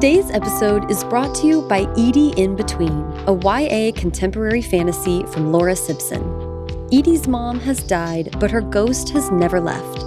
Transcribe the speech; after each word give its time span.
Today's 0.00 0.30
episode 0.30 0.92
is 0.92 1.02
brought 1.02 1.34
to 1.34 1.48
you 1.48 1.62
by 1.62 1.80
Edie 1.98 2.32
in 2.36 2.54
Between, 2.54 3.02
a 3.26 3.34
YA 3.34 3.90
contemporary 3.96 4.62
fantasy 4.62 5.24
from 5.24 5.50
Laura 5.50 5.74
Sibson. 5.74 6.22
Edie's 6.92 7.26
mom 7.26 7.58
has 7.58 7.82
died, 7.82 8.28
but 8.38 8.48
her 8.48 8.60
ghost 8.60 9.10
has 9.10 9.28
never 9.32 9.58
left. 9.58 10.04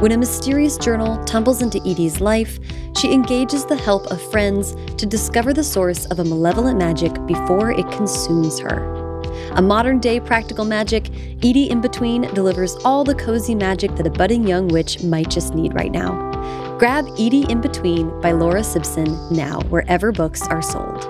When 0.00 0.12
a 0.12 0.16
mysterious 0.16 0.78
journal 0.78 1.22
tumbles 1.24 1.60
into 1.60 1.78
Edie's 1.86 2.22
life, 2.22 2.58
she 2.96 3.12
engages 3.12 3.66
the 3.66 3.76
help 3.76 4.06
of 4.06 4.30
friends 4.30 4.74
to 4.96 5.04
discover 5.04 5.52
the 5.52 5.62
source 5.62 6.06
of 6.06 6.20
a 6.20 6.24
malevolent 6.24 6.78
magic 6.78 7.12
before 7.26 7.70
it 7.70 7.86
consumes 7.90 8.58
her. 8.60 9.20
A 9.56 9.60
modern 9.60 10.00
day 10.00 10.20
practical 10.20 10.64
magic, 10.64 11.10
Edie 11.44 11.68
in 11.68 11.82
Between 11.82 12.22
delivers 12.32 12.76
all 12.76 13.04
the 13.04 13.14
cozy 13.14 13.54
magic 13.54 13.94
that 13.96 14.06
a 14.06 14.10
budding 14.10 14.48
young 14.48 14.68
witch 14.68 15.02
might 15.02 15.28
just 15.28 15.54
need 15.54 15.74
right 15.74 15.92
now. 15.92 16.32
Grab 16.78 17.06
Edie 17.16 17.46
in 17.48 17.60
Between 17.60 18.20
by 18.20 18.32
Laura 18.32 18.64
Sibson 18.64 19.16
now, 19.30 19.60
wherever 19.68 20.10
books 20.10 20.42
are 20.48 20.60
sold. 20.60 21.02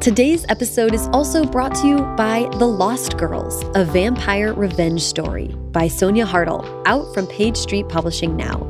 Today's 0.00 0.46
episode 0.48 0.94
is 0.94 1.08
also 1.08 1.44
brought 1.44 1.74
to 1.76 1.88
you 1.88 1.98
by 2.16 2.48
The 2.58 2.66
Lost 2.66 3.18
Girls, 3.18 3.64
a 3.74 3.84
vampire 3.84 4.54
revenge 4.54 5.02
story 5.02 5.48
by 5.72 5.88
Sonia 5.88 6.24
Hartl, 6.24 6.64
out 6.86 7.12
from 7.12 7.26
Page 7.26 7.56
Street 7.56 7.88
Publishing 7.88 8.36
now. 8.36 8.64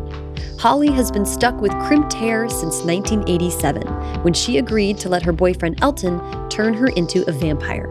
Holly 0.58 0.90
has 0.92 1.10
been 1.10 1.26
stuck 1.26 1.60
with 1.60 1.72
crimped 1.80 2.14
hair 2.14 2.48
since 2.48 2.80
1987, 2.80 3.82
when 4.22 4.32
she 4.32 4.56
agreed 4.56 4.96
to 4.96 5.10
let 5.10 5.22
her 5.22 5.32
boyfriend 5.32 5.78
Elton 5.82 6.18
turn 6.48 6.72
her 6.72 6.86
into 6.88 7.22
a 7.28 7.32
vampire. 7.32 7.88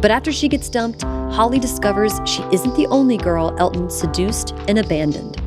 But 0.00 0.10
after 0.10 0.32
she 0.32 0.48
gets 0.48 0.68
dumped, 0.68 1.02
Holly 1.02 1.60
discovers 1.60 2.20
she 2.24 2.42
isn't 2.50 2.74
the 2.74 2.88
only 2.88 3.16
girl 3.16 3.54
Elton 3.60 3.88
seduced 3.88 4.50
and 4.66 4.80
abandoned. 4.80 5.41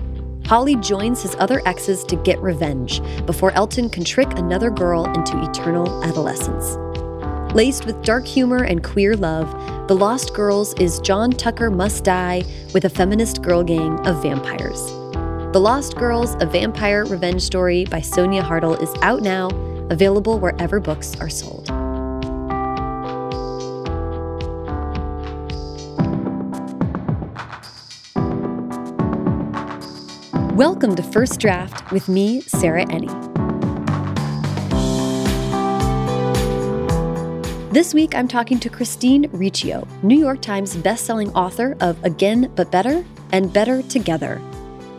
Holly 0.47 0.75
joins 0.75 1.23
his 1.23 1.35
other 1.39 1.59
exes 1.65 2.03
to 2.03 2.15
get 2.17 2.39
revenge 2.39 3.01
before 3.25 3.51
Elton 3.53 3.89
can 3.89 4.03
trick 4.03 4.37
another 4.37 4.69
girl 4.69 5.05
into 5.05 5.41
eternal 5.41 6.03
adolescence. 6.03 6.77
Laced 7.55 7.87
with 7.87 8.03
dark 8.03 8.27
humor 8.27 8.63
and 8.63 8.83
queer 8.83 9.15
love, 9.15 9.49
The 9.87 9.95
Lost 9.95 10.35
Girls 10.35 10.75
is 10.75 10.99
John 10.99 11.31
Tucker 11.31 11.71
Must 11.71 12.03
Die 12.03 12.43
with 12.75 12.85
a 12.85 12.89
feminist 12.89 13.41
girl 13.41 13.63
gang 13.63 14.05
of 14.05 14.21
vampires. 14.21 14.85
The 15.51 15.59
Lost 15.59 15.95
Girls, 15.95 16.35
a 16.39 16.45
vampire 16.45 17.05
revenge 17.05 17.41
story 17.41 17.85
by 17.85 18.01
Sonia 18.01 18.43
Hartl 18.43 18.79
is 18.79 18.93
out 19.01 19.23
now, 19.23 19.47
available 19.89 20.37
wherever 20.37 20.79
books 20.79 21.19
are 21.19 21.29
sold. 21.29 21.71
Welcome 30.55 30.95
to 30.95 31.03
First 31.03 31.41
Draft 31.41 31.91
with 31.91 32.07
me, 32.07 32.39
Sarah 32.39 32.85
Enni. 32.85 33.11
This 37.73 37.93
week, 37.93 38.15
I'm 38.15 38.29
talking 38.29 38.57
to 38.61 38.69
Christine 38.69 39.29
Riccio, 39.33 39.85
New 40.01 40.17
York 40.17 40.41
Times 40.41 40.77
bestselling 40.77 41.29
author 41.35 41.75
of 41.81 42.01
Again 42.05 42.53
But 42.55 42.71
Better 42.71 43.03
and 43.33 43.51
Better 43.51 43.81
Together. 43.81 44.41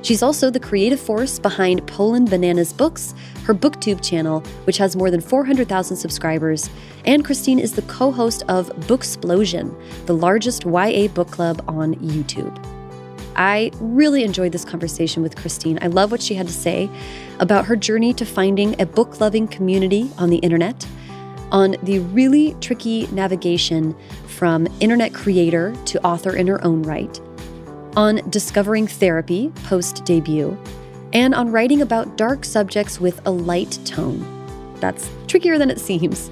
She's 0.03 0.23
also 0.23 0.51
the 0.51 0.61
creative 0.61 1.01
force 1.01 1.39
behind 1.39 1.87
Poland 1.87 2.29
Bananas 2.29 2.75
Books, 2.75 3.15
her 3.45 3.55
booktube 3.55 4.07
channel, 4.07 4.41
which 4.65 4.77
has 4.77 4.95
more 4.95 5.11
than 5.11 5.23
400,000 5.23 5.97
subscribers. 5.97 6.69
And 7.07 7.25
Christine 7.25 7.61
is 7.61 7.73
the 7.73 7.81
co 7.83 8.13
host 8.13 8.43
of 8.49 8.69
Booksplosion, 8.81 9.75
the 10.05 10.15
largest 10.15 10.67
YA 10.67 11.09
book 11.09 11.31
club 11.31 11.65
on 11.67 11.95
YouTube. 11.95 12.76
I 13.37 13.71
really 13.81 14.25
enjoyed 14.25 14.53
this 14.53 14.65
conversation 14.65 15.23
with 15.23 15.37
Christine. 15.37 15.79
I 15.83 15.89
love 15.89 16.11
what 16.11 16.23
she 16.23 16.35
had 16.35 16.47
to 16.49 16.53
say 16.53 16.89
about 17.39 17.67
her 17.67 17.77
journey 17.77 18.15
to 18.15 18.25
finding 18.25 18.81
a 18.81 18.87
book 18.87 19.21
loving 19.21 19.47
community 19.47 20.11
on 20.17 20.31
the 20.31 20.39
internet, 20.39 20.87
on 21.53 21.77
the 21.83 21.99
really 21.99 22.57
tricky 22.61 23.07
navigation 23.09 23.95
from 24.27 24.67
internet 24.81 25.13
creator 25.13 25.75
to 25.85 26.03
author 26.05 26.35
in 26.35 26.47
her 26.47 26.65
own 26.65 26.83
right, 26.83 27.21
on 27.95 28.17
discovering 28.31 28.87
therapy 28.87 29.53
post 29.65 30.05
debut, 30.05 30.59
and 31.13 31.35
on 31.35 31.53
writing 31.53 31.83
about 31.83 32.17
dark 32.17 32.45
subjects 32.45 32.99
with 32.99 33.21
a 33.27 33.31
light 33.31 33.79
tone. 33.85 34.25
That's 34.81 35.11
trickier 35.27 35.59
than 35.59 35.71
it 35.71 35.79
seems. 35.79 36.31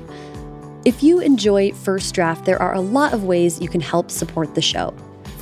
If 0.84 1.02
you 1.02 1.20
enjoy 1.20 1.72
First 1.72 2.14
Draft, 2.14 2.44
there 2.44 2.60
are 2.60 2.74
a 2.74 2.80
lot 2.80 3.12
of 3.14 3.24
ways 3.24 3.60
you 3.60 3.68
can 3.68 3.80
help 3.80 4.10
support 4.10 4.54
the 4.54 4.62
show. 4.62 4.94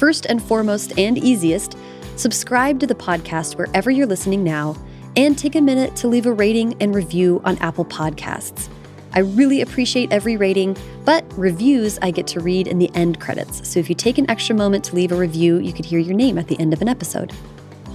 First 0.03 0.27
and 0.27 0.43
foremost 0.43 0.99
and 0.99 1.17
easiest, 1.17 1.79
subscribe 2.17 2.81
to 2.81 2.89
the 2.89 2.95
podcast 2.97 3.57
wherever 3.57 3.89
you're 3.89 4.05
listening 4.05 4.43
now 4.43 4.75
and 5.15 5.39
take 5.39 5.55
a 5.55 5.61
minute 5.61 5.95
to 5.95 6.09
leave 6.09 6.27
a 6.27 6.33
rating 6.33 6.75
and 6.83 6.93
review 6.93 7.41
on 7.45 7.57
Apple 7.59 7.85
Podcasts. 7.85 8.69
I 9.15 9.21
really 9.21 9.61
appreciate 9.61 10.11
every 10.11 10.37
rating, 10.37 10.77
but 11.05 11.25
reviews 11.39 12.01
I 12.03 12.11
get 12.11 12.27
to 12.27 12.41
read 12.41 12.67
in 12.67 12.81
the 12.81 12.91
end 12.97 13.21
credits. 13.21 13.69
So 13.69 13.79
if 13.79 13.89
you 13.89 13.95
take 13.95 14.19
an 14.19 14.29
extra 14.29 14.57
moment 14.57 14.83
to 14.87 14.97
leave 14.97 15.13
a 15.13 15.15
review, 15.15 15.59
you 15.59 15.73
could 15.73 15.85
hear 15.85 16.01
your 16.01 16.17
name 16.17 16.37
at 16.37 16.49
the 16.49 16.59
end 16.59 16.73
of 16.73 16.83
an 16.83 16.89
episode. 16.89 17.33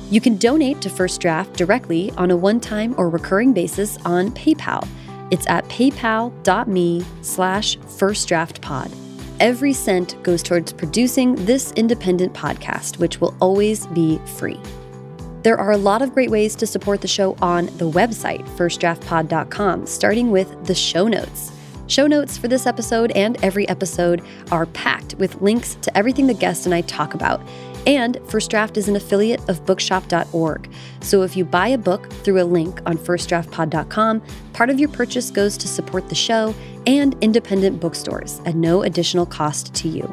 You 0.09 0.21
can 0.21 0.37
donate 0.37 0.79
to 0.83 0.89
First 0.89 1.19
Draft 1.19 1.57
directly 1.57 2.11
on 2.11 2.31
a 2.31 2.37
one-time 2.37 2.95
or 2.97 3.09
recurring 3.09 3.51
basis 3.51 3.97
on 4.05 4.31
PayPal. 4.31 4.87
It's 5.29 5.45
at 5.47 5.67
paypal.me 5.67 7.05
slash 7.21 7.77
firstdraftpod. 7.79 9.06
Every 9.39 9.71
cent 9.71 10.21
goes 10.23 10.41
towards 10.41 10.73
producing 10.73 11.35
this 11.45 11.71
independent 11.73 12.33
podcast, 12.33 12.97
which 12.97 13.21
will 13.21 13.35
always 13.39 13.85
be 13.87 14.17
free. 14.25 14.59
There 15.43 15.59
are 15.59 15.71
a 15.71 15.77
lot 15.77 16.01
of 16.01 16.13
great 16.13 16.31
ways 16.31 16.55
to 16.55 16.65
support 16.65 17.01
the 17.01 17.07
show 17.07 17.37
on 17.39 17.67
the 17.77 17.89
website, 17.89 18.43
firstdraftpod.com, 18.57 19.85
starting 19.85 20.31
with 20.31 20.65
the 20.65 20.73
show 20.73 21.07
notes. 21.07 21.51
Show 21.85 22.07
notes 22.07 22.35
for 22.35 22.47
this 22.47 22.65
episode 22.65 23.11
and 23.11 23.41
every 23.43 23.69
episode 23.69 24.23
are 24.51 24.65
packed 24.65 25.13
with 25.15 25.39
links 25.39 25.75
to 25.83 25.95
everything 25.95 26.25
the 26.25 26.33
guest 26.33 26.65
and 26.65 26.73
I 26.73 26.81
talk 26.81 27.13
about. 27.13 27.39
And 27.87 28.19
First 28.25 28.51
Draft 28.51 28.75
is 28.75 28.89
an 28.89 28.97
affiliate 28.97 29.47
of 29.49 29.65
bookshop.org. 29.65 30.69
So 30.99 31.23
if 31.23 31.37
you 31.37 31.45
buy 31.45 31.69
a 31.69 31.77
book 31.77 32.11
through 32.11 32.41
a 32.41 32.43
link 32.43 32.81
on 32.85 32.97
firstdraftpod.com, 32.97 34.21
part 34.51 34.69
of 34.69 34.77
your 34.77 34.89
purchase 34.89 35.31
goes 35.31 35.57
to 35.57 35.69
support 35.69 36.09
the 36.09 36.15
show 36.15 36.53
and 36.85 37.15
independent 37.21 37.79
bookstores 37.79 38.41
at 38.45 38.55
no 38.55 38.83
additional 38.83 39.25
cost 39.25 39.73
to 39.75 39.87
you. 39.87 40.03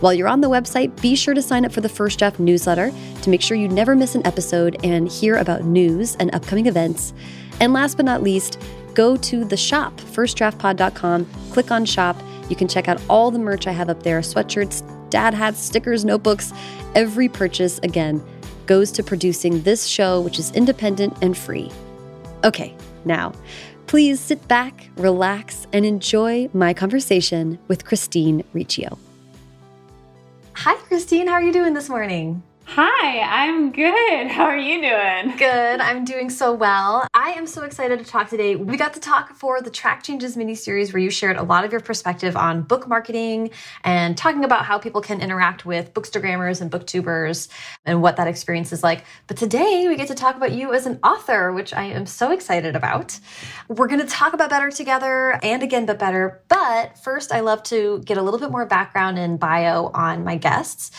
While 0.00 0.12
you're 0.12 0.28
on 0.28 0.42
the 0.42 0.50
website, 0.50 1.00
be 1.00 1.16
sure 1.16 1.32
to 1.32 1.40
sign 1.40 1.64
up 1.64 1.72
for 1.72 1.80
the 1.80 1.88
First 1.88 2.18
Draft 2.18 2.38
newsletter 2.38 2.92
to 3.22 3.30
make 3.30 3.40
sure 3.40 3.56
you 3.56 3.68
never 3.68 3.96
miss 3.96 4.14
an 4.14 4.26
episode 4.26 4.76
and 4.84 5.08
hear 5.08 5.36
about 5.36 5.64
news 5.64 6.16
and 6.16 6.34
upcoming 6.34 6.66
events. 6.66 7.14
And 7.58 7.72
last 7.72 7.96
but 7.96 8.04
not 8.04 8.22
least, 8.22 8.60
go 8.92 9.16
to 9.16 9.44
the 9.46 9.56
shop, 9.56 9.96
firstdraftpod.com, 9.96 11.26
click 11.52 11.70
on 11.70 11.86
shop. 11.86 12.20
You 12.50 12.56
can 12.56 12.68
check 12.68 12.88
out 12.88 13.00
all 13.08 13.30
the 13.30 13.38
merch 13.38 13.66
I 13.66 13.72
have 13.72 13.88
up 13.88 14.02
there 14.02 14.20
sweatshirts, 14.20 14.82
dad 15.12 15.34
hats, 15.34 15.60
stickers, 15.60 16.04
notebooks. 16.04 16.52
Every 16.96 17.28
purchase, 17.28 17.78
again, 17.80 18.20
goes 18.66 18.90
to 18.92 19.02
producing 19.02 19.62
this 19.62 19.86
show, 19.86 20.20
which 20.20 20.38
is 20.38 20.50
independent 20.52 21.16
and 21.22 21.36
free. 21.36 21.70
Okay, 22.42 22.74
now, 23.04 23.32
please 23.86 24.18
sit 24.18 24.48
back, 24.48 24.88
relax, 24.96 25.66
and 25.72 25.84
enjoy 25.84 26.48
my 26.52 26.74
conversation 26.74 27.58
with 27.68 27.84
Christine 27.84 28.42
Riccio. 28.52 28.98
Hi, 30.54 30.74
Christine. 30.86 31.28
How 31.28 31.34
are 31.34 31.42
you 31.42 31.52
doing 31.52 31.74
this 31.74 31.88
morning? 31.88 32.42
Hi, 32.74 33.20
I'm 33.20 33.70
good. 33.70 34.28
How 34.30 34.44
are 34.44 34.56
you 34.56 34.80
doing? 34.80 35.36
Good. 35.36 35.80
I'm 35.82 36.06
doing 36.06 36.30
so 36.30 36.54
well. 36.54 37.06
I 37.12 37.32
am 37.32 37.46
so 37.46 37.64
excited 37.64 37.98
to 37.98 38.04
talk 38.06 38.30
today. 38.30 38.56
We 38.56 38.78
got 38.78 38.94
to 38.94 39.00
talk 39.00 39.34
for 39.34 39.60
the 39.60 39.68
Track 39.68 40.02
Changes 40.02 40.38
mini 40.38 40.54
series 40.54 40.90
where 40.90 41.02
you 41.02 41.10
shared 41.10 41.36
a 41.36 41.42
lot 41.42 41.66
of 41.66 41.70
your 41.70 41.82
perspective 41.82 42.34
on 42.34 42.62
book 42.62 42.88
marketing 42.88 43.50
and 43.84 44.16
talking 44.16 44.42
about 44.42 44.64
how 44.64 44.78
people 44.78 45.02
can 45.02 45.20
interact 45.20 45.66
with 45.66 45.92
bookstagrammers 45.92 46.62
and 46.62 46.70
booktubers 46.70 47.48
and 47.84 48.00
what 48.00 48.16
that 48.16 48.26
experience 48.26 48.72
is 48.72 48.82
like. 48.82 49.04
But 49.26 49.36
today 49.36 49.84
we 49.86 49.94
get 49.94 50.08
to 50.08 50.14
talk 50.14 50.36
about 50.36 50.52
you 50.52 50.72
as 50.72 50.86
an 50.86 50.98
author, 51.04 51.52
which 51.52 51.74
I 51.74 51.82
am 51.84 52.06
so 52.06 52.32
excited 52.32 52.74
about. 52.74 53.20
We're 53.68 53.88
going 53.88 54.00
to 54.00 54.06
talk 54.06 54.32
about 54.32 54.48
Better 54.48 54.70
Together 54.70 55.38
and 55.42 55.62
Again 55.62 55.84
But 55.84 55.98
Better. 55.98 56.40
But 56.48 56.96
first, 56.96 57.32
I 57.32 57.40
love 57.40 57.62
to 57.64 58.00
get 58.06 58.16
a 58.16 58.22
little 58.22 58.40
bit 58.40 58.50
more 58.50 58.64
background 58.64 59.18
and 59.18 59.38
bio 59.38 59.88
on 59.88 60.24
my 60.24 60.38
guests. 60.38 60.90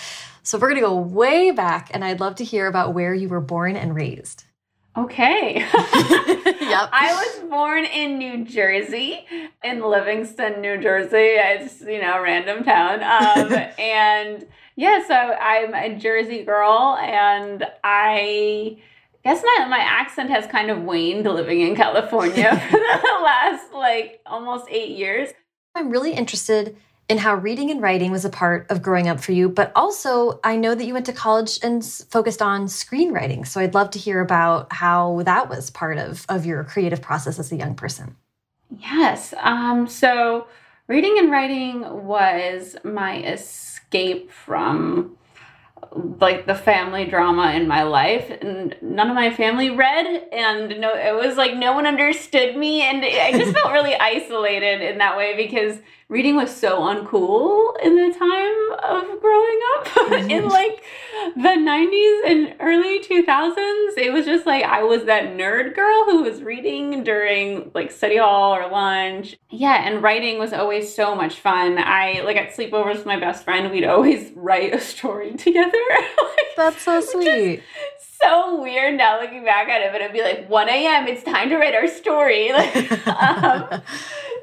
So 0.44 0.58
we're 0.58 0.70
going 0.70 0.82
to 0.82 0.88
go 0.88 0.96
way 0.98 1.52
back, 1.52 1.90
and 1.94 2.04
I'd 2.04 2.20
love 2.20 2.36
to 2.36 2.44
hear 2.44 2.68
about 2.68 2.94
where 2.94 3.14
you 3.14 3.30
were 3.30 3.40
born 3.40 3.78
and 3.78 3.96
raised. 3.96 4.44
Okay. 4.96 5.56
yep. 5.56 5.70
I 6.92 7.14
was 7.14 7.50
born 7.50 7.86
in 7.86 8.18
New 8.18 8.44
Jersey, 8.44 9.26
in 9.64 9.82
Livingston, 9.82 10.60
New 10.60 10.78
Jersey. 10.82 11.16
It's, 11.16 11.80
you 11.82 12.02
know, 12.02 12.22
random 12.22 12.66
town. 12.66 13.02
Um, 13.02 13.54
and 13.80 14.46
yeah, 14.76 15.08
so 15.08 15.16
I'm 15.16 15.74
a 15.74 15.98
Jersey 15.98 16.44
girl, 16.44 16.98
and 17.02 17.66
I 17.84 18.78
guess 19.24 19.42
my, 19.44 19.66
my 19.70 19.80
accent 19.80 20.30
has 20.30 20.46
kind 20.46 20.70
of 20.70 20.84
waned 20.84 21.24
living 21.24 21.62
in 21.62 21.74
California 21.74 22.52
for 22.70 22.78
the 22.78 23.20
last 23.24 23.72
like 23.72 24.20
almost 24.26 24.66
eight 24.70 24.98
years. 24.98 25.30
I'm 25.74 25.90
really 25.90 26.14
interested 26.14 26.76
in 27.10 27.18
how 27.18 27.36
reading 27.36 27.70
and 27.70 27.82
writing 27.82 28.12
was 28.12 28.24
a 28.26 28.30
part 28.30 28.66
of 28.70 28.82
growing 28.82 29.08
up 29.08 29.20
for 29.20 29.34
you, 29.34 29.50
but 29.50 29.72
also 29.76 30.40
I 30.44 30.56
know 30.56 30.74
that 30.74 30.86
you 30.86 30.94
went 30.94 31.06
to 31.08 31.14
college 31.14 31.60
and 31.62 31.84
focused 31.84 32.42
on 32.42 32.66
screenwriting. 32.66 33.46
So 33.46 33.60
I'd 33.60 33.74
love 33.74 33.92
to 33.92 34.00
hear 34.00 34.22
about 34.22 34.72
how 34.72 35.22
that 35.26 35.50
was 35.50 35.70
part 35.70 35.98
of, 35.98 36.26
of 36.30 36.46
your 36.46 36.64
creative 36.64 37.02
process 37.02 37.40
as 37.40 37.52
a 37.52 37.56
young 37.56 37.76
person. 37.76 38.16
Yes. 38.80 39.34
Um, 39.40 39.88
so 39.88 40.48
reading 40.88 41.18
and 41.20 41.30
writing 41.30 42.06
was 42.06 42.76
my 42.84 43.22
escape 43.24 44.32
from 44.32 45.18
like 46.20 46.46
the 46.48 46.56
family 46.56 47.06
drama 47.06 47.52
in 47.52 47.68
my 47.68 47.84
life 47.84 48.32
and 48.42 48.76
none 48.82 49.10
of 49.10 49.16
my 49.16 49.32
family 49.34 49.70
read 49.70 50.28
and 50.32 50.80
no 50.80 50.94
it 50.96 51.14
was 51.14 51.38
like 51.38 51.56
no 51.56 51.74
one 51.74 51.86
understood 51.86 52.58
me 52.58 52.82
and 52.82 53.04
i 53.06 53.32
just 53.32 53.54
felt 53.54 53.72
really 53.72 53.94
isolated 54.00 54.82
in 54.82 54.98
that 54.98 55.16
way 55.16 55.36
because 55.36 55.78
reading 56.14 56.36
was 56.36 56.56
so 56.56 56.80
uncool 56.82 57.74
in 57.82 57.96
the 57.96 58.14
time 58.16 58.80
of 58.84 59.20
growing 59.20 59.60
up. 59.78 59.88
Mm-hmm. 60.04 60.30
in 60.30 60.48
like 60.50 60.84
the 61.36 61.42
90s 61.42 62.30
and 62.30 62.56
early 62.60 63.00
2000s 63.00 63.98
it 63.98 64.12
was 64.12 64.26
just 64.26 64.46
like 64.46 64.64
i 64.66 64.84
was 64.84 65.06
that 65.06 65.36
nerd 65.38 65.76
girl 65.76 66.04
who 66.06 66.24
was 66.24 66.42
reading 66.44 67.04
during 67.04 67.72
like 67.74 67.90
study 67.90 68.18
hall 68.18 68.54
or 68.54 68.70
lunch. 68.70 69.38
Yeah 69.50 69.88
and 69.88 70.04
writing 70.04 70.40
was 70.40 70.52
always 70.52 70.94
so 70.94 71.16
much 71.16 71.36
fun. 71.40 71.78
I 71.80 72.22
like 72.26 72.36
at 72.36 72.54
sleepovers 72.54 72.96
with 72.96 73.06
my 73.06 73.20
best 73.20 73.44
friend 73.44 73.72
we'd 73.72 73.86
always 73.86 74.32
write 74.36 74.74
a 74.74 74.80
story 74.80 75.34
together. 75.36 75.72
Like, 75.72 76.38
that's 76.58 76.82
so 76.82 77.00
sweet 77.02 77.64
so 78.24 78.62
weird 78.62 78.96
now 78.96 79.20
looking 79.20 79.44
back 79.44 79.70
at 79.70 79.82
it, 79.82 79.92
but 79.92 80.02
it'd 80.02 80.14
be 80.14 80.22
like 80.22 80.50
1 80.50 80.70
a.m. 80.70 81.08
It's 81.08 81.24
time 81.24 81.50
to 81.50 81.58
write 81.58 81.76
our 81.76 81.88
story. 81.88 82.52
Like, 82.54 83.08
um, 83.08 83.82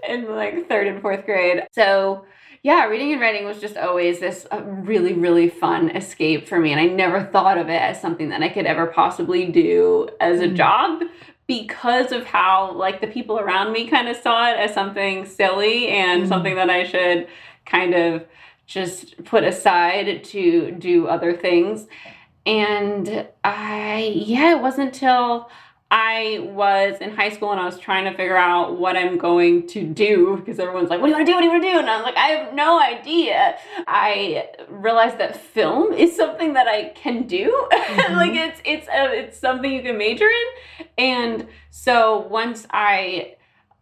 in 0.09 0.35
like 0.35 0.69
third 0.69 0.87
and 0.87 1.01
fourth 1.01 1.25
grade. 1.25 1.67
So 1.73 2.25
yeah, 2.63 2.85
reading 2.87 3.13
and 3.13 3.21
writing 3.21 3.47
was 3.47 3.59
just 3.59 3.77
always 3.77 4.21
this 4.21 4.47
uh, 4.53 4.63
really, 4.63 5.15
really 5.15 5.49
fun 5.49 5.91
escape 5.91 6.47
for 6.47 6.59
me. 6.59 6.73
And 6.73 6.81
I 6.81 6.87
never 6.87 7.25
thought 7.25 7.57
of 7.57 7.69
it 7.69 7.81
as 7.81 8.01
something 8.01 8.29
that 8.31 8.43
I 8.43 8.51
could 8.51 8.67
ever 8.67 8.87
possibly 8.87 9.47
do 9.47 10.09
as 10.21 10.41
a 10.41 10.49
mm. 10.49 10.57
job 10.57 11.03
because 11.47 12.13
of 12.13 12.27
how 12.27 12.73
like 12.73 13.01
the 13.01 13.07
people 13.07 13.39
around 13.39 13.73
me 13.73 13.89
kind 13.89 14.09
of 14.09 14.17
saw 14.17 14.51
it 14.51 14.59
as 14.59 14.75
something 14.75 15.25
silly 15.25 15.89
and 15.89 16.25
mm. 16.25 16.29
something 16.29 16.55
that 16.57 16.69
I 16.69 16.85
should 16.85 17.29
kind 17.65 17.95
of 17.95 18.27
just 18.67 19.25
put 19.25 19.43
aside 19.43 20.23
to 20.25 20.71
do 20.73 21.07
other 21.07 21.33
things. 21.33 21.87
And 22.47 23.29
I, 23.45 24.13
yeah, 24.15 24.57
it 24.57 24.61
wasn't 24.61 24.89
until 24.89 25.51
I 25.91 26.39
was 26.53 26.99
in 27.01 27.11
high 27.11 27.31
school 27.31 27.51
and 27.51 27.61
I 27.61 27.65
was 27.65 27.79
trying 27.79 28.05
to 28.05 28.17
figure 28.17 28.37
out 28.37 28.79
what 28.79 28.97
I'm 28.97 29.19
going 29.19 29.67
to 29.69 29.85
do 29.85 30.37
because 30.37 30.61
everyone's 30.61 30.89
like, 30.89 31.01
What 31.01 31.09
do 31.09 31.11
you 31.11 31.17
want 31.17 31.27
to 31.27 31.33
do? 31.33 31.35
What 31.35 31.41
do 31.41 31.47
you 31.47 31.51
want 31.51 31.63
to 31.65 31.69
do? 31.73 31.79
And 31.81 31.91
I'm 31.91 32.03
like, 32.03 32.17
I 32.17 32.29
have 32.29 32.55
no 32.55 32.81
idea. 32.81 33.57
I 33.89 34.51
realized 34.69 35.19
that 35.19 35.37
film 35.37 35.93
is 35.93 36.15
something 36.15 36.53
that 36.53 36.69
I 36.69 36.91
can 36.91 37.27
do. 37.27 37.69
Mm-hmm. 37.91 38.15
like 38.15 38.35
it's 38.35 38.61
it's 38.65 38.87
a, 38.89 39.13
it's 39.13 39.39
something 39.39 39.73
you 39.73 39.83
can 39.83 39.99
major 39.99 40.27
in. 40.27 40.87
And 40.97 41.49
so 41.71 42.21
once 42.29 42.67
I 42.71 43.37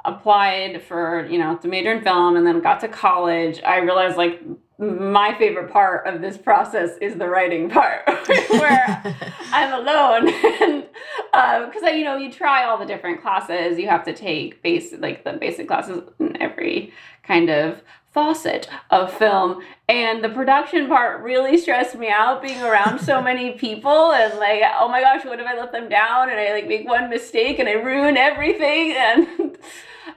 applied 0.05 0.83
for, 0.83 1.27
you 1.27 1.39
know, 1.39 1.57
to 1.59 1.69
major 1.69 1.93
in 1.93 2.03
film 2.03 2.37
and 2.37 2.47
then 2.47 2.61
got 2.61 2.81
to 2.81 2.89
college, 2.89 3.61
I 3.63 3.79
realized 3.79 4.17
like 4.17 4.41
my 4.79 5.37
favorite 5.37 5.73
part 5.73 6.07
of 6.07 6.21
this 6.21 6.37
process 6.37 6.97
is 7.01 7.17
the 7.17 7.29
writing 7.29 7.69
part 7.69 8.07
where 8.51 9.03
i'm 9.53 9.73
alone. 9.81 10.85
Because 11.31 11.83
um, 11.83 11.95
you 11.95 12.05
know 12.05 12.17
you 12.17 12.33
try 12.33 12.65
all 12.65 12.79
the 12.79 12.87
different 12.87 13.21
classes. 13.21 13.79
You 13.79 13.87
have 13.89 14.05
to 14.07 14.15
take 14.15 14.63
base 14.63 14.93
like 14.99 15.25
the 15.25 15.35
basic 15.35 15.69
classes 15.69 16.03
in 16.19 16.41
every 16.41 16.93
kind 17.23 17.51
of 17.51 17.83
facet 18.13 18.69
of 18.91 19.13
film 19.13 19.63
and 19.89 20.23
the 20.23 20.29
production 20.29 20.87
part 20.87 21.23
really 21.23 21.57
stressed 21.57 21.97
me 21.97 22.09
out 22.09 22.43
being 22.43 22.63
around 22.63 22.99
so 22.99 23.23
many 23.31 23.53
people 23.53 24.13
and 24.13 24.39
like 24.39 24.63
oh 24.79 24.89
my 24.89 25.01
gosh 25.01 25.25
what 25.25 25.41
if 25.41 25.47
i 25.47 25.57
let 25.57 25.73
them 25.73 25.89
down 25.89 26.31
and 26.31 26.39
i 26.39 26.53
like 26.53 26.69
make 26.69 26.87
one 26.87 27.09
mistake 27.09 27.59
and 27.59 27.69
i 27.69 27.73
ruin 27.73 28.17
everything 28.17 28.93
and 28.97 29.59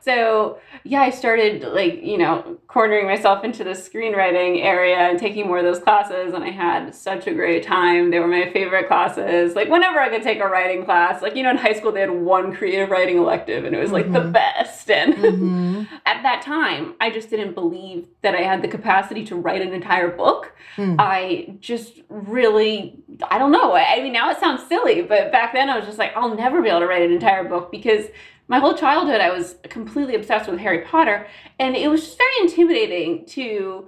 so 0.02 0.60
yeah, 0.84 1.02
I 1.02 1.12
started 1.12 1.64
like, 1.64 2.02
you 2.04 2.18
know, 2.18 2.58
cornering 2.68 3.06
myself 3.06 3.44
into 3.44 3.64
the 3.64 3.72
screenwriting 3.72 4.64
area 4.64 4.98
and 4.98 5.20
taking 5.20 5.46
more 5.46 5.60
of 5.60 5.64
those 5.64 5.80
classes. 5.80 6.34
And 6.34 6.44
I 6.44 6.50
had 6.50 6.96
such 6.96 7.28
a 7.28 7.34
great 7.34 7.64
time. 7.64 8.10
They 8.10 8.20
were 8.20 8.28
my 8.28 8.52
favorite 8.52 8.88
classes. 8.88 9.56
Like, 9.56 9.70
whenever 9.70 10.00
I 10.00 10.10
could 10.10 10.24
take 10.24 10.40
a 10.40 10.48
writing 10.48 10.84
class, 10.86 11.22
like, 11.22 11.36
you 11.36 11.44
know, 11.44 11.52
in 11.52 11.58
high 11.58 11.74
school, 11.74 11.92
they 11.92 12.02
had 12.02 12.10
one 12.10 12.56
creative 12.56 12.90
writing 12.90 13.18
elective 13.18 13.64
and 13.66 13.76
it 13.76 13.80
was 13.80 13.92
like 13.92 14.06
mm-hmm. 14.06 14.14
the 14.14 14.32
best. 14.32 14.90
And 14.90 15.14
mm-hmm. 15.14 15.84
at 16.06 16.24
that 16.24 16.42
time, 16.42 16.96
I 17.00 17.12
just 17.12 17.30
didn't 17.30 17.54
believe 17.54 18.08
that 18.24 18.34
I 18.34 18.42
had 18.42 18.64
the 18.64 18.68
capacity 18.68 19.24
to 19.26 19.36
write 19.36 19.61
an 19.62 19.74
entire 19.74 20.10
book. 20.10 20.54
Mm. 20.78 20.96
I 21.00 21.56
just 21.60 22.02
really, 22.10 22.98
I 23.30 23.38
don't 23.38 23.52
know. 23.52 23.76
I 23.76 24.02
mean, 24.02 24.14
now 24.14 24.30
it 24.32 24.40
sounds 24.40 24.68
silly, 24.68 25.02
but 25.02 25.32
back 25.32 25.54
then 25.54 25.70
I 25.70 25.78
was 25.78 25.86
just 25.86 25.98
like, 25.98 26.16
I'll 26.16 26.36
never 26.36 26.62
be 26.62 26.70
able 26.70 26.80
to 26.82 26.88
write 26.88 27.02
an 27.02 27.12
entire 27.12 27.44
book 27.44 27.72
because 27.72 28.06
my 28.48 28.60
whole 28.60 28.74
childhood 28.74 29.22
I 29.22 29.30
was 29.30 29.56
completely 29.64 30.16
obsessed 30.16 30.50
with 30.50 30.60
Harry 30.60 30.82
Potter 30.82 31.28
and 31.60 31.76
it 31.76 31.90
was 31.90 32.04
just 32.04 32.18
very 32.18 32.34
intimidating 32.42 33.26
to 33.28 33.88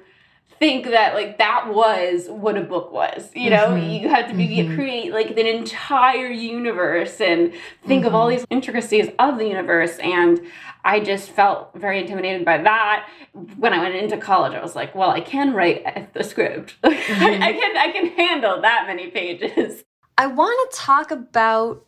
think 0.64 0.86
that 0.86 1.14
like 1.14 1.38
that 1.40 1.74
was 1.74 2.28
what 2.30 2.58
a 2.58 2.62
book 2.62 2.90
was 2.94 3.30
you 3.36 3.50
know 3.50 3.68
mm-hmm. 3.68 3.90
you 3.90 4.08
had 4.08 4.30
to 4.30 4.34
be 4.34 4.48
mm-hmm. 4.48 4.76
create 4.76 5.12
like 5.12 5.32
an 5.32 5.46
entire 5.46 6.30
universe 6.30 7.20
and 7.20 7.52
think 7.86 8.00
mm-hmm. 8.00 8.08
of 8.08 8.16
all 8.16 8.28
mm-hmm. 8.28 8.38
these 8.38 8.48
intricacies 8.50 9.10
of 9.20 9.38
the 9.38 9.46
universe 9.46 9.98
and 9.98 10.40
i 10.86 11.02
just 11.02 11.30
felt 11.32 11.70
very 11.76 12.00
intimidated 12.00 12.46
by 12.46 12.58
that 12.58 13.10
when 13.58 13.74
i 13.74 13.80
went 13.80 13.94
into 13.94 14.16
college 14.16 14.54
i 14.54 14.62
was 14.62 14.74
like 14.74 14.96
well 14.96 15.10
i 15.10 15.20
can 15.20 15.54
write 15.54 16.14
the 16.14 16.24
script 16.24 16.76
I, 16.82 16.88
I 16.88 16.94
mm-hmm. 16.94 17.60
can 17.60 17.78
i 17.78 17.92
can 17.92 18.08
handle 18.12 18.62
that 18.62 18.86
many 18.88 19.10
pages 19.12 19.84
i 20.18 20.28
want 20.28 20.72
to 20.72 20.78
talk 20.78 21.12
about 21.12 21.86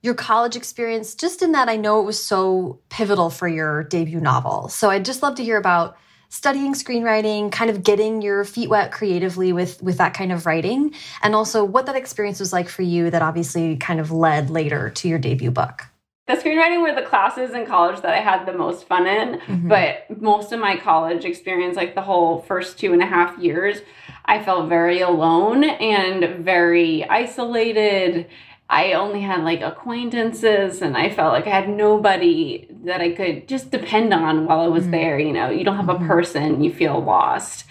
your 0.00 0.14
college 0.14 0.54
experience, 0.54 1.16
just 1.16 1.42
in 1.42 1.50
that 1.50 1.68
I 1.68 1.74
know 1.74 1.98
it 1.98 2.04
was 2.04 2.22
so 2.22 2.78
pivotal 2.88 3.30
for 3.30 3.48
your 3.48 3.82
debut 3.82 4.20
novel. 4.20 4.68
So 4.68 4.90
I'd 4.90 5.04
just 5.04 5.24
love 5.24 5.34
to 5.34 5.42
hear 5.42 5.56
about 5.56 5.96
studying 6.28 6.74
screenwriting, 6.74 7.50
kind 7.50 7.70
of 7.70 7.82
getting 7.82 8.22
your 8.22 8.44
feet 8.44 8.68
wet 8.68 8.92
creatively 8.92 9.52
with 9.52 9.82
with 9.82 9.98
that 9.98 10.14
kind 10.14 10.32
of 10.32 10.46
writing, 10.46 10.94
and 11.22 11.34
also 11.34 11.64
what 11.64 11.86
that 11.86 11.96
experience 11.96 12.40
was 12.40 12.52
like 12.52 12.68
for 12.68 12.82
you 12.82 13.10
that 13.10 13.22
obviously 13.22 13.76
kind 13.76 14.00
of 14.00 14.10
led 14.10 14.50
later 14.50 14.90
to 14.90 15.08
your 15.08 15.18
debut 15.18 15.50
book. 15.50 15.86
The 16.26 16.34
screenwriting 16.34 16.82
were 16.82 16.94
the 16.94 17.06
classes 17.06 17.54
in 17.54 17.64
college 17.64 18.02
that 18.02 18.12
I 18.12 18.20
had 18.20 18.44
the 18.44 18.52
most 18.52 18.86
fun 18.86 19.06
in, 19.06 19.40
mm 19.40 19.40
-hmm. 19.46 19.68
but 19.68 20.20
most 20.20 20.52
of 20.52 20.60
my 20.60 20.76
college 20.76 21.24
experience, 21.24 21.74
like 21.80 21.94
the 21.94 22.02
whole 22.02 22.42
first 22.42 22.78
two 22.78 22.92
and 22.92 23.02
a 23.02 23.06
half 23.06 23.38
years, 23.38 23.80
I 24.26 24.38
felt 24.42 24.68
very 24.68 25.00
alone 25.00 25.64
and 25.64 26.44
very 26.44 27.04
isolated 27.08 28.26
I 28.70 28.92
only 28.92 29.22
had 29.22 29.44
like 29.44 29.62
acquaintances 29.62 30.82
and 30.82 30.96
I 30.96 31.08
felt 31.10 31.32
like 31.32 31.46
I 31.46 31.50
had 31.50 31.68
nobody 31.70 32.68
that 32.84 33.00
I 33.00 33.12
could 33.12 33.48
just 33.48 33.70
depend 33.70 34.12
on 34.12 34.44
while 34.44 34.60
I 34.60 34.66
was 34.66 34.82
mm-hmm. 34.82 34.92
there. 34.92 35.18
You 35.18 35.32
know, 35.32 35.50
you 35.50 35.64
don't 35.64 35.76
have 35.76 35.88
a 35.88 35.94
mm-hmm. 35.94 36.06
person, 36.06 36.62
you 36.62 36.72
feel 36.72 37.02
lost. 37.02 37.64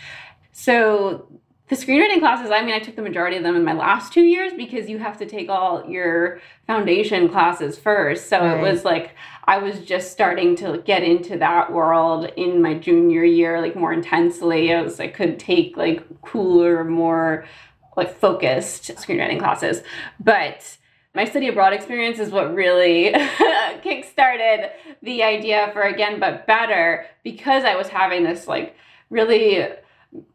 So 0.51 1.27
the 1.67 1.75
screenwriting 1.75 2.19
classes, 2.19 2.49
I 2.49 2.63
mean, 2.63 2.73
I 2.73 2.79
took 2.79 2.95
the 2.95 3.01
majority 3.03 3.37
of 3.37 3.43
them 3.43 3.55
in 3.55 3.63
my 3.63 3.73
last 3.73 4.11
two 4.11 4.23
years 4.23 4.53
because 4.53 4.89
you 4.89 4.97
have 4.97 5.17
to 5.17 5.25
take 5.25 5.49
all 5.49 5.85
your 5.87 6.39
foundation 6.65 7.29
classes 7.29 7.77
first. 7.77 8.27
So 8.27 8.39
right. 8.39 8.57
it 8.57 8.61
was 8.61 8.83
like 8.83 9.15
I 9.43 9.59
was 9.59 9.81
just 9.81 10.11
starting 10.11 10.55
to 10.57 10.81
get 10.83 11.03
into 11.03 11.37
that 11.37 11.71
world 11.71 12.31
in 12.37 12.61
my 12.61 12.73
junior 12.73 13.23
year, 13.23 13.61
like 13.61 13.75
more 13.75 13.93
intensely. 13.93 14.73
I 14.73 14.81
was 14.81 14.99
I 14.99 15.09
could 15.09 15.37
take 15.37 15.77
like 15.77 16.21
cooler, 16.21 16.83
more 16.83 17.45
like 17.95 18.17
focused 18.17 18.95
screenwriting 18.95 19.39
classes. 19.39 19.83
But 20.19 20.77
my 21.17 21.25
study 21.25 21.47
abroad 21.47 21.73
experience 21.73 22.19
is 22.19 22.29
what 22.29 22.53
really 22.53 23.11
kickstarted 23.83 24.69
the 25.01 25.23
idea 25.23 25.71
for 25.73 25.81
again 25.81 26.19
but 26.19 26.45
better 26.45 27.07
because 27.23 27.63
i 27.63 27.75
was 27.75 27.87
having 27.87 28.23
this 28.23 28.47
like 28.47 28.75
really 29.09 29.67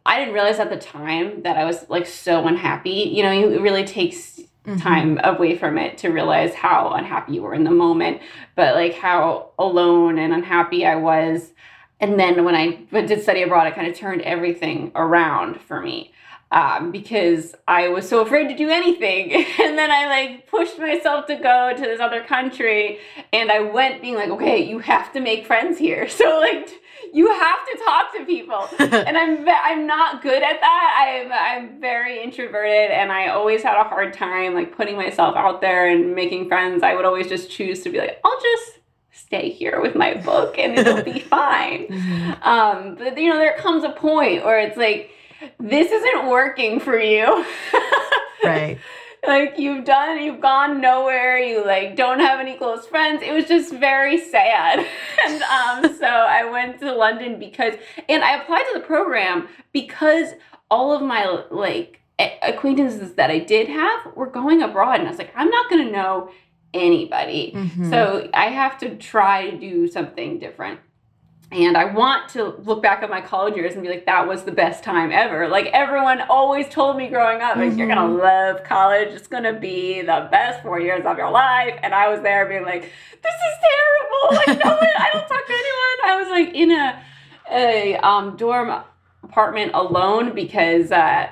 i 0.05 0.19
didn't 0.19 0.35
realize 0.35 0.59
at 0.59 0.71
the 0.71 0.77
time 0.77 1.41
that 1.45 1.57
i 1.57 1.65
was 1.65 1.89
like 1.89 2.05
so 2.05 2.49
unhappy. 2.49 3.13
You 3.15 3.23
know 3.23 3.31
it 3.31 3.63
really 3.63 3.85
takes 3.85 4.41
mm-hmm. 4.41 4.77
time 4.77 5.21
away 5.23 5.57
from 5.57 5.79
it 5.79 5.99
to 5.99 6.09
realize 6.09 6.53
how 6.53 6.93
unhappy 6.95 7.35
you 7.35 7.43
were 7.43 7.55
in 7.55 7.63
the 7.63 7.71
moment 7.71 8.21
but 8.57 8.75
like 8.75 8.95
how 8.95 9.51
alone 9.61 10.19
and 10.19 10.35
unhappy 10.35 10.85
i 10.85 10.97
was. 10.97 11.53
And 12.01 12.19
then 12.19 12.45
when 12.45 12.57
i 12.57 13.03
did 13.07 13.23
study 13.23 13.43
abroad 13.43 13.69
it 13.69 13.77
kind 13.77 13.87
of 13.87 13.97
turned 13.97 14.23
everything 14.23 14.91
around 14.97 15.61
for 15.61 15.81
me 15.81 16.13
um, 16.53 16.93
because 16.93 17.55
I 17.67 17.89
was 17.89 18.07
so 18.07 18.21
afraid 18.21 18.49
to 18.49 18.55
do 18.55 18.69
anything. 18.69 19.33
and 19.59 19.77
then 19.79 19.91
I 19.91 20.07
like 20.07 20.47
pushed 20.47 20.79
myself 20.79 21.27
to 21.27 21.37
go 21.37 21.73
to 21.75 21.81
this 21.81 21.99
other 21.99 22.23
country 22.23 22.99
and 23.33 23.51
I 23.51 23.61
went 23.61 24.03
being 24.03 24.15
like, 24.15 24.29
okay, 24.29 24.63
you 24.63 24.79
have 24.81 25.13
to 25.15 25.21
make 25.21 25.47
friends 25.47 25.79
here. 25.79 26.09
So 26.23 26.39
like 26.39 26.69
you 27.13 27.33
have 27.33 27.67
to 27.67 27.81
talk 27.85 28.13
to 28.15 28.25
people. 28.25 28.69
and 28.79 29.17
I'm 29.17 29.49
I'm 29.49 29.87
not 29.87 30.23
good 30.23 30.43
at 30.43 30.61
that. 30.61 31.23
I'm 31.25 31.33
I'm 31.33 31.81
very 31.81 32.23
introverted 32.23 32.91
and 32.91 33.11
I 33.11 33.29
always 33.29 33.63
had 33.63 33.77
a 33.77 33.83
hard 33.83 34.13
time 34.13 34.55
like 34.55 34.77
putting 34.77 34.97
myself 34.97 35.35
out 35.35 35.63
there 35.63 35.89
and 35.89 36.15
making 36.15 36.49
friends. 36.49 36.83
I 36.83 36.95
would 36.95 37.05
always 37.05 37.29
just 37.29 37.51
choose 37.51 37.83
to 37.83 37.91
be 37.91 37.99
like, 37.99 38.21
I'll 38.25 38.41
just 38.41 38.79
stay 39.11 39.49
here 39.51 39.81
with 39.81 39.97
my 39.97 40.15
book 40.15 40.59
and 40.59 40.79
it'll 40.79 41.03
be 41.03 41.21
fine. 41.21 41.87
Mm-hmm. 41.89 42.43
Um, 42.43 42.95
but 42.97 43.19
you 43.19 43.31
know, 43.31 43.39
there 43.39 43.57
comes 43.57 43.83
a 43.85 43.91
point 43.91 44.45
where 44.45 44.61
it's 44.61 44.77
like, 44.77 45.11
this 45.59 45.91
isn't 45.91 46.29
working 46.29 46.81
for 46.81 46.99
you. 46.99 47.45
right. 48.45 48.79
like 49.27 49.59
you've 49.59 49.85
done, 49.85 50.23
you've 50.23 50.41
gone 50.41 50.81
nowhere. 50.81 51.39
You 51.39 51.65
like 51.65 51.97
don't 51.97 52.21
have 52.21 52.41
any 52.41 52.57
close 52.57 52.87
friends. 52.87 53.23
It 53.23 53.33
was 53.33 53.47
just 53.47 53.73
very 53.73 54.19
sad. 54.19 54.87
and 55.27 55.43
um, 55.43 55.97
so 55.97 56.07
I 56.07 56.49
went 56.51 56.81
to 56.81 56.93
London 56.93 57.39
because, 57.39 57.75
and 58.09 58.23
I 58.23 58.43
applied 58.43 58.65
to 58.73 58.79
the 58.79 58.85
program 58.85 59.49
because 59.73 60.29
all 60.71 60.93
of 60.95 61.03
my 61.03 61.45
like 61.51 62.01
acquaintances 62.43 63.15
that 63.15 63.31
I 63.31 63.39
did 63.39 63.69
have 63.69 64.15
were 64.15 64.27
going 64.27 64.63
abroad, 64.63 65.01
and 65.01 65.09
I 65.09 65.11
was 65.11 65.19
like, 65.19 65.33
I'm 65.37 65.51
not 65.51 65.71
gonna 65.71 65.91
know 65.91 66.31
anybody. 66.75 67.53
Mm-hmm. 67.55 67.91
So 67.91 68.31
I 68.35 68.47
have 68.47 68.79
to 68.79 68.97
try 68.97 69.51
to 69.51 69.59
do 69.59 69.89
something 69.89 70.39
different. 70.39 70.81
And 71.53 71.77
I 71.77 71.85
want 71.85 72.31
to 72.31 72.57
look 72.65 72.83
back 72.83 73.03
at 73.03 73.11
my 73.11 73.21
college 73.21 73.57
years 73.57 73.75
and 73.75 73.83
be 73.83 73.89
like, 73.91 74.07
that 74.07 74.27
was 74.27 74.43
the 74.45 74.53
best 74.53 74.83
time 74.83 75.13
ever. 75.13 75.49
Like 75.49 75.67
everyone 75.67 76.23
always 76.23 76.67
told 76.71 76.97
me 76.97 77.09
growing 77.09 77.43
up, 77.43 77.57
like, 77.57 77.71
mm-hmm. 77.71 77.79
you're 77.79 77.89
gonna 77.89 78.01
mm-hmm. 78.01 78.23
love 78.23 78.65
college. 78.65 79.09
It's 79.09 79.27
gonna 79.27 79.53
be 79.53 80.01
the 80.01 80.29
best 80.31 80.63
four 80.63 80.81
years 80.81 81.05
of 81.05 81.19
your 81.19 81.31
life. 81.31 81.79
And 81.83 81.95
I 81.95 82.09
was 82.09 82.23
there 82.23 82.47
being 82.47 82.65
like, 82.65 82.81
this 83.23 83.35
is 83.35 83.55
terrible. 83.61 84.37
Like 84.47 84.65
no 84.65 84.71
one, 84.71 84.91
I 84.99 85.11
don't 85.13 85.29
talk 85.29 85.47
to 85.47 85.53
anyone. 85.53 85.99
I 86.05 86.17
was 86.19 86.29
like 86.31 86.55
in 86.55 86.71
a 86.71 87.03
a 87.51 87.97
um, 87.97 88.37
dorm 88.37 88.83
apartment 89.23 89.73
alone 89.75 90.35
because 90.35 90.91
uh, 90.91 91.29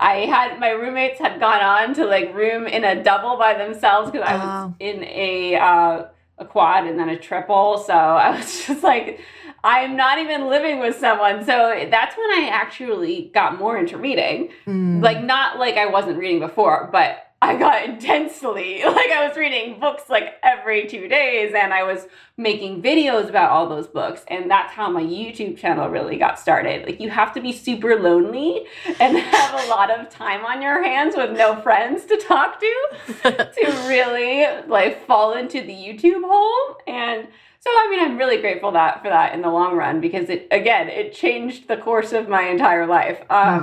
I 0.00 0.14
had 0.26 0.58
my 0.58 0.70
roommates 0.70 1.20
had 1.20 1.38
gone 1.38 1.60
on 1.60 1.94
to 1.94 2.06
like 2.06 2.34
room 2.34 2.66
in 2.66 2.82
a 2.82 3.02
double 3.02 3.36
by 3.36 3.54
themselves 3.54 4.10
because 4.10 4.26
I 4.26 4.36
was 4.36 4.72
oh. 4.72 4.74
in 4.80 5.04
a 5.04 5.54
uh, 5.54 6.06
a 6.40 6.44
quad 6.44 6.86
and 6.86 6.98
then 6.98 7.08
a 7.08 7.18
triple. 7.18 7.78
So 7.78 7.92
I 7.92 8.36
was 8.36 8.64
just 8.66 8.82
like, 8.82 9.20
I'm 9.62 9.96
not 9.96 10.18
even 10.18 10.48
living 10.48 10.80
with 10.80 10.96
someone. 10.96 11.44
So 11.44 11.86
that's 11.90 12.16
when 12.16 12.30
I 12.30 12.48
actually 12.50 13.30
got 13.34 13.58
more 13.58 13.76
into 13.76 13.98
reading. 13.98 14.50
Mm. 14.66 15.02
Like 15.02 15.22
not 15.22 15.58
like 15.58 15.76
I 15.76 15.86
wasn't 15.86 16.18
reading 16.18 16.40
before, 16.40 16.88
but 16.92 17.26
I 17.42 17.56
got 17.56 17.84
intensely 17.88 18.82
like 18.84 19.10
I 19.10 19.26
was 19.26 19.36
reading 19.36 19.80
books 19.80 20.04
like 20.08 20.34
every 20.42 20.86
two 20.86 21.08
days 21.08 21.54
and 21.54 21.72
I 21.72 21.84
was 21.84 22.06
making 22.36 22.82
videos 22.82 23.28
about 23.28 23.50
all 23.50 23.68
those 23.68 23.86
books 23.86 24.24
and 24.28 24.50
that's 24.50 24.72
how 24.72 24.90
my 24.90 25.02
YouTube 25.02 25.56
channel 25.56 25.88
really 25.88 26.16
got 26.16 26.38
started. 26.38 26.86
Like 26.86 27.00
you 27.00 27.10
have 27.10 27.32
to 27.34 27.40
be 27.40 27.52
super 27.52 27.96
lonely 27.96 28.66
and 28.98 29.16
have 29.18 29.64
a 29.64 29.68
lot 29.68 29.90
of 29.90 30.10
time 30.10 30.44
on 30.44 30.60
your 30.60 30.82
hands 30.82 31.16
with 31.16 31.36
no 31.36 31.56
friends 31.60 32.04
to 32.06 32.16
talk 32.18 32.60
to 32.60 32.88
to 33.22 33.84
really 33.88 34.46
like 34.66 35.06
fall 35.06 35.34
into 35.34 35.60
the 35.62 35.72
YouTube 35.72 36.22
hole 36.24 36.76
and 36.86 37.28
so 37.60 37.70
I 37.70 37.88
mean 37.90 38.00
I'm 38.00 38.18
really 38.18 38.38
grateful 38.38 38.72
that 38.72 39.02
for 39.02 39.08
that 39.08 39.34
in 39.34 39.42
the 39.42 39.50
long 39.50 39.76
run 39.76 40.00
because 40.00 40.28
it 40.28 40.48
again 40.50 40.88
it 40.88 41.12
changed 41.12 41.68
the 41.68 41.76
course 41.76 42.12
of 42.12 42.28
my 42.28 42.48
entire 42.48 42.86
life. 42.86 43.20
Um 43.30 43.60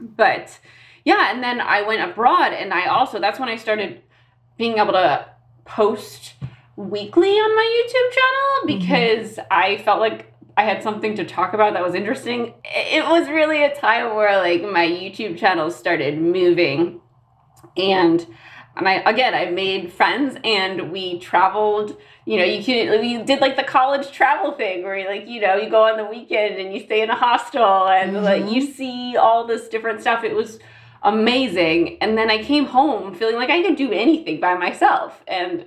mm-hmm. 0.00 0.06
but 0.16 0.58
yeah, 1.04 1.30
and 1.30 1.42
then 1.42 1.60
I 1.60 1.82
went 1.82 2.10
abroad 2.10 2.52
and 2.52 2.72
I 2.72 2.86
also 2.86 3.20
that's 3.20 3.38
when 3.38 3.48
I 3.48 3.56
started 3.56 4.02
being 4.56 4.78
able 4.78 4.92
to 4.92 5.26
post 5.64 6.34
weekly 6.76 7.30
on 7.30 7.56
my 7.56 7.84
YouTube 7.84 8.14
channel 8.14 8.50
mm-hmm. 8.58 8.78
because 8.78 9.36
mm-hmm. 9.36 9.46
I 9.50 9.78
felt 9.78 10.00
like 10.00 10.32
I 10.56 10.64
had 10.64 10.82
something 10.82 11.16
to 11.16 11.24
talk 11.24 11.52
about 11.52 11.72
that 11.74 11.82
was 11.82 11.94
interesting. 11.94 12.54
It 12.64 13.04
was 13.04 13.28
really 13.28 13.64
a 13.64 13.74
time 13.74 14.14
where 14.14 14.38
like 14.38 14.62
my 14.62 14.86
YouTube 14.86 15.36
channel 15.36 15.70
started 15.70 16.20
moving 16.20 17.00
and 17.76 18.24
and 18.76 18.88
I 18.88 18.94
again 19.08 19.34
I 19.34 19.46
made 19.46 19.92
friends 19.92 20.36
and 20.44 20.90
we 20.90 21.18
traveled. 21.18 21.96
You 22.26 22.38
know, 22.38 22.44
you 22.44 22.64
can 22.64 23.00
we 23.00 23.22
did 23.22 23.40
like 23.40 23.56
the 23.56 23.64
college 23.64 24.10
travel 24.10 24.52
thing 24.52 24.82
where 24.82 24.96
you 24.96 25.06
like 25.06 25.28
you 25.28 25.40
know 25.40 25.56
you 25.56 25.70
go 25.70 25.84
on 25.84 25.96
the 25.96 26.04
weekend 26.04 26.56
and 26.56 26.74
you 26.74 26.80
stay 26.80 27.02
in 27.02 27.10
a 27.10 27.14
hostel 27.14 27.88
and 27.88 28.12
mm-hmm. 28.12 28.24
like 28.24 28.50
you 28.50 28.60
see 28.60 29.16
all 29.16 29.46
this 29.46 29.68
different 29.68 30.00
stuff. 30.00 30.24
It 30.24 30.34
was 30.34 30.58
amazing. 31.04 31.98
And 32.00 32.16
then 32.18 32.30
I 32.30 32.42
came 32.42 32.64
home 32.64 33.14
feeling 33.14 33.36
like 33.36 33.50
I 33.50 33.62
could 33.62 33.76
do 33.76 33.92
anything 33.92 34.40
by 34.40 34.54
myself. 34.54 35.22
And 35.28 35.66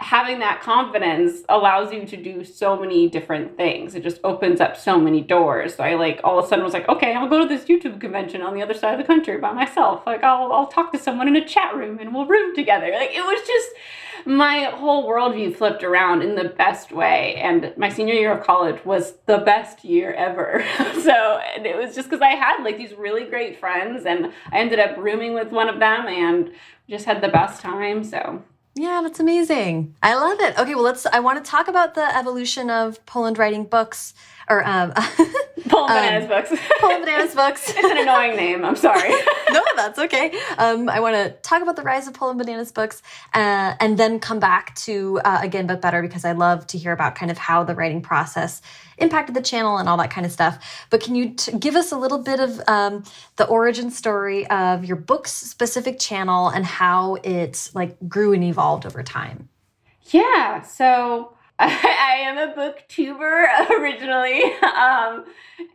having 0.00 0.38
that 0.38 0.62
confidence 0.62 1.42
allows 1.50 1.92
you 1.92 2.06
to 2.06 2.16
do 2.16 2.42
so 2.42 2.74
many 2.74 3.08
different 3.08 3.54
things. 3.56 3.94
It 3.94 4.02
just 4.02 4.18
opens 4.24 4.58
up 4.58 4.76
so 4.76 4.98
many 4.98 5.20
doors. 5.20 5.74
So 5.74 5.84
I 5.84 5.94
like 5.94 6.20
all 6.24 6.38
of 6.38 6.46
a 6.46 6.48
sudden 6.48 6.64
was 6.64 6.72
like, 6.72 6.88
okay, 6.88 7.14
I'll 7.14 7.28
go 7.28 7.38
to 7.38 7.46
this 7.46 7.66
YouTube 7.66 8.00
convention 8.00 8.40
on 8.40 8.54
the 8.54 8.62
other 8.62 8.72
side 8.72 8.94
of 8.94 8.98
the 8.98 9.06
country 9.06 9.36
by 9.36 9.52
myself. 9.52 10.02
Like 10.06 10.24
I'll 10.24 10.52
I'll 10.52 10.66
talk 10.66 10.90
to 10.92 10.98
someone 10.98 11.28
in 11.28 11.36
a 11.36 11.44
chat 11.44 11.76
room 11.76 11.98
and 11.98 12.14
we'll 12.14 12.24
room 12.24 12.54
together. 12.54 12.90
Like 12.90 13.10
it 13.12 13.22
was 13.22 13.46
just 13.46 13.68
my 14.26 14.64
whole 14.64 15.06
worldview 15.06 15.54
flipped 15.54 15.84
around 15.84 16.22
in 16.22 16.34
the 16.34 16.48
best 16.48 16.92
way. 16.92 17.34
And 17.36 17.72
my 17.76 17.90
senior 17.90 18.14
year 18.14 18.32
of 18.32 18.44
college 18.44 18.82
was 18.86 19.14
the 19.26 19.38
best 19.38 19.84
year 19.84 20.14
ever. 20.14 20.64
so 21.02 21.40
and 21.54 21.66
it 21.66 21.76
was 21.76 21.94
just 21.94 22.08
because 22.08 22.22
I 22.22 22.30
had 22.30 22.64
like 22.64 22.78
these 22.78 22.94
really 22.94 23.24
great 23.24 23.60
friends 23.60 24.06
and 24.06 24.32
I 24.50 24.60
ended 24.60 24.78
up 24.78 24.96
rooming 24.96 25.34
with 25.34 25.52
one 25.52 25.68
of 25.68 25.78
them 25.78 26.06
and 26.06 26.52
just 26.88 27.04
had 27.04 27.20
the 27.20 27.28
best 27.28 27.60
time. 27.60 28.02
So 28.02 28.42
yeah, 28.80 29.02
that's 29.02 29.20
amazing. 29.20 29.94
I 30.02 30.14
love 30.14 30.40
it. 30.40 30.58
Okay, 30.58 30.74
well, 30.74 30.84
let's. 30.84 31.04
I 31.04 31.20
want 31.20 31.44
to 31.44 31.50
talk 31.50 31.68
about 31.68 31.94
the 31.94 32.16
evolution 32.16 32.70
of 32.70 33.04
Poland 33.04 33.36
writing 33.36 33.64
books 33.64 34.14
or 34.50 34.66
um, 34.66 34.92
Poland 35.68 35.88
Bananas 35.88 36.22
um, 36.24 36.28
books. 36.28 36.62
Poland 36.80 37.04
Bananas 37.04 37.34
books. 37.34 37.70
it's 37.76 37.84
an 37.84 37.98
annoying 37.98 38.36
name. 38.36 38.64
I'm 38.64 38.76
sorry. 38.76 39.10
no, 39.52 39.62
that's 39.76 39.98
okay. 39.98 40.32
Um, 40.58 40.88
I 40.88 40.98
want 41.00 41.14
to 41.14 41.30
talk 41.42 41.62
about 41.62 41.76
the 41.76 41.82
rise 41.82 42.08
of 42.08 42.14
Poland 42.14 42.38
Bananas 42.38 42.72
books, 42.72 43.00
uh, 43.32 43.74
and 43.80 43.96
then 43.96 44.18
come 44.18 44.40
back 44.40 44.74
to 44.76 45.20
uh, 45.24 45.38
again, 45.42 45.66
but 45.66 45.80
better 45.80 46.02
because 46.02 46.24
I 46.24 46.32
love 46.32 46.66
to 46.68 46.78
hear 46.78 46.92
about 46.92 47.14
kind 47.14 47.30
of 47.30 47.38
how 47.38 47.62
the 47.62 47.74
writing 47.74 48.02
process 48.02 48.60
impacted 48.98 49.34
the 49.34 49.40
channel 49.40 49.78
and 49.78 49.88
all 49.88 49.96
that 49.98 50.10
kind 50.10 50.26
of 50.26 50.32
stuff. 50.32 50.86
But 50.90 51.00
can 51.00 51.14
you 51.14 51.28
give 51.58 51.76
us 51.76 51.92
a 51.92 51.96
little 51.96 52.18
bit 52.18 52.40
of 52.40 52.60
um, 52.68 53.04
the 53.36 53.46
origin 53.46 53.90
story 53.90 54.46
of 54.48 54.84
your 54.84 54.96
book's 54.96 55.32
specific 55.32 55.98
channel 55.98 56.48
and 56.48 56.66
how 56.66 57.14
it 57.22 57.70
like 57.72 57.96
grew 58.08 58.32
and 58.32 58.42
evolved 58.42 58.84
over 58.84 59.02
time? 59.02 59.48
Yeah. 60.10 60.62
So 60.62 61.34
I, 61.62 62.22
am 62.22 62.38
a 62.38 62.54
booktuber 62.54 63.70
originally. 63.78 64.44
Um, 64.62 65.26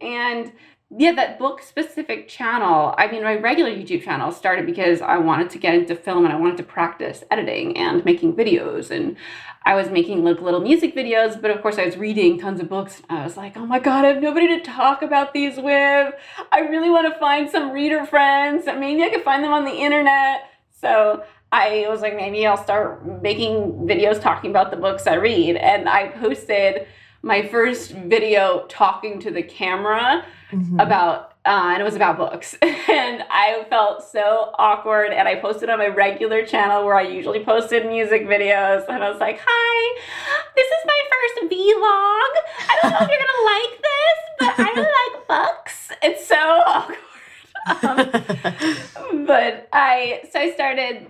and 0.01 0.51
yeah, 0.89 1.13
that 1.13 1.37
book 1.37 1.61
specific 1.61 2.27
channel, 2.27 2.95
I 2.97 3.07
mean, 3.07 3.21
my 3.21 3.35
regular 3.35 3.69
YouTube 3.69 4.03
channel 4.03 4.31
started 4.31 4.65
because 4.65 5.01
I 5.01 5.19
wanted 5.19 5.51
to 5.51 5.59
get 5.59 5.75
into 5.75 5.95
film 5.95 6.25
and 6.25 6.33
I 6.33 6.37
wanted 6.37 6.57
to 6.57 6.63
practice 6.63 7.23
editing 7.29 7.77
and 7.77 8.03
making 8.03 8.33
videos. 8.33 8.89
And 8.89 9.15
I 9.63 9.75
was 9.75 9.91
making 9.91 10.23
like 10.23 10.41
little 10.41 10.59
music 10.59 10.95
videos, 10.95 11.39
but 11.39 11.51
of 11.51 11.61
course 11.61 11.77
I 11.77 11.85
was 11.85 11.97
reading 11.97 12.39
tons 12.39 12.61
of 12.61 12.67
books. 12.67 13.03
I 13.07 13.23
was 13.23 13.37
like, 13.37 13.55
oh 13.55 13.67
my 13.67 13.77
God, 13.77 14.05
I 14.05 14.07
have 14.07 14.23
nobody 14.23 14.47
to 14.47 14.61
talk 14.61 15.03
about 15.03 15.33
these 15.33 15.57
with. 15.57 16.15
I 16.51 16.59
really 16.61 16.89
want 16.89 17.13
to 17.13 17.19
find 17.19 17.47
some 17.47 17.69
reader 17.69 18.07
friends. 18.07 18.65
Maybe 18.65 19.03
I 19.03 19.09
could 19.09 19.23
find 19.23 19.43
them 19.43 19.53
on 19.53 19.65
the 19.65 19.75
internet. 19.75 20.49
So 20.71 21.23
I 21.51 21.85
was 21.89 22.01
like, 22.01 22.15
maybe 22.15 22.45
I'll 22.45 22.61
start 22.61 23.05
making 23.21 23.87
videos 23.87 24.21
talking 24.21 24.49
about 24.49 24.71
the 24.71 24.77
books 24.77 25.07
I 25.07 25.15
read. 25.15 25.55
And 25.55 25.87
I 25.87 26.09
posted 26.09 26.87
my 27.21 27.47
first 27.47 27.91
video 27.91 28.65
talking 28.67 29.19
to 29.21 29.31
the 29.31 29.41
camera 29.41 30.25
mm-hmm. 30.51 30.79
about, 30.79 31.33
uh, 31.45 31.71
and 31.73 31.81
it 31.81 31.83
was 31.83 31.95
about 31.95 32.17
books. 32.17 32.55
and 32.61 33.23
I 33.29 33.65
felt 33.69 34.03
so 34.03 34.53
awkward. 34.59 35.11
And 35.11 35.27
I 35.27 35.35
posted 35.35 35.69
on 35.69 35.79
my 35.79 35.87
regular 35.87 36.45
channel 36.45 36.85
where 36.85 36.95
I 36.95 37.03
usually 37.03 37.43
posted 37.43 37.85
music 37.85 38.27
videos. 38.27 38.87
And 38.89 39.03
I 39.03 39.09
was 39.09 39.19
like, 39.19 39.39
hi, 39.43 40.01
this 40.55 40.67
is 40.67 40.85
my 40.85 41.01
first 41.09 41.51
vlog. 41.51 42.31
I 42.69 42.79
don't 42.81 42.91
know 42.91 42.97
if 43.01 43.09
you're 43.09 43.19
going 43.19 43.35
to 43.35 43.45
like 43.53 43.75
this, 43.81 44.17
but 44.39 44.53
I 44.59 44.71
like 44.75 45.27
books. 45.27 45.91
It's 46.03 46.27
so 46.27 46.35
awkward. 46.67 46.97
Um, 47.65 49.25
but 49.25 49.67
I, 49.73 50.21
so 50.31 50.39
I 50.39 50.51
started 50.53 51.07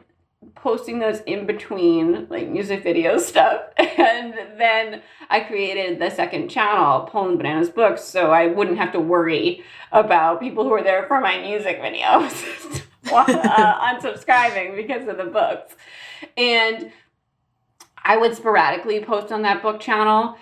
posting 0.55 0.99
those 0.99 1.19
in 1.21 1.45
between 1.45 2.27
like 2.29 2.49
music 2.49 2.83
video 2.83 3.17
stuff. 3.29 3.63
And 3.77 4.33
then 4.57 5.01
I 5.29 5.41
created 5.41 5.99
the 5.99 6.09
second 6.09 6.49
channel, 6.49 7.01
Poland 7.01 7.37
Bananas 7.37 7.69
Books, 7.69 8.03
so 8.03 8.31
I 8.31 8.47
wouldn't 8.47 8.77
have 8.77 8.91
to 8.93 8.99
worry 8.99 9.63
about 9.91 10.39
people 10.39 10.63
who 10.63 10.73
are 10.73 10.83
there 10.83 11.05
for 11.07 11.21
my 11.21 11.39
music 11.39 11.79
videos 11.79 12.83
uh, 13.11 13.93
unsubscribing 13.93 14.75
because 14.75 15.07
of 15.07 15.17
the 15.17 15.25
books. 15.25 15.75
And 16.37 16.91
I 18.03 18.17
would 18.17 18.35
sporadically 18.35 19.03
post 19.03 19.31
on 19.31 19.41
that 19.43 19.61
book 19.61 19.79
channel 19.79 20.37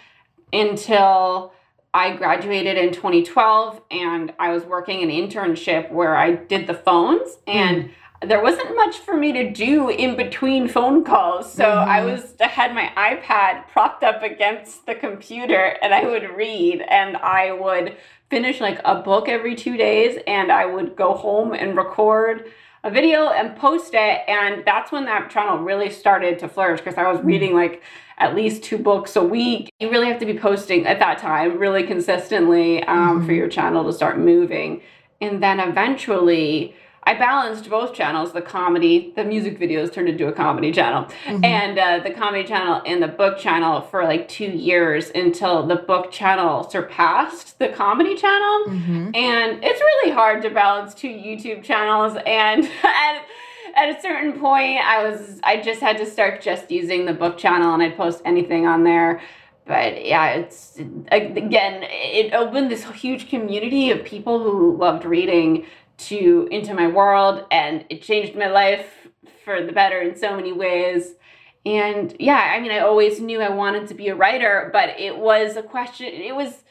until 0.51 1.53
I 1.93 2.15
graduated 2.15 2.77
in 2.77 2.91
2012 2.91 3.81
and 3.91 4.33
I 4.39 4.51
was 4.51 4.63
working 4.63 5.03
an 5.03 5.09
internship 5.09 5.91
where 5.91 6.15
I 6.15 6.31
did 6.31 6.67
the 6.67 6.73
phones 6.73 7.37
and 7.47 7.83
mm 7.85 7.91
there 8.25 8.41
wasn't 8.41 8.75
much 8.75 8.99
for 8.99 9.15
me 9.15 9.31
to 9.33 9.51
do 9.51 9.89
in 9.89 10.15
between 10.15 10.67
phone 10.67 11.03
calls. 11.03 11.51
So 11.51 11.63
mm-hmm. 11.63 11.89
I 11.89 12.05
was 12.05 12.35
I 12.39 12.47
had 12.47 12.73
my 12.73 12.91
iPad 12.97 13.67
propped 13.69 14.03
up 14.03 14.23
against 14.23 14.85
the 14.85 14.95
computer 14.95 15.77
and 15.81 15.93
I 15.93 16.05
would 16.05 16.23
read 16.35 16.81
and 16.89 17.17
I 17.17 17.51
would 17.51 17.97
finish 18.29 18.59
like 18.59 18.79
a 18.83 18.95
book 18.95 19.29
every 19.29 19.55
2 19.55 19.77
days 19.77 20.19
and 20.27 20.51
I 20.51 20.65
would 20.65 20.95
go 20.95 21.13
home 21.13 21.53
and 21.53 21.77
record 21.77 22.51
a 22.83 22.91
video 22.91 23.29
and 23.29 23.55
post 23.55 23.93
it. 23.93 24.21
And 24.27 24.63
that's 24.65 24.91
when 24.91 25.05
that 25.05 25.29
channel 25.29 25.59
really 25.59 25.89
started 25.89 26.39
to 26.39 26.49
flourish 26.49 26.81
because 26.81 26.97
I 26.97 27.09
was 27.11 27.21
mm. 27.21 27.25
reading 27.25 27.53
like 27.53 27.81
at 28.17 28.35
least 28.35 28.63
two 28.63 28.77
books 28.77 29.15
a 29.15 29.23
week. 29.23 29.71
You 29.79 29.89
really 29.89 30.07
have 30.07 30.19
to 30.19 30.25
be 30.25 30.37
posting 30.37 30.85
at 30.85 30.99
that 30.99 31.17
time 31.17 31.57
really 31.57 31.83
consistently 31.83 32.83
um, 32.83 33.17
mm-hmm. 33.17 33.25
for 33.25 33.33
your 33.33 33.47
channel 33.47 33.85
to 33.85 33.93
start 33.93 34.19
moving. 34.19 34.81
And 35.21 35.41
then 35.41 35.59
eventually, 35.59 36.75
I 37.05 37.13
balanced 37.15 37.69
both 37.69 37.93
channels 37.93 38.31
the 38.31 38.41
comedy, 38.41 39.11
the 39.15 39.23
music 39.23 39.59
videos 39.59 39.91
turned 39.91 40.09
into 40.09 40.27
a 40.27 40.31
comedy 40.31 40.71
channel, 40.71 41.05
mm-hmm. 41.25 41.43
and 41.43 41.77
uh, 41.77 41.99
the 41.99 42.11
comedy 42.11 42.47
channel 42.47 42.81
and 42.85 43.03
the 43.03 43.07
book 43.07 43.37
channel 43.37 43.81
for 43.81 44.03
like 44.03 44.27
two 44.27 44.45
years 44.45 45.11
until 45.13 45.65
the 45.65 45.75
book 45.75 46.11
channel 46.11 46.69
surpassed 46.69 47.59
the 47.59 47.69
comedy 47.69 48.15
channel. 48.15 48.65
Mm-hmm. 48.67 49.11
And 49.15 49.63
it's 49.63 49.79
really 49.79 50.11
hard 50.11 50.41
to 50.43 50.49
balance 50.49 50.93
two 50.93 51.09
YouTube 51.09 51.63
channels. 51.63 52.17
And 52.25 52.63
at, 52.83 53.25
at 53.75 53.97
a 53.97 54.01
certain 54.01 54.39
point, 54.39 54.79
I 54.79 55.03
was, 55.03 55.39
I 55.43 55.61
just 55.61 55.81
had 55.81 55.97
to 55.97 56.05
start 56.05 56.41
just 56.41 56.71
using 56.71 57.05
the 57.05 57.13
book 57.13 57.37
channel 57.37 57.73
and 57.73 57.83
I'd 57.83 57.97
post 57.97 58.21
anything 58.25 58.65
on 58.65 58.83
there 58.83 59.21
but 59.65 60.05
yeah, 60.05 60.31
it's 60.31 60.77
again, 60.77 61.83
it 61.83 62.33
opened 62.33 62.69
this 62.69 62.83
huge 62.83 63.29
community 63.29 63.91
of 63.91 64.03
people 64.03 64.43
who 64.43 64.75
loved 64.75 65.05
reading 65.05 65.65
to 65.97 66.47
into 66.51 66.73
my 66.73 66.87
world 66.87 67.45
and 67.51 67.85
it 67.89 68.01
changed 68.01 68.35
my 68.35 68.47
life 68.47 68.87
for 69.45 69.63
the 69.65 69.71
better 69.71 70.01
in 70.01 70.15
so 70.15 70.35
many 70.35 70.51
ways. 70.51 71.15
And 71.65 72.13
yeah 72.19 72.51
i 72.53 72.59
mean 72.59 72.71
i 72.71 72.79
always 72.79 73.21
knew 73.21 73.39
i 73.39 73.47
wanted 73.47 73.87
to 73.87 73.93
be 73.93 74.09
a 74.09 74.15
writer 74.15 74.69
but 74.73 74.99
it 74.99 75.17
was 75.17 75.55
a 75.55 75.63
question 75.63 76.07
it 76.07 76.35
was 76.35 76.61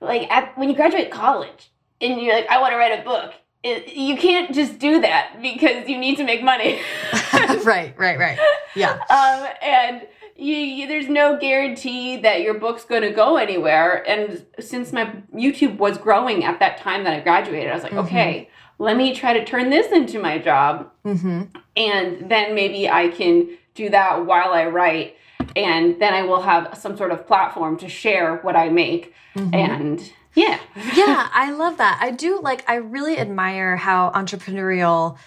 like 0.00 0.22
at, 0.30 0.56
when 0.56 0.70
you 0.70 0.74
graduate 0.74 1.10
college 1.10 1.70
and 2.00 2.18
you're 2.18 2.34
like 2.34 2.48
i 2.48 2.58
want 2.58 2.72
to 2.72 2.78
write 2.78 2.98
a 2.98 3.04
book 3.04 3.34
it, 3.62 3.94
you 3.94 4.16
can't 4.16 4.54
just 4.54 4.78
do 4.78 5.00
that 5.00 5.38
because 5.42 5.88
you 5.88 5.98
need 5.98 6.16
to 6.16 6.24
make 6.24 6.42
money. 6.42 6.80
Right 7.64 7.94
right 7.98 8.18
right. 8.18 8.38
Yeah. 8.74 8.92
Um, 9.10 9.48
and 9.62 10.06
you, 10.36 10.54
you, 10.54 10.86
there's 10.86 11.08
no 11.08 11.38
guarantee 11.38 12.16
that 12.18 12.40
your 12.40 12.54
book's 12.54 12.84
going 12.84 13.02
to 13.02 13.10
go 13.10 13.36
anywhere. 13.36 14.08
And 14.08 14.44
since 14.60 14.92
my 14.92 15.12
youtube 15.34 15.76
was 15.76 15.98
growing 15.98 16.44
at 16.44 16.60
that 16.60 16.78
time 16.78 17.04
that 17.04 17.12
i 17.12 17.20
graduated 17.20 17.70
i 17.70 17.74
was 17.74 17.82
like 17.82 17.92
mm-hmm. 17.92 18.06
okay 18.06 18.50
let 18.78 18.96
me 18.96 19.14
try 19.14 19.32
to 19.32 19.44
turn 19.44 19.70
this 19.70 19.92
into 19.92 20.18
my 20.18 20.38
job. 20.38 20.90
Mm-hmm. 21.04 21.42
And 21.76 22.30
then 22.30 22.54
maybe 22.54 22.88
I 22.88 23.08
can 23.08 23.56
do 23.74 23.90
that 23.90 24.24
while 24.26 24.52
I 24.52 24.66
write. 24.66 25.16
And 25.56 26.00
then 26.00 26.14
I 26.14 26.22
will 26.22 26.42
have 26.42 26.76
some 26.78 26.96
sort 26.96 27.10
of 27.10 27.26
platform 27.26 27.76
to 27.78 27.88
share 27.88 28.36
what 28.38 28.56
I 28.56 28.68
make. 28.68 29.14
Mm-hmm. 29.34 29.54
And 29.54 30.12
yeah. 30.34 30.60
yeah, 30.94 31.28
I 31.32 31.52
love 31.52 31.78
that. 31.78 31.98
I 32.00 32.10
do 32.12 32.40
like, 32.40 32.68
I 32.68 32.76
really 32.76 33.18
admire 33.18 33.76
how 33.76 34.10
entrepreneurial 34.10 35.18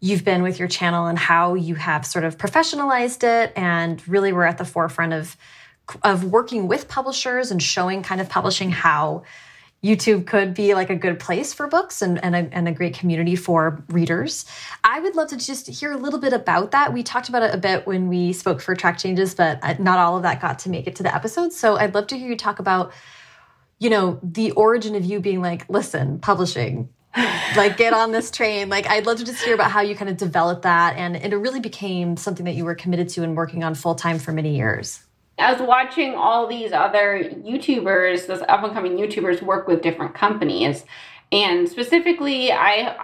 you've 0.00 0.24
been 0.24 0.42
with 0.42 0.58
your 0.58 0.68
channel 0.68 1.06
and 1.06 1.18
how 1.18 1.54
you 1.54 1.74
have 1.74 2.06
sort 2.06 2.24
of 2.24 2.38
professionalized 2.38 3.22
it 3.22 3.52
and 3.56 4.06
really 4.08 4.32
were 4.32 4.46
at 4.46 4.58
the 4.58 4.64
forefront 4.64 5.12
of 5.12 5.36
of 6.04 6.22
working 6.22 6.68
with 6.68 6.86
publishers 6.86 7.50
and 7.50 7.60
showing 7.60 8.00
kind 8.00 8.20
of 8.20 8.28
publishing 8.28 8.70
how 8.70 9.24
YouTube 9.82 10.26
could 10.26 10.52
be 10.52 10.74
like 10.74 10.90
a 10.90 10.94
good 10.94 11.18
place 11.18 11.54
for 11.54 11.66
books 11.66 12.02
and, 12.02 12.22
and, 12.22 12.36
a, 12.36 12.48
and 12.52 12.68
a 12.68 12.72
great 12.72 12.94
community 12.94 13.34
for 13.34 13.82
readers. 13.88 14.44
I 14.84 15.00
would 15.00 15.16
love 15.16 15.28
to 15.28 15.38
just 15.38 15.68
hear 15.68 15.92
a 15.92 15.96
little 15.96 16.18
bit 16.18 16.34
about 16.34 16.72
that. 16.72 16.92
We 16.92 17.02
talked 17.02 17.30
about 17.30 17.42
it 17.42 17.54
a 17.54 17.58
bit 17.58 17.86
when 17.86 18.08
we 18.08 18.34
spoke 18.34 18.60
for 18.60 18.74
track 18.74 18.98
changes, 18.98 19.34
but 19.34 19.58
uh, 19.62 19.76
not 19.78 19.98
all 19.98 20.16
of 20.16 20.22
that 20.22 20.42
got 20.42 20.58
to 20.60 20.70
make 20.70 20.86
it 20.86 20.96
to 20.96 21.02
the 21.02 21.14
episode. 21.14 21.52
So 21.52 21.76
I'd 21.76 21.94
love 21.94 22.08
to 22.08 22.18
hear 22.18 22.28
you 22.28 22.36
talk 22.36 22.58
about, 22.58 22.92
you 23.78 23.88
know, 23.88 24.20
the 24.22 24.50
origin 24.52 24.94
of 24.94 25.04
you 25.04 25.18
being 25.18 25.40
like, 25.40 25.64
listen, 25.70 26.18
publishing, 26.18 26.90
like 27.56 27.78
get 27.78 27.94
on 27.94 28.12
this 28.12 28.30
train. 28.30 28.68
Like 28.68 28.86
I'd 28.86 29.06
love 29.06 29.16
to 29.16 29.24
just 29.24 29.42
hear 29.42 29.54
about 29.54 29.70
how 29.70 29.80
you 29.80 29.96
kind 29.96 30.10
of 30.10 30.18
developed 30.18 30.62
that 30.62 30.96
and 30.98 31.16
it 31.16 31.34
really 31.34 31.60
became 31.60 32.18
something 32.18 32.44
that 32.44 32.54
you 32.54 32.66
were 32.66 32.74
committed 32.74 33.08
to 33.10 33.22
and 33.22 33.34
working 33.34 33.64
on 33.64 33.74
full 33.74 33.94
time 33.94 34.18
for 34.18 34.32
many 34.32 34.56
years. 34.56 35.00
I 35.40 35.52
was 35.52 35.62
watching 35.62 36.14
all 36.14 36.46
these 36.46 36.72
other 36.72 37.24
YouTubers, 37.24 38.26
those 38.26 38.42
up 38.42 38.62
and 38.62 38.72
coming 38.72 38.96
YouTubers, 38.96 39.42
work 39.42 39.66
with 39.66 39.82
different 39.82 40.14
companies. 40.14 40.84
And 41.32 41.68
specifically, 41.68 42.52
I 42.52 42.96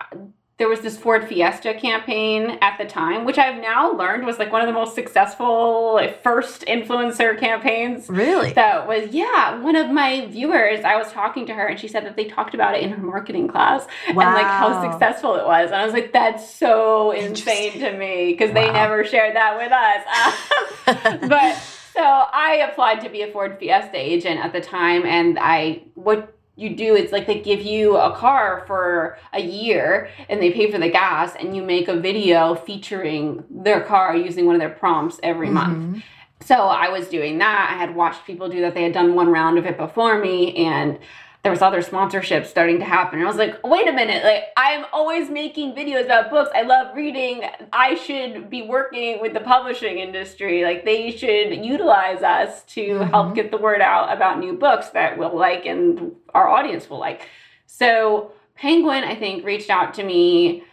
there 0.58 0.68
was 0.68 0.80
this 0.80 0.96
Ford 0.96 1.28
Fiesta 1.28 1.74
campaign 1.74 2.58
at 2.62 2.78
the 2.78 2.86
time, 2.86 3.26
which 3.26 3.36
I've 3.36 3.60
now 3.60 3.92
learned 3.92 4.24
was 4.24 4.38
like 4.38 4.50
one 4.50 4.62
of 4.62 4.66
the 4.66 4.72
most 4.72 4.94
successful 4.94 5.94
like, 5.94 6.22
first 6.22 6.62
influencer 6.62 7.38
campaigns. 7.38 8.08
Really? 8.08 8.54
That 8.54 8.88
was, 8.88 9.10
yeah. 9.10 9.60
One 9.60 9.76
of 9.76 9.90
my 9.90 10.24
viewers, 10.26 10.82
I 10.82 10.96
was 10.96 11.12
talking 11.12 11.44
to 11.46 11.54
her 11.54 11.66
and 11.66 11.78
she 11.78 11.88
said 11.88 12.06
that 12.06 12.16
they 12.16 12.24
talked 12.24 12.54
about 12.54 12.74
it 12.74 12.82
in 12.82 12.90
her 12.90 13.02
marketing 13.02 13.48
class 13.48 13.86
wow. 14.14 14.22
and 14.22 14.34
like 14.34 14.46
how 14.46 14.90
successful 14.90 15.34
it 15.34 15.44
was. 15.44 15.66
And 15.66 15.74
I 15.74 15.84
was 15.84 15.92
like, 15.92 16.14
that's 16.14 16.54
so 16.54 17.10
insane 17.10 17.78
to 17.80 17.92
me 17.92 18.32
because 18.32 18.48
wow. 18.48 18.54
they 18.54 18.72
never 18.72 19.04
shared 19.04 19.36
that 19.36 19.58
with 19.58 19.72
us. 19.72 21.20
but 21.28 21.62
so 21.96 22.02
I 22.02 22.66
applied 22.70 23.00
to 23.00 23.08
be 23.08 23.22
a 23.22 23.32
Ford 23.32 23.56
Fiesta 23.58 23.96
agent 23.96 24.38
at 24.44 24.52
the 24.52 24.60
time, 24.60 25.04
and 25.06 25.38
I 25.40 25.82
what 25.94 26.36
you 26.56 26.74
do 26.74 26.94
is 26.94 27.12
like 27.12 27.26
they 27.26 27.40
give 27.40 27.60
you 27.60 27.96
a 27.96 28.14
car 28.16 28.64
for 28.66 29.18
a 29.34 29.40
year 29.40 30.08
and 30.28 30.40
they 30.40 30.50
pay 30.50 30.70
for 30.70 30.78
the 30.78 30.88
gas 30.88 31.36
and 31.38 31.54
you 31.54 31.62
make 31.62 31.86
a 31.86 32.00
video 32.00 32.54
featuring 32.54 33.44
their 33.50 33.82
car 33.82 34.16
using 34.16 34.46
one 34.46 34.54
of 34.54 34.60
their 34.60 34.70
prompts 34.70 35.20
every 35.22 35.48
mm-hmm. 35.48 35.92
month. 35.92 36.04
So 36.40 36.54
I 36.54 36.88
was 36.88 37.08
doing 37.08 37.38
that. 37.38 37.70
I 37.70 37.76
had 37.76 37.94
watched 37.94 38.24
people 38.26 38.48
do 38.48 38.62
that. 38.62 38.74
They 38.74 38.84
had 38.84 38.94
done 38.94 39.14
one 39.14 39.28
round 39.28 39.58
of 39.58 39.66
it 39.66 39.76
before 39.76 40.18
me 40.18 40.56
and 40.56 40.98
there 41.46 41.52
was 41.52 41.62
other 41.62 41.80
sponsorships 41.80 42.46
starting 42.46 42.80
to 42.80 42.84
happen. 42.84 43.20
And 43.20 43.28
I 43.28 43.30
was 43.30 43.38
like, 43.38 43.64
wait 43.64 43.86
a 43.86 43.92
minute, 43.92 44.24
like 44.24 44.46
I'm 44.56 44.84
always 44.92 45.30
making 45.30 45.76
videos 45.76 46.06
about 46.06 46.28
books. 46.28 46.50
I 46.52 46.62
love 46.62 46.96
reading. 46.96 47.42
I 47.72 47.94
should 47.94 48.50
be 48.50 48.62
working 48.62 49.20
with 49.20 49.32
the 49.32 49.38
publishing 49.38 50.00
industry. 50.00 50.64
Like 50.64 50.84
they 50.84 51.12
should 51.12 51.64
utilize 51.64 52.24
us 52.24 52.64
to 52.74 52.80
mm-hmm. 52.80 53.10
help 53.10 53.36
get 53.36 53.52
the 53.52 53.58
word 53.58 53.80
out 53.80 54.12
about 54.12 54.40
new 54.40 54.54
books 54.54 54.88
that 54.88 55.16
we'll 55.16 55.38
like 55.38 55.66
and 55.66 56.16
our 56.34 56.48
audience 56.48 56.90
will 56.90 56.98
like. 56.98 57.28
So 57.66 58.32
Penguin, 58.56 59.04
I 59.04 59.14
think, 59.14 59.44
reached 59.44 59.70
out 59.70 59.94
to 59.94 60.02
me 60.02 60.64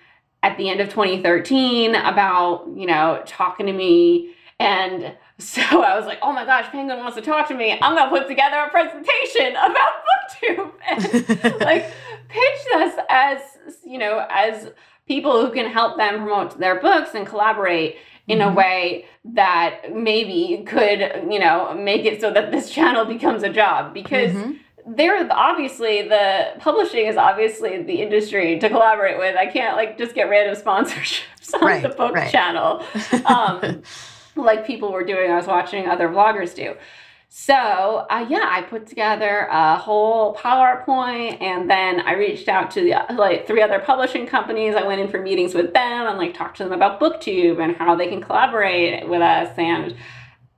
at 0.42 0.58
the 0.58 0.72
end 0.72 0.82
of 0.82 0.90
2013 0.90 1.94
about, 1.94 2.68
you 2.76 2.88
know, 2.88 3.22
talking 3.28 3.68
to 3.68 3.74
me 3.74 4.34
and 4.60 5.16
so 5.40 5.62
I 5.62 5.98
was 5.98 6.06
like, 6.06 6.20
oh 6.22 6.32
my 6.32 6.46
gosh, 6.46 6.70
Penguin 6.72 7.00
wants 7.00 7.16
to 7.16 7.22
talk 7.22 7.48
to 7.48 7.56
me. 7.56 7.78
I'm 7.82 7.96
going 7.96 8.10
to 8.10 8.20
put 8.20 8.28
together 8.28 8.58
a 8.58 8.70
presentation 8.70 9.56
about 9.56 9.92
booktube 10.08 10.72
and 11.44 11.60
like 11.62 11.92
pitch 12.30 12.62
us 12.76 12.94
as, 13.10 13.40
you 13.86 13.98
know, 13.98 14.26
as 14.30 14.72
people 15.08 15.46
who 15.46 15.52
can 15.52 15.72
help 15.72 15.98
them 15.98 16.20
promote 16.20 16.58
their 16.60 16.80
books 16.80 17.16
and 17.16 17.26
collaborate 17.28 17.98
in 18.28 18.40
mm-hmm. 18.40 18.52
a 18.52 18.54
way 18.54 19.06
that 19.26 19.94
maybe 19.94 20.64
could, 20.66 21.00
you 21.30 21.40
know, 21.40 21.74
make 21.74 22.06
it 22.06 22.22
so 22.22 22.32
that 22.32 22.52
this 22.52 22.70
channel 22.70 23.04
becomes 23.06 23.44
a 23.44 23.50
job 23.50 23.94
because 23.94 24.32
mm-hmm 24.32 24.54
they're 24.86 25.32
obviously 25.32 26.02
the 26.08 26.54
publishing 26.60 27.06
is 27.06 27.16
obviously 27.16 27.82
the 27.84 28.02
industry 28.02 28.60
to 28.60 28.70
collaborate 28.70 29.18
with. 29.18 29.36
I 29.36 29.46
can't 29.46 29.78
like 29.78 29.98
just 29.98 30.14
get 30.14 30.30
random 30.30 30.62
sponsorships 30.62 31.54
on 31.54 31.62
right, 31.62 31.82
the 31.82 31.90
book 31.90 32.14
right. 32.14 32.32
channel. 32.32 32.86
Um, 33.26 33.82
like 34.36 34.66
people 34.66 34.92
were 34.92 35.04
doing. 35.04 35.32
I 35.32 35.36
was 35.36 35.48
watching 35.48 35.88
other 35.88 36.10
vloggers 36.10 36.56
do. 36.56 36.76
So, 37.36 37.56
uh, 37.56 38.28
yeah, 38.30 38.48
I 38.48 38.62
put 38.62 38.86
together 38.86 39.48
a 39.50 39.76
whole 39.76 40.36
PowerPoint 40.36 41.42
and 41.42 41.68
then 41.68 42.02
I 42.02 42.14
reached 42.14 42.48
out 42.48 42.70
to 42.72 42.82
the 42.82 43.16
like 43.16 43.48
three 43.48 43.64
other 43.64 43.80
publishing 43.80 44.28
companies. 44.28 44.76
I 44.76 44.84
went 44.86 45.02
in 45.02 45.08
for 45.08 45.20
meetings 45.20 45.56
with 45.56 45.74
them 45.74 46.08
and 46.08 46.20
like 46.20 46.36
talked 46.36 46.58
to 46.58 46.64
them 46.64 46.74
about 46.74 47.00
BookTube 47.00 47.60
and 47.60 47.76
how 47.76 47.96
they 47.96 48.08
can 48.08 48.22
collaborate 48.22 49.10
with 49.10 49.24
us. 49.24 49.58
And 49.58 49.96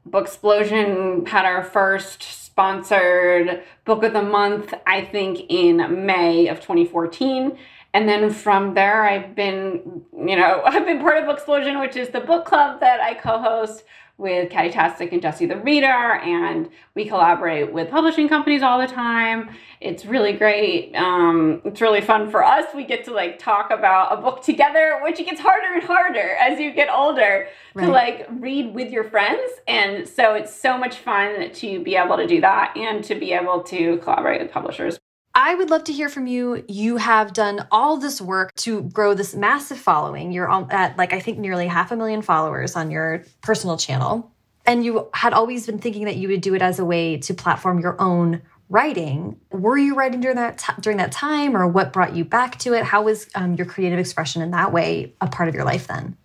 Booksplosion 0.09 1.25
had 1.27 1.45
our 1.45 1.63
first 1.63 2.21
sponsored 2.23 3.63
book 3.85 4.03
of 4.03 4.11
the 4.11 4.21
month, 4.21 4.73
I 4.85 5.05
think, 5.05 5.49
in 5.49 6.05
May 6.05 6.47
of 6.49 6.59
2014 6.59 7.57
and 7.95 8.07
then 8.09 8.29
from 8.29 8.73
there 8.73 9.03
i've 9.05 9.33
been 9.33 10.03
you 10.13 10.35
know 10.35 10.61
i've 10.65 10.85
been 10.85 10.99
part 10.99 11.17
of 11.17 11.23
booksplosion 11.23 11.79
which 11.79 11.95
is 11.95 12.09
the 12.09 12.19
book 12.19 12.45
club 12.45 12.79
that 12.79 12.99
i 12.99 13.13
co-host 13.13 13.83
with 14.17 14.49
Katytastic 14.49 15.11
and 15.11 15.21
Jesse 15.21 15.45
the 15.45 15.57
Reader, 15.57 15.85
and 15.85 16.69
we 16.93 17.05
collaborate 17.05 17.73
with 17.73 17.89
publishing 17.89 18.29
companies 18.29 18.63
all 18.63 18.79
the 18.79 18.87
time. 18.87 19.49
It's 19.81 20.05
really 20.05 20.31
great. 20.31 20.95
Um, 20.95 21.61
it's 21.65 21.81
really 21.81 21.99
fun 21.99 22.31
for 22.31 22.41
us. 22.43 22.63
We 22.73 22.85
get 22.85 23.03
to 23.05 23.13
like 23.13 23.39
talk 23.39 23.71
about 23.71 24.17
a 24.17 24.21
book 24.21 24.41
together, 24.41 24.99
which 25.03 25.19
it 25.19 25.25
gets 25.25 25.41
harder 25.41 25.73
and 25.73 25.83
harder 25.83 26.35
as 26.39 26.59
you 26.59 26.71
get 26.71 26.87
older 26.89 27.49
right. 27.73 27.85
to 27.85 27.91
like 27.91 28.25
read 28.39 28.73
with 28.73 28.89
your 28.89 29.03
friends. 29.03 29.51
And 29.67 30.07
so 30.07 30.33
it's 30.33 30.55
so 30.55 30.77
much 30.77 30.95
fun 30.95 31.51
to 31.51 31.83
be 31.83 31.97
able 31.97 32.15
to 32.15 32.25
do 32.25 32.39
that 32.39 32.75
and 32.77 33.03
to 33.03 33.15
be 33.15 33.33
able 33.33 33.63
to 33.63 33.97
collaborate 33.97 34.41
with 34.41 34.51
publishers. 34.51 34.97
I 35.37 35.53
would 35.53 35.69
love 35.69 35.83
to 35.83 35.93
hear 35.93 36.07
from 36.07 36.27
you. 36.27 36.63
You 36.69 36.95
have 36.95 37.33
done 37.33 37.67
all 37.69 37.97
this 37.97 38.21
work 38.21 38.55
to 38.55 38.83
grow 38.83 39.13
this 39.13 39.35
massive 39.35 39.77
following. 39.77 40.31
You're 40.31 40.49
at 40.71 40.97
like, 40.97 41.11
I 41.11 41.19
think, 41.19 41.37
nearly 41.39 41.67
half 41.67 41.91
a 41.91 41.97
million 41.97 42.21
followers 42.21 42.77
on 42.77 42.89
your 42.89 43.25
personal 43.41 43.75
channel. 43.77 44.31
And 44.65 44.85
you 44.85 45.09
had 45.13 45.33
always 45.33 45.65
been 45.65 45.77
thinking 45.77 46.05
that 46.05 46.15
you 46.15 46.29
would 46.29 46.39
do 46.39 46.55
it 46.55 46.61
as 46.61 46.79
a 46.79 46.85
way 46.85 47.17
to 47.17 47.33
platform 47.33 47.79
your 47.79 48.01
own 48.01 48.41
writing. 48.69 49.37
Were 49.51 49.77
you 49.77 49.93
writing 49.93 50.21
during 50.21 50.37
that 50.37 50.63
during 50.79 50.97
that 50.97 51.11
time, 51.11 51.55
or 51.55 51.67
what 51.67 51.93
brought 51.93 52.15
you 52.15 52.25
back 52.25 52.57
to 52.59 52.73
it? 52.73 52.83
How 52.83 53.03
was 53.03 53.27
um, 53.35 53.55
your 53.55 53.67
creative 53.67 53.99
expression 53.99 54.41
in 54.41 54.51
that 54.51 54.71
way 54.71 55.13
a 55.21 55.27
part 55.27 55.49
of 55.49 55.53
your 55.53 55.65
life 55.65 55.85
then? 55.87 56.17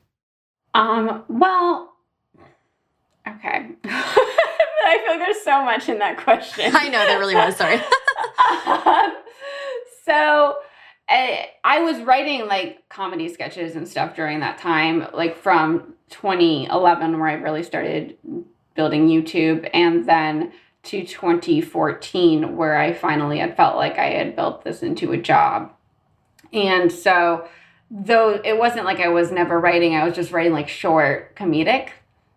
Um. 0.73 1.25
Well. 1.29 1.93
Okay. 3.29 3.71
I 4.91 4.99
feel 4.99 5.17
like 5.17 5.21
there's 5.21 5.43
so 5.43 5.65
much 5.65 5.89
in 5.89 5.99
that 5.99 6.19
question. 6.19 6.75
I 6.75 6.89
know 6.89 7.05
there 7.07 7.19
really 7.19 7.35
was. 7.35 7.57
Sorry. 7.57 7.77
um, 8.67 9.13
so. 10.05 10.57
I, 11.13 11.51
I 11.65 11.81
was 11.81 12.01
writing 12.03 12.47
like 12.47 12.89
comedy 12.89 13.29
sketches 13.35 13.75
and 13.75 13.89
stuff 13.89 14.15
during 14.15 14.39
that 14.41 14.59
time, 14.59 15.09
like 15.13 15.37
from 15.37 15.95
2011, 16.11 17.19
where 17.19 17.29
I 17.29 17.33
really 17.33 17.65
started 17.65 18.17
building 18.77 19.09
YouTube, 19.09 19.69
and 19.75 20.09
then 20.09 20.53
to 20.83 21.05
2014 21.05 22.57
where 22.57 22.77
I 22.77 22.93
finally 22.93 23.39
had 23.39 23.57
felt 23.57 23.77
like 23.77 23.99
I 23.99 24.11
had 24.11 24.35
built 24.35 24.65
this 24.65 24.83
into 24.83 25.13
a 25.13 25.19
job. 25.19 25.73
And 26.53 26.91
so 26.91 27.49
though 27.91 28.41
it 28.45 28.59
wasn't 28.59 28.87
like 28.87 29.01
I 29.01 29.09
was 29.09 29.31
never 29.31 29.61
writing, 29.61 29.95
I 29.95 30.05
was 30.05 30.15
just 30.15 30.33
writing 30.33 30.53
like 30.53 30.69
short 30.69 31.37
comedic, 31.37 31.91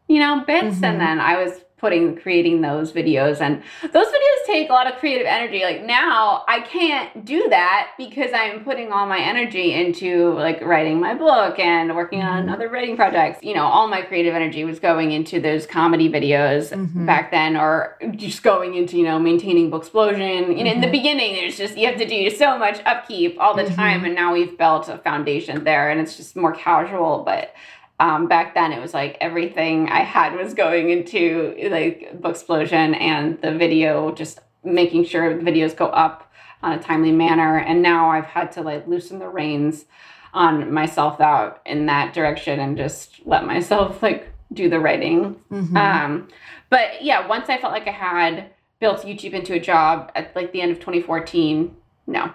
you 0.07 0.19
know, 0.19 0.43
bits 0.45 0.75
mm-hmm. 0.75 0.85
and 0.85 0.99
then 0.99 1.19
I 1.19 1.41
was 1.41 1.61
putting 1.83 2.15
creating 2.15 2.61
those 2.61 2.93
videos 2.93 3.41
and 3.41 3.61
those 3.91 4.07
videos 4.07 4.45
take 4.45 4.69
a 4.69 4.71
lot 4.71 4.87
of 4.87 4.97
creative 4.99 5.27
energy 5.27 5.63
like 5.63 5.83
now 5.83 6.45
i 6.47 6.61
can't 6.61 7.25
do 7.25 7.49
that 7.49 7.89
because 7.97 8.31
i'm 8.33 8.63
putting 8.63 8.89
all 8.93 9.05
my 9.05 9.19
energy 9.19 9.73
into 9.73 10.31
like 10.35 10.61
writing 10.61 10.97
my 10.97 11.13
book 11.13 11.59
and 11.59 11.93
working 11.93 12.21
on 12.21 12.43
mm-hmm. 12.43 12.53
other 12.53 12.69
writing 12.69 12.95
projects 12.95 13.43
you 13.43 13.53
know 13.53 13.65
all 13.65 13.89
my 13.89 14.01
creative 14.01 14.33
energy 14.33 14.63
was 14.63 14.79
going 14.79 15.11
into 15.11 15.41
those 15.41 15.65
comedy 15.65 16.09
videos 16.09 16.71
mm-hmm. 16.71 17.05
back 17.05 17.31
then 17.31 17.57
or 17.57 17.97
just 18.15 18.43
going 18.43 18.75
into 18.75 18.95
you 18.95 19.03
know 19.03 19.19
maintaining 19.19 19.69
booksplosion 19.69 20.57
you 20.57 20.63
know 20.63 20.69
mm-hmm. 20.69 20.75
in 20.75 20.79
the 20.79 20.87
mm-hmm. 20.87 20.91
beginning 20.93 21.35
there's 21.35 21.57
just 21.57 21.75
you 21.75 21.85
have 21.85 21.97
to 21.97 22.07
do 22.07 22.29
so 22.29 22.57
much 22.57 22.79
upkeep 22.85 23.37
all 23.41 23.53
the 23.53 23.65
time 23.65 23.97
mm-hmm. 23.97 24.05
and 24.05 24.15
now 24.15 24.31
we've 24.31 24.57
built 24.57 24.87
a 24.87 24.97
foundation 24.99 25.65
there 25.65 25.91
and 25.91 25.99
it's 25.99 26.15
just 26.15 26.37
more 26.37 26.53
casual 26.53 27.23
but 27.25 27.53
um, 27.99 28.27
back 28.27 28.55
then 28.55 28.71
it 28.71 28.81
was 28.81 28.93
like 28.93 29.17
everything 29.21 29.89
I 29.89 30.01
had 30.01 30.35
was 30.35 30.53
going 30.53 30.89
into 30.89 31.55
like 31.69 32.19
Booksplosion 32.19 32.99
and 32.99 33.39
the 33.41 33.53
video, 33.53 34.11
just 34.11 34.39
making 34.63 35.05
sure 35.05 35.37
the 35.37 35.43
videos 35.43 35.75
go 35.75 35.87
up 35.87 36.31
on 36.61 36.73
a 36.73 36.81
timely 36.81 37.11
manner. 37.11 37.59
And 37.59 37.81
now 37.81 38.09
I've 38.09 38.25
had 38.25 38.51
to 38.53 38.61
like 38.61 38.87
loosen 38.87 39.19
the 39.19 39.29
reins 39.29 39.85
on 40.33 40.73
myself 40.73 41.21
out 41.21 41.61
in 41.65 41.85
that 41.85 42.13
direction 42.13 42.59
and 42.59 42.75
just 42.75 43.19
let 43.25 43.45
myself 43.45 44.01
like 44.01 44.29
do 44.51 44.69
the 44.69 44.79
writing. 44.79 45.35
Mm-hmm. 45.51 45.77
Um, 45.77 46.27
but 46.69 47.03
yeah, 47.03 47.27
once 47.27 47.49
I 47.49 47.59
felt 47.59 47.73
like 47.73 47.87
I 47.87 47.91
had 47.91 48.49
built 48.79 49.03
YouTube 49.03 49.33
into 49.33 49.53
a 49.53 49.59
job 49.59 50.11
at 50.15 50.35
like 50.35 50.51
the 50.51 50.61
end 50.61 50.71
of 50.71 50.79
2014, 50.79 51.75
no, 52.07 52.25
it 52.25 52.33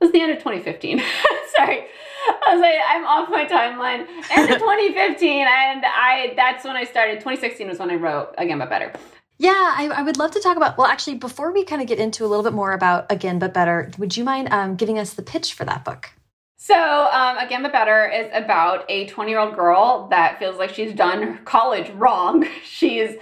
was 0.00 0.12
the 0.12 0.20
end 0.20 0.32
of 0.32 0.38
2015. 0.38 1.02
Sorry. 1.56 1.86
I 2.46 2.54
was 2.54 2.60
like, 2.60 2.78
I'm 2.86 3.04
off 3.04 3.28
my 3.30 3.44
timeline. 3.44 4.06
End 4.30 4.50
of 4.50 4.58
2015, 4.58 5.40
and 5.40 5.84
I 5.84 6.32
that's 6.36 6.64
when 6.64 6.76
I 6.76 6.84
started. 6.84 7.14
2016 7.20 7.68
was 7.68 7.78
when 7.78 7.90
I 7.90 7.94
wrote 7.94 8.34
Again 8.38 8.58
But 8.58 8.70
Better. 8.70 8.92
Yeah, 9.38 9.52
I, 9.52 9.88
I, 9.94 10.02
would 10.02 10.18
love 10.18 10.32
to 10.32 10.40
talk 10.40 10.56
about. 10.56 10.76
Well, 10.76 10.88
actually, 10.88 11.14
before 11.14 11.52
we 11.52 11.64
kind 11.64 11.80
of 11.80 11.86
get 11.86 12.00
into 12.00 12.24
a 12.24 12.28
little 12.28 12.42
bit 12.42 12.52
more 12.52 12.72
about 12.72 13.06
Again 13.10 13.38
But 13.38 13.54
Better, 13.54 13.90
would 13.96 14.16
you 14.16 14.24
mind 14.24 14.52
um, 14.52 14.74
giving 14.74 14.98
us 14.98 15.14
the 15.14 15.22
pitch 15.22 15.54
for 15.54 15.64
that 15.64 15.84
book? 15.84 16.10
So, 16.56 16.74
um, 17.12 17.38
Again 17.38 17.62
But 17.62 17.70
Better 17.70 18.08
is 18.08 18.28
about 18.32 18.84
a 18.88 19.06
20 19.06 19.30
year 19.30 19.38
old 19.38 19.54
girl 19.54 20.08
that 20.10 20.40
feels 20.40 20.58
like 20.58 20.74
she's 20.74 20.92
done 20.92 21.38
college 21.44 21.88
wrong. 21.90 22.46
She's 22.64 23.16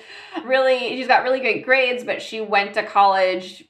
really, 0.44 0.96
she's 0.96 1.06
got 1.06 1.22
really 1.22 1.40
great 1.40 1.64
grades, 1.64 2.02
but 2.02 2.20
she 2.20 2.40
went 2.40 2.74
to 2.74 2.82
college 2.82 3.64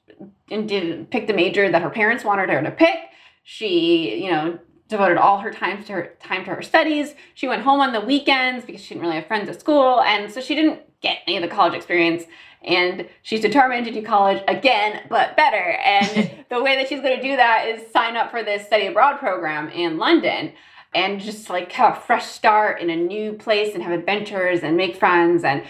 and 0.50 0.68
didn't 0.68 1.10
pick 1.10 1.26
the 1.26 1.32
major 1.32 1.70
that 1.70 1.82
her 1.82 1.90
parents 1.90 2.24
wanted 2.24 2.48
her 2.48 2.62
to 2.62 2.70
pick. 2.70 2.96
She, 3.42 4.24
you 4.24 4.30
know, 4.30 4.58
devoted 4.88 5.18
all 5.18 5.38
her 5.38 5.52
time 5.52 5.82
to 5.84 5.92
her 5.92 6.16
time 6.20 6.44
to 6.44 6.54
her 6.54 6.62
studies. 6.62 7.14
She 7.34 7.48
went 7.48 7.62
home 7.62 7.80
on 7.80 7.92
the 7.92 8.00
weekends 8.00 8.64
because 8.64 8.80
she 8.80 8.94
didn't 8.94 9.02
really 9.02 9.16
have 9.16 9.26
friends 9.26 9.48
at 9.48 9.60
school, 9.60 10.00
and 10.02 10.30
so 10.30 10.40
she 10.40 10.54
didn't 10.54 10.80
get 11.00 11.18
any 11.26 11.36
of 11.36 11.42
the 11.42 11.48
college 11.48 11.74
experience. 11.74 12.24
And 12.62 13.08
she's 13.22 13.40
determined 13.40 13.86
to 13.86 13.92
do 13.92 14.02
college 14.02 14.42
again, 14.48 15.02
but 15.08 15.36
better. 15.36 15.56
And 15.56 16.44
the 16.50 16.62
way 16.62 16.76
that 16.76 16.88
she's 16.88 17.00
going 17.00 17.16
to 17.16 17.22
do 17.22 17.36
that 17.36 17.68
is 17.68 17.90
sign 17.92 18.16
up 18.16 18.30
for 18.30 18.42
this 18.42 18.66
study 18.66 18.86
abroad 18.86 19.18
program 19.18 19.68
in 19.68 19.98
London 19.98 20.52
and 20.94 21.20
just 21.20 21.50
like 21.50 21.70
have 21.72 21.98
a 21.98 22.00
fresh 22.00 22.26
start 22.26 22.80
in 22.80 22.90
a 22.90 22.96
new 22.96 23.34
place 23.34 23.74
and 23.74 23.82
have 23.82 23.92
adventures 23.92 24.60
and 24.62 24.76
make 24.76 24.96
friends 24.96 25.44
and 25.44 25.62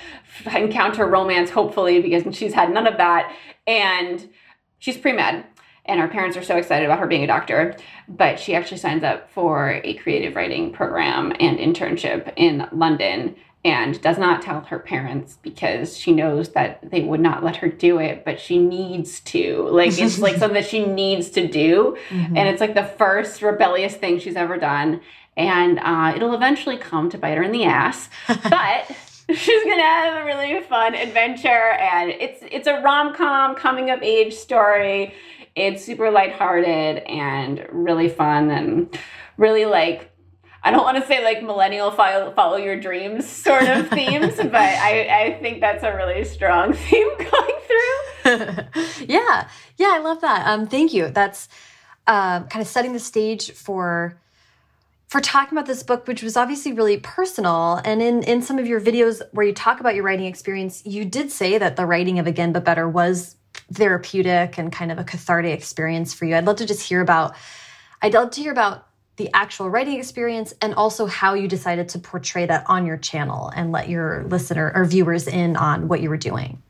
encounter 0.55 1.07
romance, 1.07 1.50
hopefully, 1.50 2.00
because 2.00 2.35
she's 2.37 2.55
had 2.55 2.70
none 2.70 2.87
of 2.87 2.96
that. 2.96 3.35
And 3.66 4.29
she's 4.79 4.96
pre 4.96 5.12
med 5.12 5.44
and 5.87 6.01
our 6.01 6.09
parents 6.09 6.37
are 6.37 6.42
so 6.42 6.57
excited 6.57 6.85
about 6.85 6.99
her 6.99 7.07
being 7.07 7.25
a 7.25 7.27
doctor. 7.27 7.77
But 8.09 8.38
she 8.38 8.55
actually 8.55 8.79
signs 8.79 9.03
up 9.03 9.31
for 9.31 9.81
a 9.83 9.94
creative 9.94 10.37
writing 10.37 10.72
program 10.72 11.33
and 11.40 11.59
internship 11.59 12.33
in 12.37 12.68
London 12.72 13.37
and 13.64 14.01
does 14.01 14.16
not 14.16 14.42
tell 14.42 14.61
her 14.61 14.79
parents 14.79 15.38
because 15.42 15.99
she 15.99 16.12
knows 16.12 16.51
that 16.51 16.88
they 16.88 17.01
would 17.01 17.18
not 17.18 17.42
let 17.42 17.57
her 17.57 17.68
do 17.68 17.99
it, 17.99 18.25
but 18.25 18.38
she 18.38 18.59
needs 18.59 19.18
to. 19.20 19.68
Like 19.70 19.99
it's 19.99 20.18
like 20.20 20.37
something 20.37 20.55
that 20.55 20.68
she 20.68 20.87
needs 20.87 21.31
to 21.31 21.49
do. 21.49 21.96
Mm-hmm. 22.11 22.37
And 22.37 22.49
it's 22.49 22.61
like 22.61 22.75
the 22.75 22.85
first 22.85 23.42
rebellious 23.42 23.96
thing 23.96 24.20
she's 24.20 24.37
ever 24.37 24.57
done. 24.57 25.01
And 25.37 25.81
uh, 25.81 26.12
it'll 26.14 26.35
eventually 26.35 26.77
come 26.77 27.11
to 27.11 27.18
bite 27.18 27.37
her 27.37 27.42
in 27.42 27.53
the 27.53 27.64
ass. 27.64 28.09
But 28.29 28.96
she's 29.29 29.64
gonna 29.64 29.83
have 29.83 30.22
a 30.22 30.25
really 30.25 30.62
fun 30.62 30.94
adventure 30.94 31.49
and 31.49 32.11
it's 32.11 32.44
it's 32.49 32.68
a 32.68 32.81
rom-com 32.81 33.57
coming 33.57 33.90
of 33.90 34.01
age 34.01 34.33
story 34.33 35.12
it's 35.57 35.83
super 35.85 36.11
lighthearted 36.11 36.99
and 36.99 37.66
really 37.73 38.09
fun 38.11 38.51
and 38.51 38.97
really 39.38 39.64
like 39.64 40.12
I 40.62 40.73
don't 40.73 40.83
want 40.83 41.01
to 41.01 41.07
say 41.07 41.23
like 41.23 41.45
millennial 41.45 41.92
follow, 41.92 42.33
follow 42.33 42.57
your 42.57 42.79
dreams 42.79 43.25
sort 43.25 43.69
of 43.69 43.88
themes, 43.88 44.35
but 44.37 44.55
I, 44.55 45.37
I 45.37 45.38
think 45.40 45.61
that's 45.61 45.85
a 45.85 45.95
really 45.95 46.25
strong 46.25 46.73
theme 46.75 47.09
going 47.19 47.61
through. 47.66 49.05
yeah, 49.07 49.49
yeah, 49.77 49.92
I 49.92 50.01
love 50.03 50.21
that. 50.23 50.47
Um, 50.47 50.66
thank 50.66 50.92
you. 50.92 51.09
That's 51.09 51.49
uh, 52.09 52.42
kind 52.45 52.62
of 52.62 52.66
setting 52.66 52.92
the 52.92 52.99
stage 52.99 53.53
for 53.53 54.21
for 55.07 55.21
talking 55.21 55.57
about 55.57 55.66
this 55.66 55.85
book, 55.85 56.09
which 56.09 56.21
was 56.21 56.37
obviously 56.37 56.73
really 56.73 56.97
personal. 56.97 57.81
And 57.85 58.03
in 58.03 58.25
in 58.25 58.42
some 58.42 58.59
of 58.59 58.66
your 58.66 58.81
videos 58.81 59.23
where 59.31 59.47
you 59.47 59.55
talk 59.55 59.79
about 59.79 59.95
your 59.95 60.03
writing 60.03 60.27
experience, 60.27 60.83
you 60.85 61.05
did 61.05 61.31
say 61.31 61.59
that 61.59 61.77
the 61.77 61.87
writing 61.87 62.19
of 62.19 62.27
Again 62.27 62.53
But 62.53 62.64
Better 62.64 62.88
was 62.88 63.37
therapeutic 63.73 64.59
and 64.59 64.73
kind 64.73 64.92
of 64.92 64.99
a 64.99 65.05
cathartic 65.05 65.53
experience 65.53 66.14
for 66.14 66.25
you. 66.25 66.37
I'd 66.37 66.47
love 66.47 66.57
to 66.57 66.66
just 66.66 66.88
hear 66.88 67.01
about, 67.01 67.35
I'd 68.03 68.14
love 68.14 68.31
to 68.33 68.40
hear 68.40 68.53
about 68.53 68.87
the 69.16 69.31
actual 69.33 69.71
writing 69.71 69.99
experience 69.99 70.53
and 70.61 70.75
also 70.75 71.07
how 71.07 71.35
you 71.35 71.49
decided 71.49 71.88
to 71.90 71.99
portray 71.99 72.47
that 72.47 72.64
on 72.69 72.85
your 72.85 72.99
channel 72.99 73.51
and 73.57 73.73
let 73.73 73.88
your 73.88 74.25
listener 74.25 74.73
or 74.75 74.85
viewers 74.85 75.27
in 75.27 75.57
on 75.57 75.88
what 75.88 76.01
you 76.01 76.11
were 76.11 76.19
doing. 76.19 76.62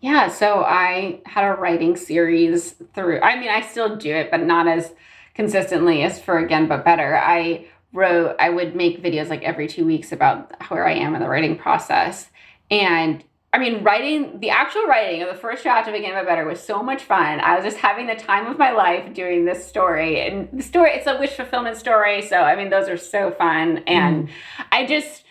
Yeah, 0.00 0.28
so 0.28 0.64
I 0.64 1.20
had 1.26 1.44
a 1.44 1.54
writing 1.54 1.96
series 1.96 2.74
through, 2.94 3.20
I 3.20 3.38
mean, 3.38 3.50
I 3.50 3.60
still 3.60 3.96
do 3.96 4.12
it, 4.12 4.30
but 4.30 4.42
not 4.42 4.66
as 4.66 4.92
consistently 5.34 6.02
as 6.02 6.20
for 6.20 6.38
Again 6.38 6.66
But 6.66 6.84
Better. 6.84 7.16
I 7.16 7.66
wrote, 7.92 8.36
I 8.40 8.50
would 8.50 8.74
make 8.74 9.02
videos 9.02 9.28
like 9.28 9.42
every 9.42 9.68
two 9.68 9.84
weeks 9.84 10.10
about 10.12 10.50
where 10.70 10.86
I 10.86 10.94
am 10.94 11.14
in 11.14 11.20
the 11.20 11.28
writing 11.28 11.56
process. 11.56 12.30
And 12.70 13.22
I 13.54 13.58
mean, 13.58 13.84
writing 13.84 14.40
the 14.40 14.48
actual 14.48 14.84
writing 14.84 15.22
of 15.22 15.28
the 15.28 15.34
first 15.34 15.62
draft 15.62 15.86
of 15.86 15.94
Again 15.94 16.14
But 16.14 16.24
Better 16.24 16.46
was 16.46 16.62
so 16.62 16.82
much 16.82 17.02
fun. 17.02 17.38
I 17.40 17.54
was 17.54 17.64
just 17.64 17.76
having 17.76 18.06
the 18.06 18.14
time 18.14 18.46
of 18.46 18.56
my 18.58 18.70
life 18.70 19.12
doing 19.12 19.44
this 19.44 19.66
story. 19.66 20.26
And 20.26 20.48
the 20.52 20.62
story, 20.62 20.92
it's 20.92 21.06
a 21.06 21.18
wish 21.18 21.32
fulfillment 21.32 21.76
story. 21.76 22.22
So, 22.22 22.38
I 22.38 22.56
mean, 22.56 22.70
those 22.70 22.88
are 22.88 22.96
so 22.96 23.30
fun. 23.30 23.78
And 23.86 24.28
mm. 24.28 24.30
I 24.70 24.86
just, 24.86 25.24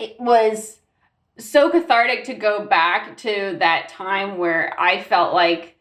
it 0.00 0.16
was 0.18 0.80
so 1.38 1.70
cathartic 1.70 2.24
to 2.24 2.34
go 2.34 2.66
back 2.66 3.16
to 3.18 3.56
that 3.60 3.88
time 3.88 4.38
where 4.38 4.74
I 4.78 5.00
felt 5.00 5.32
like 5.32 5.76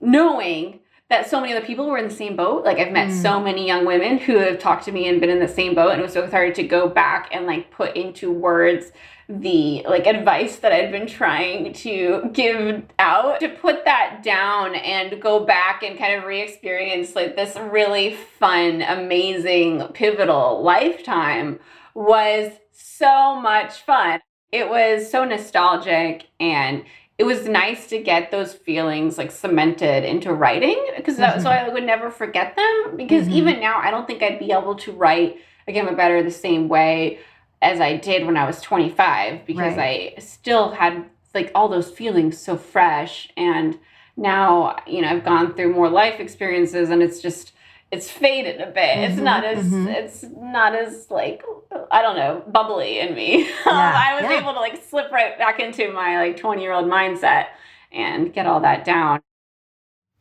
knowing 0.00 0.80
that 1.10 1.28
so 1.28 1.40
many 1.40 1.52
other 1.52 1.64
people 1.64 1.86
were 1.86 1.98
in 1.98 2.08
the 2.08 2.14
same 2.14 2.34
boat. 2.36 2.64
Like 2.64 2.78
I've 2.78 2.92
met 2.92 3.08
mm. 3.08 3.22
so 3.22 3.40
many 3.40 3.66
young 3.66 3.84
women 3.84 4.18
who 4.18 4.38
have 4.38 4.58
talked 4.58 4.84
to 4.86 4.92
me 4.92 5.08
and 5.08 5.20
been 5.20 5.30
in 5.30 5.40
the 5.40 5.48
same 5.48 5.74
boat, 5.74 5.90
and 5.90 6.00
it 6.00 6.04
was 6.04 6.12
so 6.12 6.22
cathartic 6.22 6.54
to 6.54 6.62
go 6.62 6.88
back 6.88 7.28
and 7.32 7.46
like 7.46 7.70
put 7.70 7.96
into 7.96 8.32
words 8.32 8.92
the 9.30 9.84
like 9.88 10.06
advice 10.06 10.56
that 10.56 10.72
I'd 10.72 10.90
been 10.90 11.06
trying 11.06 11.72
to 11.72 12.30
give 12.32 12.82
out 12.98 13.38
to 13.40 13.48
put 13.48 13.84
that 13.84 14.22
down 14.24 14.74
and 14.74 15.22
go 15.22 15.44
back 15.44 15.84
and 15.84 15.96
kind 15.96 16.14
of 16.14 16.24
re-experience 16.24 17.14
like 17.14 17.36
this 17.36 17.56
really 17.56 18.14
fun, 18.14 18.82
amazing, 18.82 19.86
pivotal 19.94 20.62
lifetime 20.62 21.60
was 21.94 22.50
so 22.72 23.40
much 23.40 23.82
fun. 23.82 24.20
It 24.50 24.68
was 24.68 25.08
so 25.08 25.24
nostalgic 25.24 26.26
and 26.40 26.84
it 27.16 27.24
was 27.24 27.46
nice 27.46 27.86
to 27.88 28.02
get 28.02 28.32
those 28.32 28.54
feelings 28.54 29.16
like 29.16 29.30
cemented 29.30 30.04
into 30.04 30.32
writing 30.32 30.84
because 30.96 31.18
mm-hmm. 31.18 31.40
so 31.40 31.50
I 31.50 31.68
would 31.68 31.84
never 31.84 32.10
forget 32.10 32.56
them 32.56 32.96
because 32.96 33.26
mm-hmm. 33.26 33.36
even 33.36 33.60
now 33.60 33.78
I 33.78 33.92
don't 33.92 34.08
think 34.08 34.22
I'd 34.22 34.40
be 34.40 34.50
able 34.50 34.74
to 34.76 34.92
write 34.92 35.36
again 35.68 35.84
but 35.84 35.96
better 35.96 36.20
the 36.22 36.30
same 36.30 36.68
way 36.68 37.20
as 37.62 37.80
I 37.80 37.96
did 37.96 38.26
when 38.26 38.36
I 38.36 38.46
was 38.46 38.60
25 38.60 39.46
because 39.46 39.76
right. 39.76 40.14
I 40.16 40.20
still 40.20 40.72
had 40.72 41.04
like 41.34 41.52
all 41.54 41.68
those 41.68 41.90
feelings 41.90 42.38
so 42.38 42.56
fresh 42.56 43.28
and 43.36 43.78
now, 44.16 44.76
you 44.86 45.02
know, 45.02 45.08
I've 45.08 45.24
gone 45.24 45.54
through 45.54 45.72
more 45.72 45.88
life 45.88 46.20
experiences 46.20 46.90
and 46.90 47.02
it's 47.02 47.20
just 47.20 47.52
it's 47.90 48.08
faded 48.08 48.60
a 48.60 48.66
bit. 48.66 48.96
Mm-hmm, 48.96 49.12
it's 49.12 49.20
not 49.20 49.44
as 49.44 49.66
mm-hmm. 49.66 49.88
it's 49.88 50.24
not 50.38 50.74
as 50.74 51.10
like 51.10 51.42
I 51.90 52.02
don't 52.02 52.16
know 52.16 52.44
bubbly 52.46 53.00
in 53.00 53.14
me. 53.14 53.48
Yeah, 53.66 53.92
I 53.96 54.20
was 54.20 54.30
yeah. 54.30 54.40
able 54.40 54.52
to 54.54 54.60
like 54.60 54.82
slip 54.82 55.10
right 55.10 55.38
back 55.38 55.60
into 55.60 55.92
my 55.92 56.18
like 56.18 56.36
twenty 56.36 56.62
year 56.62 56.72
old 56.72 56.86
mindset 56.86 57.46
and 57.92 58.32
get 58.32 58.46
all 58.46 58.60
that 58.60 58.84
down. 58.84 59.20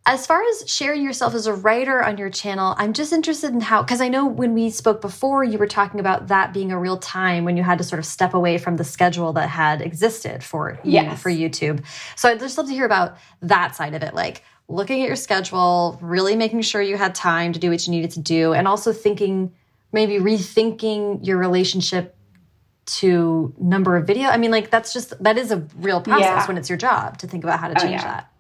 As 0.06 0.26
far 0.26 0.42
as 0.42 0.64
sharing 0.68 1.04
yourself 1.04 1.36
as 1.36 1.46
a 1.46 1.54
writer 1.54 2.04
on 2.04 2.18
your 2.18 2.30
channel, 2.30 2.74
I'm 2.78 2.94
just 2.94 3.14
interested 3.14 3.54
in 3.54 3.62
how, 3.62 3.84
because 3.84 4.02
I 4.02 4.08
know 4.08 4.26
when 4.26 4.54
we 4.54 4.72
spoke 4.72 5.02
before, 5.02 5.44
you 5.44 5.58
were 5.60 5.68
talking 5.68 6.00
about 6.00 6.30
that 6.30 6.52
being 6.52 6.72
a 6.72 6.80
real 6.80 6.98
time 6.98 7.46
when 7.46 7.58
you 7.58 7.64
had 7.64 7.78
to 7.78 7.84
sort 7.84 8.00
of 8.00 8.06
step 8.06 8.34
away 8.34 8.58
from 8.58 8.78
the 8.78 8.84
schedule 8.84 9.34
that 9.34 9.50
had 9.50 9.82
existed 9.82 10.44
for 10.44 10.80
yes. 10.84 11.12
you, 11.12 11.18
for 11.18 11.30
YouTube. 11.30 11.86
So 12.16 12.30
I'd 12.30 12.40
just 12.40 12.58
love 12.58 12.68
to 12.68 12.74
hear 12.74 12.86
about 12.86 13.18
that 13.42 13.76
side 13.76 13.94
of 13.94 14.02
it, 14.02 14.16
like 14.16 14.44
looking 14.68 15.02
at 15.04 15.08
your 15.08 15.16
schedule, 15.16 16.00
really 16.02 16.36
making 16.36 16.62
sure 16.62 16.82
you 16.82 16.98
had 16.98 17.14
time 17.14 17.54
to 17.54 17.60
do 17.60 17.70
what 17.70 17.86
you 17.86 17.92
needed 17.92 18.12
to 18.12 18.20
do, 18.20 18.54
and 18.54 18.68
also 18.68 18.94
thinking, 18.94 19.54
maybe 19.92 20.16
rethinking 20.16 21.26
your 21.26 21.38
relationship 21.38 22.16
to 22.86 23.54
number 23.60 23.96
of 23.96 24.08
video. 24.08 24.30
I 24.30 24.38
mean, 24.38 24.50
like 24.50 24.72
that's 24.72 24.92
just 24.92 25.22
that 25.22 25.38
is 25.38 25.52
a 25.52 25.68
real 25.78 26.02
process 26.02 26.26
yeah. 26.26 26.48
when 26.48 26.58
it's 26.58 26.70
your 26.70 26.78
job 26.78 27.20
to 27.20 27.28
think 27.28 27.44
about 27.44 27.60
how 27.60 27.68
to 27.68 27.76
oh, 27.78 27.82
change 27.82 28.02
oh, 28.02 28.06
yeah. 28.06 28.14
that 28.14 28.32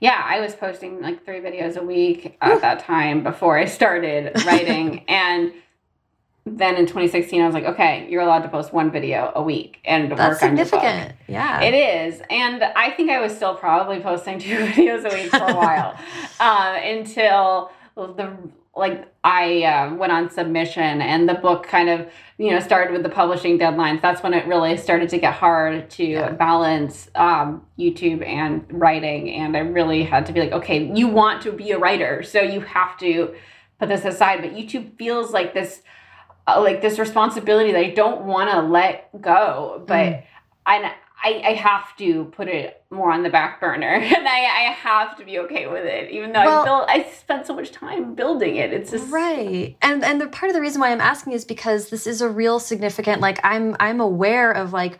yeah, 0.00 0.24
I 0.26 0.40
was 0.40 0.54
posting 0.54 1.00
like 1.00 1.24
three 1.24 1.40
videos 1.40 1.76
a 1.76 1.82
week 1.82 2.36
at 2.40 2.60
that 2.62 2.80
time 2.80 3.22
before 3.22 3.58
I 3.58 3.66
started 3.66 4.32
writing. 4.46 5.04
and 5.08 5.52
then 6.46 6.76
in 6.76 6.86
2016, 6.86 7.40
I 7.40 7.44
was 7.44 7.54
like, 7.54 7.66
okay, 7.66 8.06
you're 8.08 8.22
allowed 8.22 8.42
to 8.42 8.48
post 8.48 8.72
one 8.72 8.90
video 8.90 9.30
a 9.34 9.42
week 9.42 9.78
and 9.84 10.10
That's 10.10 10.18
work 10.18 10.42
on 10.42 10.56
significant. 10.56 11.12
Yeah. 11.28 11.60
It 11.60 11.74
is. 11.74 12.22
And 12.30 12.64
I 12.64 12.90
think 12.90 13.10
I 13.10 13.20
was 13.20 13.34
still 13.36 13.54
probably 13.54 14.00
posting 14.00 14.38
two 14.40 14.56
videos 14.56 15.04
a 15.04 15.14
week 15.14 15.30
for 15.30 15.44
a 15.44 15.54
while 15.54 15.98
uh, 16.40 16.80
until 16.82 17.70
the 17.94 18.36
like 18.76 19.12
I 19.24 19.64
uh, 19.64 19.94
went 19.94 20.12
on 20.12 20.30
submission 20.30 21.02
and 21.02 21.28
the 21.28 21.34
book 21.34 21.66
kind 21.66 21.88
of 21.88 22.08
you 22.38 22.50
know 22.50 22.60
started 22.60 22.92
with 22.92 23.02
the 23.02 23.08
publishing 23.08 23.58
deadlines. 23.58 24.00
That's 24.00 24.22
when 24.22 24.32
it 24.32 24.46
really 24.46 24.76
started 24.76 25.08
to 25.10 25.18
get 25.18 25.34
hard 25.34 25.90
to 25.90 26.04
yeah. 26.04 26.30
balance 26.30 27.10
um, 27.14 27.66
YouTube 27.78 28.24
and 28.26 28.64
writing, 28.70 29.30
and 29.30 29.56
I 29.56 29.60
really 29.60 30.04
had 30.04 30.26
to 30.26 30.32
be 30.32 30.40
like, 30.40 30.52
okay, 30.52 30.92
you 30.94 31.08
want 31.08 31.42
to 31.42 31.52
be 31.52 31.72
a 31.72 31.78
writer, 31.78 32.22
so 32.22 32.40
you 32.40 32.60
have 32.60 32.96
to 32.98 33.34
put 33.78 33.88
this 33.88 34.04
aside. 34.04 34.40
But 34.40 34.52
YouTube 34.52 34.96
feels 34.96 35.32
like 35.32 35.52
this 35.52 35.82
uh, 36.46 36.60
like 36.60 36.80
this 36.80 36.98
responsibility 36.98 37.72
that 37.72 37.84
I 37.84 37.90
don't 37.90 38.22
want 38.22 38.50
to 38.50 38.62
let 38.62 39.20
go, 39.20 39.82
but. 39.86 39.94
Mm. 39.94 40.24
I, 40.66 40.94
I, 41.22 41.42
I 41.44 41.52
have 41.52 41.94
to 41.98 42.24
put 42.26 42.48
it 42.48 42.82
more 42.90 43.12
on 43.12 43.22
the 43.22 43.30
back 43.30 43.60
burner 43.60 43.86
and 43.88 44.28
I, 44.28 44.40
I 44.40 44.72
have 44.72 45.16
to 45.18 45.24
be 45.24 45.38
okay 45.40 45.66
with 45.66 45.84
it 45.84 46.10
even 46.10 46.32
though 46.32 46.44
well, 46.44 46.62
I 46.62 46.64
built 46.64 46.88
I 46.88 47.10
spent 47.10 47.46
so 47.46 47.54
much 47.54 47.72
time 47.72 48.14
building 48.14 48.56
it. 48.56 48.72
It's 48.72 48.90
just 48.90 49.10
right. 49.10 49.76
And 49.82 50.04
and 50.04 50.20
the 50.20 50.28
part 50.28 50.50
of 50.50 50.54
the 50.54 50.60
reason 50.60 50.80
why 50.80 50.90
I'm 50.90 51.00
asking 51.00 51.34
is 51.34 51.44
because 51.44 51.90
this 51.90 52.06
is 52.06 52.20
a 52.20 52.28
real 52.28 52.58
significant 52.58 53.20
like 53.20 53.38
I'm 53.44 53.76
I'm 53.78 54.00
aware 54.00 54.50
of 54.50 54.72
like 54.72 54.98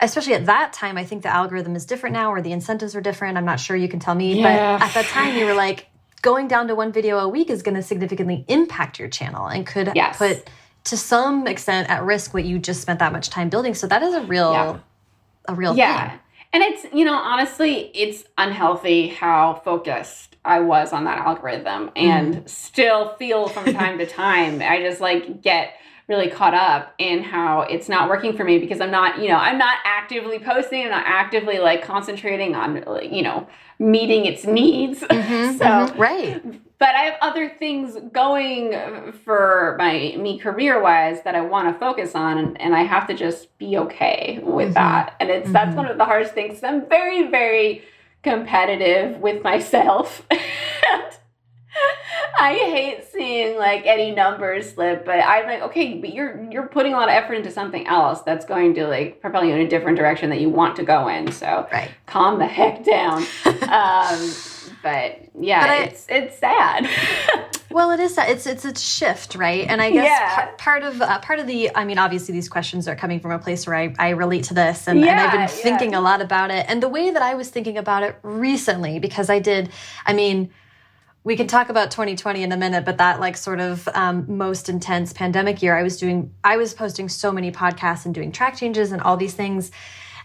especially 0.00 0.34
at 0.34 0.46
that 0.46 0.72
time 0.72 0.96
I 0.96 1.04
think 1.04 1.22
the 1.22 1.28
algorithm 1.28 1.76
is 1.76 1.84
different 1.84 2.14
now 2.14 2.32
or 2.32 2.40
the 2.40 2.52
incentives 2.52 2.96
are 2.96 3.00
different. 3.00 3.36
I'm 3.36 3.44
not 3.44 3.60
sure 3.60 3.76
you 3.76 3.88
can 3.88 4.00
tell 4.00 4.14
me. 4.14 4.40
Yeah. 4.40 4.78
but 4.78 4.86
at 4.86 4.94
that 4.94 5.06
time 5.06 5.36
you 5.36 5.44
were 5.44 5.54
like 5.54 5.88
going 6.22 6.48
down 6.48 6.68
to 6.68 6.74
one 6.74 6.92
video 6.92 7.18
a 7.18 7.28
week 7.28 7.50
is 7.50 7.62
going 7.62 7.74
to 7.74 7.82
significantly 7.82 8.44
impact 8.48 8.98
your 8.98 9.08
channel 9.08 9.46
and 9.46 9.66
could 9.66 9.92
yes. 9.94 10.16
put 10.16 10.48
to 10.84 10.96
some 10.96 11.46
extent 11.46 11.90
at 11.90 12.02
risk 12.02 12.32
what 12.32 12.44
you 12.44 12.58
just 12.58 12.80
spent 12.80 12.98
that 13.00 13.12
much 13.12 13.28
time 13.28 13.48
building. 13.48 13.74
So 13.74 13.86
that 13.88 14.02
is 14.02 14.14
a 14.14 14.22
real 14.22 14.52
yeah 14.52 14.78
a 15.46 15.54
real 15.54 15.76
yeah. 15.76 16.10
thing. 16.10 16.18
And 16.54 16.62
it's, 16.62 16.86
you 16.92 17.04
know, 17.04 17.14
honestly, 17.14 17.90
it's 17.94 18.24
unhealthy 18.36 19.08
how 19.08 19.62
focused 19.64 20.36
I 20.44 20.60
was 20.60 20.92
on 20.92 21.04
that 21.04 21.18
algorithm 21.18 21.90
and 21.96 22.36
mm. 22.36 22.48
still 22.48 23.14
feel 23.14 23.48
from 23.48 23.64
time 23.72 23.98
to 23.98 24.06
time. 24.06 24.60
I 24.60 24.80
just 24.80 25.00
like 25.00 25.40
get 25.42 25.74
really 26.08 26.28
caught 26.28 26.52
up 26.52 26.94
in 26.98 27.22
how 27.22 27.62
it's 27.62 27.88
not 27.88 28.08
working 28.08 28.36
for 28.36 28.44
me 28.44 28.58
because 28.58 28.80
I'm 28.80 28.90
not, 28.90 29.20
you 29.20 29.28
know, 29.28 29.36
I'm 29.36 29.56
not 29.56 29.78
actively 29.84 30.38
posting, 30.38 30.84
I'm 30.84 30.90
not 30.90 31.04
actively 31.06 31.58
like 31.58 31.82
concentrating 31.82 32.54
on, 32.54 32.84
you 33.10 33.22
know, 33.22 33.46
meeting 33.78 34.26
its 34.26 34.44
needs. 34.44 35.02
Mm-hmm, 35.12 35.58
so, 35.58 35.64
mm-hmm, 35.64 36.00
right 36.00 36.42
but 36.82 36.96
I 36.96 37.02
have 37.02 37.14
other 37.20 37.48
things 37.48 37.96
going 38.12 39.12
for 39.24 39.76
my 39.78 40.16
me 40.18 40.36
career 40.36 40.82
wise 40.82 41.22
that 41.22 41.36
I 41.36 41.40
want 41.40 41.72
to 41.72 41.78
focus 41.78 42.16
on, 42.16 42.38
and, 42.38 42.60
and, 42.60 42.74
I 42.74 42.82
have 42.82 43.06
to 43.06 43.14
just 43.14 43.56
be 43.56 43.78
okay 43.78 44.40
with 44.42 44.64
mm-hmm. 44.64 44.74
that. 44.74 45.14
And 45.20 45.30
it's 45.30 45.44
mm-hmm. 45.44 45.52
that's 45.52 45.76
one 45.76 45.86
of 45.86 45.96
the 45.96 46.04
hardest 46.04 46.34
things. 46.34 46.64
I'm 46.64 46.88
very 46.88 47.28
very 47.28 47.84
competitive 48.24 49.20
with 49.20 49.44
myself. 49.44 50.26
I 52.36 52.54
hate 52.54 53.04
seeing 53.12 53.56
like 53.56 53.86
any 53.86 54.10
numbers 54.10 54.72
slip, 54.72 55.04
but 55.04 55.20
I'm 55.20 55.46
like, 55.46 55.62
okay, 55.62 55.98
but 55.98 56.12
you're 56.12 56.42
you're 56.50 56.66
putting 56.66 56.94
a 56.94 56.96
lot 56.96 57.08
of 57.08 57.14
effort 57.14 57.34
into 57.34 57.52
something 57.52 57.86
else 57.86 58.22
that's 58.22 58.44
going 58.44 58.74
to 58.74 58.88
like 58.88 59.20
propel 59.20 59.44
you 59.44 59.54
in 59.54 59.60
a 59.60 59.68
different 59.68 59.96
direction 59.98 60.30
that 60.30 60.40
you 60.40 60.48
want 60.48 60.74
to 60.74 60.82
go 60.82 61.06
in. 61.06 61.30
So 61.30 61.68
right. 61.70 61.92
calm 62.06 62.40
the 62.40 62.46
heck 62.48 62.84
down. 62.84 63.24
um, 63.68 64.32
but 64.82 65.18
yeah, 65.38 65.66
but 65.66 65.88
it's 65.88 66.06
I, 66.08 66.14
it's 66.14 66.38
sad. 66.38 66.88
well, 67.70 67.90
it 67.90 68.00
is 68.00 68.14
sad. 68.14 68.30
It's 68.30 68.46
it's 68.46 68.64
a 68.64 68.74
shift, 68.74 69.34
right? 69.34 69.66
And 69.68 69.80
I 69.80 69.90
guess 69.90 70.04
yeah. 70.04 70.34
part, 70.34 70.58
part 70.58 70.82
of 70.82 71.00
uh, 71.00 71.18
part 71.20 71.38
of 71.38 71.46
the 71.46 71.74
I 71.74 71.84
mean, 71.84 71.98
obviously 71.98 72.32
these 72.32 72.48
questions 72.48 72.88
are 72.88 72.96
coming 72.96 73.20
from 73.20 73.30
a 73.30 73.38
place 73.38 73.66
where 73.66 73.76
I, 73.76 73.94
I 73.98 74.10
relate 74.10 74.44
to 74.44 74.54
this, 74.54 74.88
and, 74.88 75.00
yeah, 75.00 75.12
and 75.12 75.20
I've 75.20 75.32
been 75.32 75.48
thinking 75.48 75.92
yeah. 75.92 76.00
a 76.00 76.02
lot 76.02 76.20
about 76.20 76.50
it. 76.50 76.66
And 76.68 76.82
the 76.82 76.88
way 76.88 77.10
that 77.10 77.22
I 77.22 77.34
was 77.34 77.50
thinking 77.50 77.78
about 77.78 78.02
it 78.02 78.18
recently, 78.22 78.98
because 78.98 79.30
I 79.30 79.38
did, 79.38 79.70
I 80.04 80.12
mean 80.12 80.50
we 81.24 81.36
can 81.36 81.46
talk 81.46 81.68
about 81.68 81.92
2020 81.92 82.42
in 82.42 82.50
a 82.50 82.56
minute 82.56 82.84
but 82.84 82.98
that 82.98 83.20
like 83.20 83.36
sort 83.36 83.60
of 83.60 83.88
um, 83.94 84.24
most 84.36 84.68
intense 84.68 85.12
pandemic 85.12 85.62
year 85.62 85.76
i 85.76 85.82
was 85.82 85.96
doing 85.96 86.34
i 86.42 86.56
was 86.56 86.74
posting 86.74 87.08
so 87.08 87.30
many 87.30 87.52
podcasts 87.52 88.04
and 88.04 88.14
doing 88.14 88.32
track 88.32 88.56
changes 88.56 88.92
and 88.92 89.00
all 89.02 89.16
these 89.16 89.34
things 89.34 89.70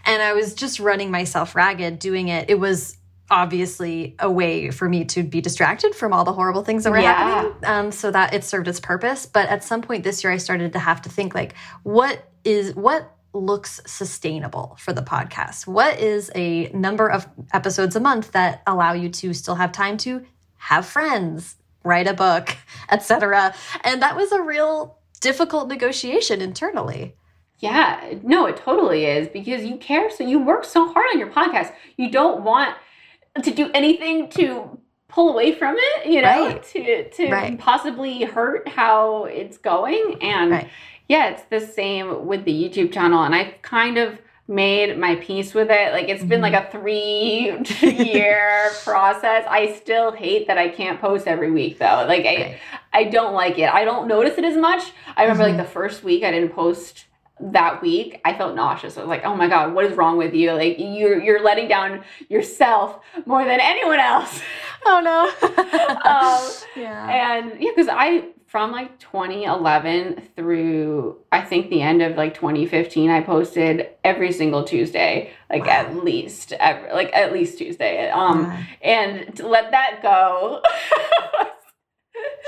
and 0.04 0.22
i 0.22 0.32
was 0.32 0.54
just 0.54 0.80
running 0.80 1.10
myself 1.10 1.54
ragged 1.54 1.98
doing 1.98 2.28
it 2.28 2.50
it 2.50 2.58
was 2.58 2.96
obviously 3.30 4.14
a 4.18 4.30
way 4.30 4.70
for 4.70 4.88
me 4.88 5.04
to 5.04 5.22
be 5.22 5.40
distracted 5.40 5.94
from 5.94 6.12
all 6.12 6.24
the 6.24 6.32
horrible 6.32 6.62
things 6.62 6.84
that 6.84 6.90
were 6.90 6.98
yeah. 6.98 7.12
happening. 7.12 7.54
Um, 7.64 7.92
so 7.92 8.10
that 8.10 8.34
it 8.34 8.44
served 8.44 8.68
its 8.68 8.80
purpose. 8.80 9.26
But 9.26 9.48
at 9.48 9.62
some 9.64 9.82
point 9.82 10.04
this 10.04 10.24
year 10.24 10.32
i 10.32 10.36
started 10.36 10.72
to 10.72 10.78
have 10.78 11.02
to 11.02 11.08
think 11.08 11.34
like 11.34 11.54
what 11.82 12.30
is 12.44 12.74
what 12.74 13.14
looks 13.34 13.80
sustainable 13.86 14.76
for 14.80 14.92
the 14.92 15.02
podcast? 15.02 15.66
What 15.66 16.00
is 16.00 16.30
a 16.34 16.68
number 16.70 17.08
of 17.08 17.28
episodes 17.52 17.94
a 17.94 18.00
month 18.00 18.32
that 18.32 18.62
allow 18.66 18.94
you 18.94 19.10
to 19.10 19.34
still 19.34 19.54
have 19.56 19.70
time 19.70 19.98
to 19.98 20.24
have 20.56 20.86
friends 20.86 21.56
write 21.84 22.08
a 22.08 22.14
book 22.14 22.56
etc 22.90 23.54
and 23.84 24.02
that 24.02 24.16
was 24.16 24.32
a 24.32 24.42
real 24.42 24.98
difficult 25.20 25.68
negotiation 25.68 26.40
internally. 26.40 27.14
Yeah, 27.58 28.14
no, 28.22 28.46
it 28.46 28.56
totally 28.56 29.04
is 29.04 29.28
because 29.28 29.64
you 29.64 29.76
care 29.76 30.10
so 30.10 30.24
you 30.24 30.38
work 30.38 30.64
so 30.64 30.92
hard 30.92 31.06
on 31.12 31.18
your 31.18 31.30
podcast. 31.30 31.72
You 31.96 32.10
don't 32.10 32.44
want 32.44 32.76
to 33.42 33.50
do 33.50 33.70
anything 33.72 34.28
to 34.30 34.78
pull 35.08 35.30
away 35.30 35.52
from 35.52 35.76
it, 35.78 36.06
you 36.06 36.22
know, 36.22 36.46
right. 36.46 36.62
to 36.62 37.10
to 37.10 37.30
right. 37.30 37.58
possibly 37.58 38.24
hurt 38.24 38.68
how 38.68 39.24
it's 39.24 39.58
going. 39.58 40.18
And 40.20 40.50
right. 40.50 40.68
yeah, 41.08 41.30
it's 41.30 41.42
the 41.44 41.60
same 41.60 42.26
with 42.26 42.44
the 42.44 42.52
YouTube 42.52 42.92
channel. 42.92 43.22
And 43.22 43.34
I've 43.34 43.60
kind 43.62 43.98
of 43.98 44.18
made 44.46 44.98
my 44.98 45.14
peace 45.16 45.52
with 45.52 45.68
it. 45.70 45.92
Like 45.92 46.08
it's 46.08 46.20
mm-hmm. 46.20 46.28
been 46.28 46.40
like 46.40 46.54
a 46.54 46.70
three 46.70 47.58
year 47.82 48.70
process. 48.84 49.44
I 49.48 49.74
still 49.74 50.12
hate 50.12 50.46
that 50.46 50.56
I 50.56 50.68
can't 50.68 51.00
post 51.00 51.26
every 51.26 51.50
week 51.50 51.78
though. 51.78 52.04
Like 52.08 52.24
I 52.24 52.60
I 52.92 53.04
don't 53.04 53.34
like 53.34 53.58
it. 53.58 53.72
I 53.72 53.84
don't 53.84 54.08
notice 54.08 54.38
it 54.38 54.44
as 54.44 54.56
much. 54.56 54.92
I 55.16 55.22
remember 55.22 55.44
mm-hmm. 55.44 55.58
like 55.58 55.66
the 55.66 55.72
first 55.72 56.02
week 56.02 56.24
I 56.24 56.30
didn't 56.30 56.54
post 56.54 57.04
that 57.40 57.82
week 57.82 58.20
I 58.24 58.34
felt 58.34 58.54
nauseous. 58.54 58.96
I 58.96 59.00
was 59.00 59.08
like, 59.08 59.24
"Oh 59.24 59.34
my 59.34 59.48
god, 59.48 59.74
what 59.74 59.84
is 59.84 59.96
wrong 59.96 60.16
with 60.16 60.34
you? 60.34 60.52
Like 60.52 60.76
you're 60.78 61.22
you're 61.22 61.42
letting 61.42 61.68
down 61.68 62.04
yourself 62.28 63.00
more 63.26 63.44
than 63.44 63.60
anyone 63.60 64.00
else." 64.00 64.40
Oh 64.86 65.00
no. 65.00 65.48
um, 66.08 66.50
yeah. 66.76 67.40
And 67.40 67.60
yeah, 67.60 67.70
because 67.74 67.88
I 67.90 68.28
from 68.48 68.72
like 68.72 68.98
2011 68.98 70.22
through 70.34 71.18
I 71.30 71.42
think 71.42 71.68
the 71.68 71.82
end 71.82 72.00
of 72.00 72.16
like 72.16 72.34
2015, 72.34 73.10
I 73.10 73.20
posted 73.20 73.88
every 74.04 74.32
single 74.32 74.64
Tuesday, 74.64 75.32
like 75.50 75.66
wow. 75.66 75.72
at 75.72 75.96
least 75.96 76.52
every, 76.54 76.90
like 76.92 77.12
at 77.12 77.32
least 77.32 77.58
Tuesday. 77.58 78.08
Um, 78.10 78.44
yeah. 78.44 78.64
and 78.82 79.36
to 79.36 79.46
let 79.46 79.70
that 79.70 80.00
go. 80.02 80.62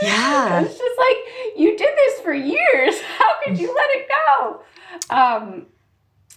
yeah. 0.03 0.61
It's 0.65 0.79
just 0.79 0.99
like 0.99 1.59
you 1.59 1.77
did 1.77 1.95
this 1.95 2.21
for 2.21 2.33
years. 2.33 3.01
How 3.19 3.35
could 3.45 3.59
you 3.59 3.75
let 3.75 3.91
it 3.91 4.09
go? 4.09 4.63
Um, 5.11 5.67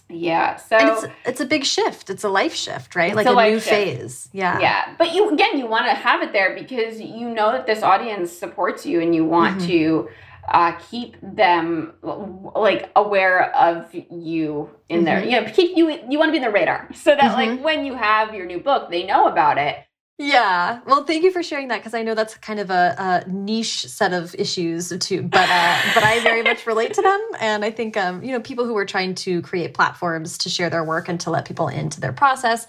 yeah. 0.08 0.56
So 0.56 0.76
and 0.76 0.88
it's 0.90 1.06
it's 1.24 1.40
a 1.40 1.46
big 1.46 1.64
shift. 1.64 2.10
It's 2.10 2.24
a 2.24 2.28
life 2.28 2.54
shift, 2.54 2.94
right? 2.94 3.14
Like 3.14 3.26
a, 3.26 3.32
a 3.32 3.50
new 3.50 3.58
shift. 3.58 3.68
phase. 3.68 4.28
Yeah. 4.32 4.58
Yeah. 4.60 4.94
But 4.98 5.14
you 5.14 5.30
again, 5.30 5.58
you 5.58 5.66
want 5.66 5.86
to 5.86 5.94
have 5.94 6.22
it 6.22 6.32
there 6.32 6.54
because 6.54 7.00
you 7.00 7.28
know 7.30 7.52
that 7.52 7.66
this 7.66 7.82
audience 7.82 8.32
supports 8.32 8.84
you, 8.84 9.00
and 9.00 9.14
you 9.14 9.24
want 9.24 9.58
mm-hmm. 9.58 9.66
to 9.68 10.08
uh, 10.48 10.72
keep 10.90 11.16
them 11.22 11.94
like 12.02 12.90
aware 12.96 13.54
of 13.54 13.92
you 13.94 14.70
in 14.88 14.98
mm-hmm. 14.98 15.04
there. 15.04 15.24
You 15.24 15.40
know, 15.40 15.50
keep 15.52 15.76
you 15.76 15.90
you 16.08 16.18
want 16.18 16.28
to 16.28 16.32
be 16.32 16.36
in 16.36 16.42
the 16.42 16.50
radar 16.50 16.88
so 16.94 17.10
that 17.12 17.36
mm-hmm. 17.36 17.52
like 17.52 17.64
when 17.64 17.84
you 17.84 17.94
have 17.94 18.34
your 18.34 18.46
new 18.46 18.60
book, 18.60 18.90
they 18.90 19.04
know 19.04 19.26
about 19.26 19.58
it 19.58 19.78
Yeah. 20.16 20.80
Well, 20.86 21.04
thank 21.04 21.24
you 21.24 21.32
for 21.32 21.42
sharing 21.42 21.68
that 21.68 21.78
because 21.78 21.92
I 21.92 22.02
know 22.02 22.14
that's 22.14 22.36
kind 22.36 22.60
of 22.60 22.70
a, 22.70 23.24
a, 23.26 23.28
niche 23.28 23.86
set 23.86 24.12
of 24.12 24.32
issues 24.36 24.92
too. 25.00 25.22
But 25.22 25.48
uh, 25.50 25.80
but 25.92 26.04
I 26.04 26.20
very 26.22 26.42
much 26.42 26.68
relate 26.68 26.94
to 26.94 27.02
them, 27.02 27.20
and 27.40 27.64
I 27.64 27.72
think 27.72 27.96
um, 27.96 28.22
you 28.22 28.30
know 28.30 28.40
people 28.40 28.64
who 28.64 28.76
are 28.76 28.84
trying 28.84 29.16
to 29.16 29.42
create 29.42 29.74
platforms 29.74 30.38
to 30.38 30.48
share 30.48 30.70
their 30.70 30.84
work 30.84 31.08
and 31.08 31.18
to 31.20 31.30
let 31.30 31.46
people 31.46 31.66
into 31.66 32.00
their 32.00 32.12
process 32.12 32.68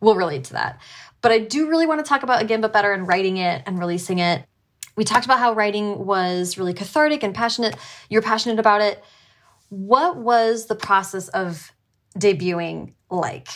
will 0.00 0.14
relate 0.14 0.44
to 0.44 0.54
that. 0.54 0.80
But 1.20 1.32
I 1.32 1.38
do 1.40 1.68
really 1.68 1.86
want 1.86 2.02
to 2.02 2.08
talk 2.08 2.22
about 2.22 2.40
again, 2.40 2.62
but 2.62 2.72
better, 2.72 2.92
and 2.92 3.06
writing 3.06 3.36
it 3.36 3.62
and 3.66 3.78
releasing 3.78 4.18
it. 4.18 4.46
We 4.96 5.04
talked 5.04 5.26
about 5.26 5.38
how 5.38 5.52
writing 5.52 6.06
was 6.06 6.56
really 6.56 6.72
cathartic 6.72 7.22
and 7.22 7.34
passionate. 7.34 7.76
You're 8.08 8.22
passionate 8.22 8.58
about 8.58 8.80
it. 8.80 9.04
What 9.68 10.16
was 10.16 10.64
the 10.64 10.76
process 10.76 11.28
of 11.28 11.72
debuting 12.18 12.94
like? 13.10 13.48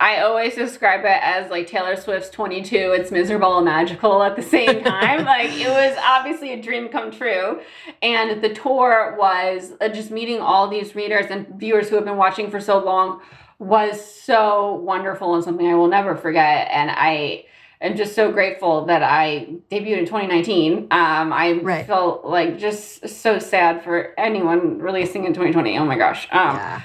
I 0.00 0.20
always 0.20 0.54
describe 0.54 1.00
it 1.00 1.18
as 1.22 1.50
like 1.50 1.66
Taylor 1.66 1.96
Swift's 1.96 2.30
22. 2.30 2.76
It's 2.76 3.10
miserable 3.10 3.56
and 3.56 3.64
magical 3.64 4.22
at 4.22 4.36
the 4.36 4.42
same 4.42 4.84
time. 4.84 5.24
like 5.24 5.50
it 5.50 5.68
was 5.68 5.98
obviously 6.00 6.52
a 6.52 6.62
dream 6.62 6.88
come 6.88 7.10
true. 7.10 7.60
And 8.00 8.40
the 8.42 8.54
tour 8.54 9.16
was 9.18 9.72
uh, 9.80 9.88
just 9.88 10.12
meeting 10.12 10.40
all 10.40 10.68
these 10.68 10.94
readers 10.94 11.26
and 11.30 11.48
viewers 11.58 11.88
who 11.88 11.96
have 11.96 12.04
been 12.04 12.16
watching 12.16 12.48
for 12.48 12.60
so 12.60 12.78
long 12.78 13.20
was 13.58 14.04
so 14.04 14.74
wonderful 14.74 15.34
and 15.34 15.42
something 15.42 15.66
I 15.66 15.74
will 15.74 15.88
never 15.88 16.14
forget. 16.14 16.68
And 16.70 16.92
I 16.92 17.46
am 17.80 17.96
just 17.96 18.14
so 18.14 18.30
grateful 18.30 18.84
that 18.84 19.02
I 19.02 19.48
debuted 19.68 19.98
in 19.98 20.06
2019. 20.06 20.78
Um, 20.92 21.32
I 21.32 21.58
right. 21.60 21.84
felt 21.84 22.24
like 22.24 22.56
just 22.56 23.08
so 23.08 23.40
sad 23.40 23.82
for 23.82 24.14
anyone 24.16 24.78
releasing 24.78 25.24
in 25.24 25.32
2020. 25.32 25.76
Oh 25.76 25.84
my 25.84 25.98
gosh. 25.98 26.28
Um, 26.30 26.54
yeah 26.54 26.82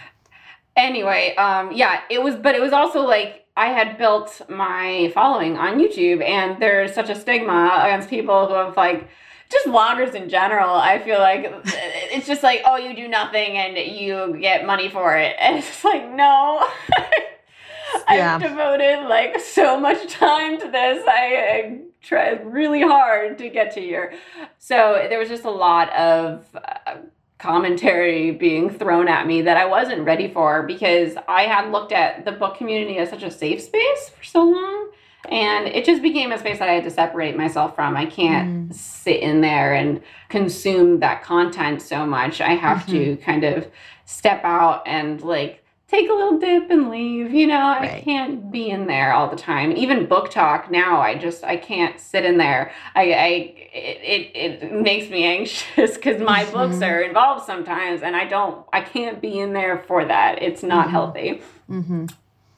anyway, 0.76 1.36
um, 1.36 1.72
yeah, 1.72 2.02
it 2.10 2.22
was, 2.22 2.36
but 2.36 2.56
it 2.56 2.62
was 2.62 2.74
also 2.74 3.02
like 3.02 3.46
I 3.56 3.68
had 3.68 3.98
built 3.98 4.42
my 4.50 5.12
following 5.14 5.58
on 5.58 5.80
YouTube, 5.80 6.24
and 6.24 6.62
there's 6.62 6.94
such 6.94 7.10
a 7.10 7.16
stigma 7.16 7.82
against 7.84 8.10
people 8.10 8.48
who 8.48 8.54
have 8.56 8.76
like 8.76 9.08
just 9.52 9.68
vloggers 9.68 10.16
in 10.16 10.30
general. 10.30 10.74
I 10.74 11.00
feel 11.00 11.20
like 11.20 11.46
it's 11.66 12.28
just 12.28 12.44
like, 12.44 12.62
oh, 12.66 12.78
you 12.78 12.96
do 12.96 13.08
nothing 13.08 13.58
and 13.58 13.78
you 13.78 14.38
get 14.42 14.66
money 14.66 14.90
for 14.90 15.18
it, 15.18 15.36
and 15.40 15.58
it's 15.58 15.84
like, 15.84 16.10
no. 16.10 16.68
I've 18.08 18.42
devoted 18.42 19.08
like 19.08 19.40
so 19.40 19.80
much 19.80 20.12
time 20.12 20.60
to 20.60 20.70
this. 20.70 21.04
I, 21.08 21.36
I, 21.36 21.80
tried 22.02 22.46
really 22.46 22.82
hard 22.82 23.38
to 23.38 23.50
get 23.50 23.72
to 23.74 23.80
here. 23.80 24.14
So 24.58 25.06
there 25.08 25.18
was 25.18 25.30
just 25.30 25.46
a 25.46 25.50
lot 25.50 25.90
of 25.94 26.46
uh, 26.54 26.96
commentary 27.44 28.32
being 28.32 28.70
thrown 28.70 29.10
at 29.10 29.28
me 29.28 29.42
that 29.42 29.58
I 29.58 29.66
wasn't 29.66 30.06
ready 30.06 30.30
for 30.30 30.64
because 30.64 31.18
I 31.28 31.42
had 31.42 31.74
looked 31.74 31.92
at 31.92 32.24
the 32.24 32.32
book 32.32 32.56
community 32.56 32.98
as 33.00 33.10
such 33.10 33.22
a 33.22 33.30
safe 33.30 33.62
space 33.62 34.10
for 34.18 34.24
so 34.24 34.46
long. 34.46 34.92
And 35.30 35.68
it 35.68 35.84
just 35.84 36.02
became 36.02 36.32
a 36.32 36.40
space 36.40 36.60
that 36.60 36.70
I 36.70 36.74
had 36.74 36.86
to 36.86 36.90
separate 36.90 37.36
myself 37.36 37.76
from. 37.76 37.98
I 37.98 38.06
can't 38.06 38.70
mm. 38.70 38.74
sit 38.74 39.22
in 39.22 39.42
there 39.42 39.74
and 39.74 40.02
consume 40.30 41.02
that 41.02 41.22
content 41.22 41.82
so 41.82 42.06
much. 42.06 42.40
I 42.40 42.56
have 42.56 42.80
mm-hmm. 42.80 42.92
to 42.92 43.18
kind 43.18 43.44
of 43.44 43.70
step 44.06 44.42
out 44.46 44.88
and 44.88 45.22
like 45.22 45.63
take 45.94 46.10
a 46.10 46.14
little 46.14 46.40
dip 46.40 46.70
and 46.70 46.90
leave. 46.90 47.34
You 47.34 47.48
know, 47.48 47.60
right. 47.60 47.96
I 47.96 48.02
can't 48.02 48.52
be 48.52 48.70
in 48.70 48.88
there 48.88 49.14
all 49.14 49.30
the 49.30 49.36
time. 49.36 49.72
Even 49.74 50.08
BookTok 50.08 50.72
now, 50.72 51.00
I 51.00 51.16
just 51.16 51.44
I 51.44 51.58
can't 51.58 52.00
sit 52.00 52.26
in 52.26 52.38
there. 52.38 52.72
I, 52.96 53.02
I 53.02 53.28
it, 53.74 54.32
it, 54.36 54.62
it 54.62 54.74
makes 54.74 55.10
me 55.10 55.24
anxious 55.38 55.96
because 55.96 56.22
my 56.22 56.44
mm-hmm. 56.44 56.54
books 56.54 56.82
are 56.82 57.02
involved 57.02 57.46
sometimes, 57.46 58.02
and 58.02 58.16
I 58.16 58.26
don't 58.26 58.66
I 58.74 58.82
can't 58.82 59.22
be 59.22 59.40
in 59.40 59.54
there 59.54 59.84
for 59.88 60.06
that. 60.06 60.42
It's 60.42 60.64
not 60.64 60.86
mm-hmm. 60.86 60.92
healthy. 60.92 61.42
Mm-hmm. 61.70 62.06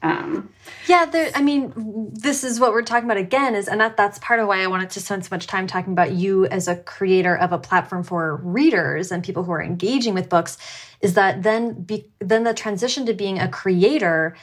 Um, 0.06 0.50
yeah, 0.86 1.06
there. 1.06 1.30
I 1.34 1.42
mean, 1.42 2.10
this 2.12 2.44
is 2.44 2.60
what 2.60 2.72
we're 2.72 2.82
talking 2.82 3.06
about 3.06 3.16
again. 3.16 3.54
Is 3.54 3.68
and 3.68 3.80
that 3.80 3.96
that's 3.96 4.18
part 4.20 4.40
of 4.40 4.46
why 4.46 4.62
I 4.62 4.66
wanted 4.66 4.90
to 4.90 5.00
spend 5.00 5.24
so 5.24 5.28
much 5.30 5.46
time 5.46 5.66
talking 5.66 5.92
about 5.92 6.12
you 6.12 6.46
as 6.46 6.68
a 6.68 6.76
creator 6.76 7.36
of 7.36 7.52
a 7.52 7.58
platform 7.58 8.02
for 8.02 8.36
readers 8.36 9.10
and 9.10 9.24
people 9.24 9.42
who 9.42 9.52
are 9.52 9.62
engaging 9.62 10.14
with 10.14 10.28
books. 10.28 10.58
Is 11.00 11.14
that 11.14 11.42
then 11.42 11.82
be, 11.82 12.06
then 12.20 12.44
the 12.44 12.54
transition 12.54 13.04
to 13.06 13.14
being 13.14 13.38
a 13.38 13.48
creator 13.48 14.36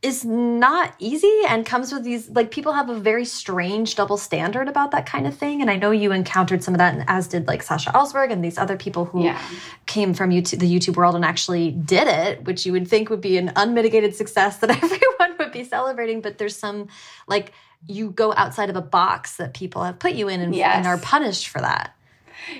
is 0.00 0.24
not 0.24 0.94
easy 1.00 1.40
and 1.48 1.66
comes 1.66 1.92
with 1.92 2.04
these 2.04 2.30
like 2.30 2.52
people 2.52 2.72
have 2.72 2.88
a 2.88 2.98
very 2.98 3.24
strange 3.24 3.96
double 3.96 4.16
standard 4.16 4.68
about 4.68 4.92
that 4.92 5.06
kind 5.06 5.26
of 5.26 5.36
thing 5.36 5.60
and 5.60 5.68
i 5.68 5.76
know 5.76 5.90
you 5.90 6.12
encountered 6.12 6.62
some 6.62 6.72
of 6.72 6.78
that 6.78 6.94
and 6.94 7.04
as 7.08 7.26
did 7.26 7.48
like 7.48 7.64
Sasha 7.64 7.90
Alsberg 7.90 8.30
and 8.30 8.44
these 8.44 8.58
other 8.58 8.76
people 8.76 9.06
who 9.06 9.24
yeah. 9.24 9.40
came 9.86 10.14
from 10.14 10.30
YouTube, 10.30 10.60
the 10.60 10.72
youtube 10.72 10.96
world 10.96 11.16
and 11.16 11.24
actually 11.24 11.72
did 11.72 12.06
it 12.06 12.44
which 12.44 12.64
you 12.64 12.70
would 12.70 12.86
think 12.86 13.10
would 13.10 13.20
be 13.20 13.38
an 13.38 13.50
unmitigated 13.56 14.14
success 14.14 14.58
that 14.58 14.70
everyone 14.82 15.36
would 15.38 15.50
be 15.50 15.64
celebrating 15.64 16.20
but 16.20 16.38
there's 16.38 16.56
some 16.56 16.86
like 17.26 17.52
you 17.86 18.10
go 18.10 18.32
outside 18.36 18.70
of 18.70 18.76
a 18.76 18.80
box 18.80 19.36
that 19.36 19.52
people 19.52 19.82
have 19.82 19.98
put 19.98 20.12
you 20.12 20.28
in 20.28 20.40
and, 20.40 20.54
yes. 20.54 20.76
and 20.76 20.86
are 20.86 20.98
punished 20.98 21.48
for 21.48 21.60
that 21.60 21.96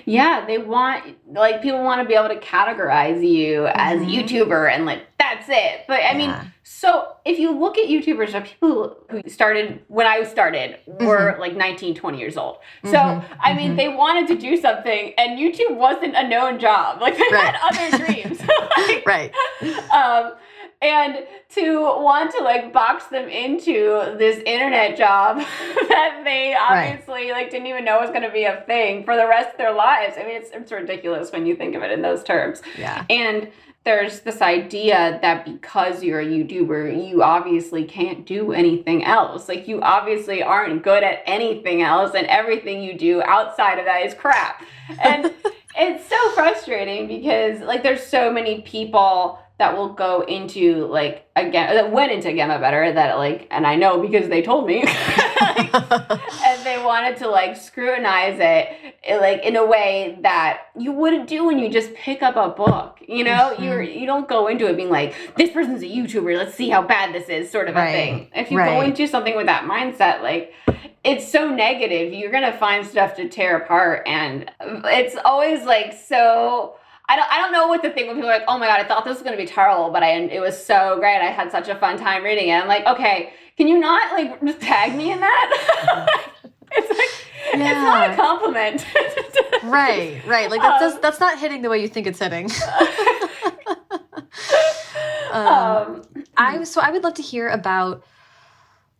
yeah, 0.05 0.45
they 0.45 0.57
want 0.57 1.17
like 1.31 1.61
people 1.61 1.83
want 1.83 2.01
to 2.01 2.07
be 2.07 2.15
able 2.15 2.29
to 2.29 2.39
categorize 2.39 3.27
you 3.27 3.61
mm-hmm. 3.61 3.73
as 3.75 4.01
YouTuber 4.01 4.71
and 4.71 4.85
like 4.85 5.03
that's 5.17 5.47
it. 5.49 5.85
But 5.87 6.01
I 6.01 6.11
yeah. 6.11 6.17
mean, 6.17 6.53
so 6.63 7.15
if 7.25 7.39
you 7.39 7.51
look 7.51 7.77
at 7.77 7.87
YouTubers 7.87 8.43
people 8.43 8.97
who 9.09 9.21
started 9.27 9.81
when 9.87 10.07
I 10.07 10.23
started 10.23 10.79
were 10.87 11.31
mm-hmm. 11.31 11.41
like 11.41 11.55
19, 11.55 11.95
20 11.95 12.19
years 12.19 12.37
old. 12.37 12.57
So 12.83 12.91
mm-hmm. 12.91 13.33
I 13.41 13.53
mean, 13.53 13.69
mm-hmm. 13.69 13.77
they 13.77 13.89
wanted 13.89 14.27
to 14.27 14.35
do 14.35 14.57
something 14.57 15.13
and 15.17 15.39
YouTube 15.39 15.75
wasn't 15.75 16.15
a 16.15 16.27
known 16.27 16.59
job. 16.59 17.01
Like 17.01 17.17
they 17.17 17.23
right. 17.31 17.55
had 17.55 17.89
other 17.89 18.05
dreams. 18.05 18.39
like, 18.77 19.05
right. 19.05 19.33
Um 19.91 20.33
and 20.81 21.25
to 21.49 21.81
want 21.81 22.31
to 22.31 22.43
like 22.43 22.71
box 22.71 23.05
them 23.07 23.27
into 23.27 24.15
this 24.17 24.41
internet 24.45 24.97
job 24.97 25.37
that 25.89 26.21
they 26.23 26.55
obviously 26.55 27.31
right. 27.31 27.43
like 27.43 27.51
didn't 27.51 27.67
even 27.67 27.83
know 27.83 27.99
was 27.99 28.09
going 28.09 28.21
to 28.21 28.31
be 28.31 28.45
a 28.45 28.63
thing 28.65 29.03
for 29.03 29.17
the 29.17 29.27
rest 29.27 29.51
of 29.51 29.57
their 29.57 29.73
lives. 29.73 30.15
I 30.17 30.23
mean, 30.23 30.37
it's 30.37 30.51
it's 30.51 30.71
ridiculous 30.71 31.31
when 31.31 31.45
you 31.45 31.55
think 31.55 31.75
of 31.75 31.83
it 31.83 31.91
in 31.91 32.01
those 32.01 32.23
terms. 32.23 32.61
Yeah. 32.77 33.05
And 33.09 33.51
there's 33.83 34.19
this 34.21 34.41
idea 34.41 35.19
that 35.21 35.45
because 35.45 36.03
you're 36.03 36.19
a 36.19 36.25
YouTuber, 36.25 37.09
you 37.09 37.23
obviously 37.23 37.85
can't 37.85 38.25
do 38.25 38.51
anything 38.51 39.03
else. 39.03 39.49
Like 39.49 39.67
you 39.67 39.81
obviously 39.81 40.43
aren't 40.43 40.83
good 40.83 41.03
at 41.03 41.23
anything 41.25 41.81
else, 41.81 42.13
and 42.15 42.27
everything 42.27 42.83
you 42.83 42.97
do 42.97 43.21
outside 43.23 43.79
of 43.79 43.85
that 43.85 44.05
is 44.05 44.13
crap. 44.13 44.63
And 45.01 45.33
it's 45.77 46.07
so 46.07 46.31
frustrating 46.31 47.07
because 47.07 47.61
like 47.61 47.83
there's 47.83 48.05
so 48.05 48.31
many 48.31 48.61
people 48.61 49.39
that 49.59 49.75
will 49.75 49.89
go 49.89 50.21
into 50.21 50.87
like 50.87 51.25
again 51.35 51.75
that 51.75 51.91
went 51.91 52.11
into 52.13 52.33
But 52.33 52.61
Better 52.61 52.93
that 52.93 53.17
like 53.17 53.47
and 53.51 53.67
I 53.67 53.75
know 53.75 54.01
because 54.01 54.29
they 54.29 54.41
told 54.41 54.65
me 54.65 54.83
like, 55.41 55.73
and 55.75 56.65
they 56.65 56.81
wanted 56.83 57.17
to 57.17 57.29
like 57.29 57.57
scrutinize 57.57 58.39
it, 58.39 58.95
it, 59.03 59.19
like 59.19 59.43
in 59.43 59.57
a 59.57 59.65
way 59.65 60.17
that 60.21 60.61
you 60.77 60.93
wouldn't 60.93 61.27
do 61.27 61.45
when 61.45 61.59
you 61.59 61.69
just 61.69 61.93
pick 61.93 62.23
up 62.23 62.37
a 62.37 62.49
book 62.49 62.99
you 63.05 63.23
know 63.23 63.53
mm-hmm. 63.53 63.63
you're 63.63 63.81
you 63.81 64.05
don't 64.05 64.29
go 64.29 64.47
into 64.47 64.65
it 64.65 64.77
being 64.77 64.89
like 64.89 65.13
this 65.35 65.51
person's 65.51 65.83
a 65.83 65.87
YouTuber 65.87 66.37
let's 66.37 66.55
see 66.55 66.69
how 66.69 66.81
bad 66.81 67.13
this 67.13 67.27
is 67.27 67.51
sort 67.51 67.67
of 67.67 67.75
right. 67.75 67.89
a 67.89 67.91
thing 67.91 68.31
if 68.33 68.49
you 68.49 68.57
right. 68.57 68.73
go 68.73 68.81
into 68.81 69.07
something 69.07 69.35
with 69.35 69.45
that 69.47 69.65
mindset 69.65 70.21
like 70.21 70.53
it's 71.03 71.29
so 71.29 71.53
negative 71.53 72.13
you're 72.13 72.31
gonna 72.31 72.57
find 72.57 72.87
stuff 72.87 73.13
to 73.17 73.27
tear 73.27 73.57
apart 73.57 74.07
and 74.07 74.49
it's 74.61 75.17
always 75.25 75.65
like 75.65 75.93
so 75.93 76.75
I 77.09 77.15
don't, 77.15 77.31
I 77.31 77.41
don't 77.41 77.51
know 77.51 77.67
what 77.67 77.81
to 77.81 77.91
think 77.91 78.07
when 78.07 78.17
people 78.17 78.29
are 78.29 78.33
like, 78.33 78.45
oh 78.47 78.59
my 78.59 78.67
God, 78.67 78.79
I 78.79 78.87
thought 78.87 79.03
this 79.03 79.15
was 79.15 79.23
going 79.23 79.35
to 79.35 79.43
be 79.43 79.47
terrible, 79.47 79.89
but 79.89 80.03
I, 80.03 80.11
it 80.11 80.39
was 80.39 80.63
so 80.63 80.97
great. 80.99 81.17
I 81.17 81.31
had 81.31 81.51
such 81.51 81.67
a 81.67 81.73
fun 81.75 81.97
time 81.97 82.23
reading 82.23 82.49
it. 82.49 82.53
I'm 82.53 82.67
like, 82.67 82.85
okay, 82.85 83.33
can 83.57 83.67
you 83.67 83.79
not 83.79 84.13
like 84.13 84.39
just 84.45 84.61
tag 84.61 84.95
me 84.95 85.11
in 85.11 85.19
that? 85.19 86.21
it's 86.71 86.89
like, 86.89 87.59
yeah. 87.59 87.71
it's 87.71 87.81
not 87.81 88.11
a 88.11 88.15
compliment. 88.15 88.85
right, 89.63 90.21
right. 90.27 90.51
Like 90.51 90.61
that's, 90.61 90.95
um, 90.95 90.99
that's 91.01 91.19
not 91.19 91.39
hitting 91.39 91.63
the 91.63 91.69
way 91.69 91.81
you 91.81 91.87
think 91.87 92.05
it's 92.05 92.19
hitting. 92.19 92.45
um, 95.31 95.47
um, 95.47 96.03
I, 96.37 96.63
so 96.63 96.79
I 96.79 96.91
would 96.91 97.03
love 97.03 97.15
to 97.15 97.23
hear 97.23 97.49
about 97.49 98.03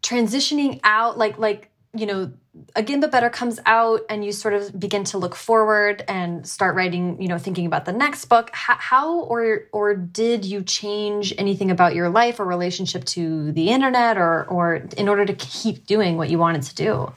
transitioning 0.01 0.79
out, 0.83 1.19
like, 1.19 1.37
like, 1.37 1.69
you 1.93 2.07
know, 2.07 2.31
again 2.75 2.99
but 2.99 3.11
better 3.11 3.29
comes 3.29 3.59
out 3.65 4.01
and 4.09 4.23
you 4.23 4.31
sort 4.31 4.53
of 4.53 4.77
begin 4.79 5.03
to 5.03 5.17
look 5.17 5.35
forward 5.35 6.03
and 6.07 6.47
start 6.47 6.75
writing 6.75 7.21
you 7.21 7.27
know 7.27 7.37
thinking 7.37 7.65
about 7.65 7.85
the 7.85 7.91
next 7.91 8.25
book 8.25 8.49
how, 8.53 8.75
how, 8.75 9.19
or 9.21 9.63
or 9.71 9.95
did 9.95 10.45
you 10.45 10.61
change 10.61 11.33
anything 11.37 11.71
about 11.71 11.95
your 11.95 12.09
life 12.09 12.39
or 12.39 12.45
relationship 12.45 13.03
to 13.05 13.51
the 13.53 13.69
internet 13.69 14.17
or 14.17 14.45
or 14.45 14.75
in 14.97 15.07
order 15.09 15.25
to 15.25 15.33
keep 15.33 15.85
doing 15.85 16.17
what 16.17 16.29
you 16.29 16.37
wanted 16.37 16.61
to 16.61 16.75
do 16.75 17.11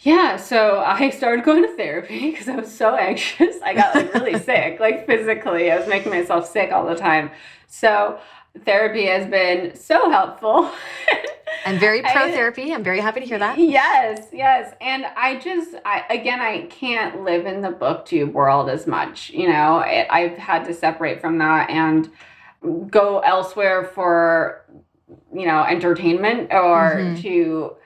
yeah, 0.00 0.36
so 0.36 0.80
I 0.80 1.08
started 1.08 1.46
going 1.46 1.62
to 1.62 1.76
therapy 1.76 2.30
because 2.30 2.46
I 2.46 2.56
was 2.56 2.70
so 2.70 2.94
anxious. 2.94 3.56
I 3.62 3.72
got 3.72 3.94
like 3.94 4.12
really 4.12 4.38
sick, 4.50 4.78
like 4.78 5.06
physically. 5.06 5.72
I 5.72 5.78
was 5.78 5.88
making 5.88 6.12
myself 6.12 6.46
sick 6.46 6.72
all 6.72 6.84
the 6.84 6.94
time. 6.94 7.30
So 7.68 8.18
therapy 8.64 9.06
has 9.06 9.26
been 9.26 9.74
so 9.74 10.10
helpful. 10.10 10.70
I'm 11.66 11.78
very 11.78 12.02
pro 12.02 12.30
therapy. 12.30 12.74
I'm 12.74 12.84
very 12.84 13.00
happy 13.00 13.20
to 13.20 13.26
hear 13.26 13.38
that. 13.38 13.58
Yes, 13.58 14.28
yes. 14.32 14.74
And 14.80 15.06
I 15.16 15.38
just, 15.38 15.74
I, 15.84 16.04
again, 16.10 16.40
I 16.40 16.66
can't 16.66 17.22
live 17.22 17.46
in 17.46 17.62
the 17.62 17.70
booktube 17.70 18.32
world 18.32 18.68
as 18.68 18.86
much. 18.86 19.30
You 19.30 19.48
know, 19.48 19.78
it, 19.80 20.06
I've 20.10 20.36
had 20.36 20.64
to 20.66 20.74
separate 20.74 21.20
from 21.20 21.38
that 21.38 21.70
and 21.70 22.10
go 22.90 23.20
elsewhere 23.20 23.84
for, 23.84 24.64
you 25.32 25.46
know, 25.46 25.62
entertainment 25.62 26.52
or 26.52 26.96
mm-hmm. 26.96 27.22
to 27.22 27.76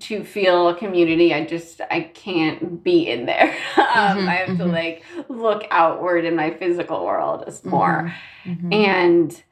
to 0.00 0.24
feel 0.24 0.68
a 0.68 0.74
community 0.74 1.32
i 1.32 1.44
just 1.44 1.80
i 1.92 2.00
can't 2.00 2.82
be 2.82 3.08
in 3.08 3.24
there 3.24 3.50
um, 3.76 4.18
Mhm, 4.18 4.28
i 4.28 4.34
have 4.34 4.58
to 4.58 4.64
mhm. 4.64 4.72
like 4.72 5.04
look 5.28 5.64
outward 5.70 6.24
in 6.24 6.34
my 6.34 6.50
physical 6.50 7.06
world 7.06 7.44
is 7.46 7.64
more 7.64 8.12
Mhm. 8.44 8.74
and 8.74 9.42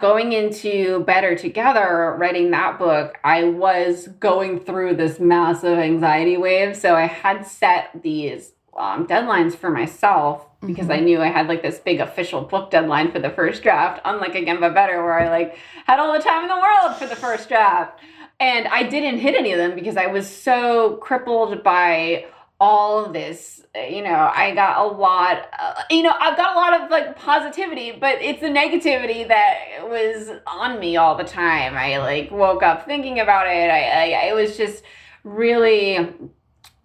going 0.00 0.32
into 0.32 1.00
Better 1.04 1.36
Together, 1.36 2.16
writing 2.18 2.50
that 2.50 2.78
book, 2.78 3.18
I 3.22 3.44
was 3.44 4.08
going 4.18 4.60
through 4.60 4.96
this 4.96 5.20
massive 5.20 5.78
anxiety 5.78 6.36
wave. 6.36 6.76
So 6.76 6.94
I 6.96 7.06
had 7.06 7.46
set 7.46 7.90
these 8.02 8.52
um, 8.76 9.06
deadlines 9.06 9.54
for 9.54 9.68
myself 9.68 10.46
because 10.64 10.86
Mhm. 10.86 10.94
I 10.94 11.00
knew 11.00 11.20
I 11.20 11.26
had 11.26 11.48
like 11.48 11.60
this 11.62 11.78
big 11.78 12.00
official 12.00 12.42
book 12.42 12.70
deadline 12.70 13.10
for 13.10 13.18
the 13.18 13.28
first 13.30 13.62
draft, 13.62 14.00
unlike 14.04 14.34
Again 14.34 14.58
But 14.60 14.74
Better, 14.74 15.02
where 15.02 15.18
I 15.20 15.28
like 15.28 15.56
had 15.86 15.98
all 15.98 16.12
the 16.12 16.18
time 16.20 16.42
in 16.44 16.48
the 16.48 16.54
world 16.56 16.96
for 16.96 17.06
the 17.06 17.16
first 17.16 17.48
draft. 17.48 17.98
And 18.38 18.68
I 18.68 18.84
didn't 18.84 19.18
hit 19.18 19.34
any 19.34 19.52
of 19.52 19.58
them 19.58 19.74
because 19.74 19.98
I 19.98 20.06
was 20.06 20.26
so 20.28 20.96
crippled 21.02 21.62
by 21.62 22.24
all 22.60 23.04
of 23.06 23.12
this 23.14 23.62
you 23.88 24.02
know 24.02 24.30
i 24.34 24.52
got 24.54 24.84
a 24.84 24.96
lot 24.96 25.48
uh, 25.58 25.82
you 25.90 26.02
know 26.02 26.12
i've 26.20 26.36
got 26.36 26.54
a 26.54 26.58
lot 26.58 26.78
of 26.78 26.90
like 26.90 27.16
positivity 27.16 27.90
but 27.92 28.20
it's 28.20 28.40
the 28.40 28.48
negativity 28.48 29.26
that 29.26 29.56
was 29.88 30.30
on 30.46 30.78
me 30.78 30.96
all 30.96 31.14
the 31.16 31.24
time. 31.24 31.74
I 31.76 31.98
like 31.98 32.30
woke 32.30 32.62
up 32.62 32.86
thinking 32.86 33.18
about 33.20 33.46
it. 33.46 33.70
I, 33.70 34.12
I 34.12 34.26
it 34.28 34.34
was 34.34 34.56
just 34.56 34.84
really 35.24 36.14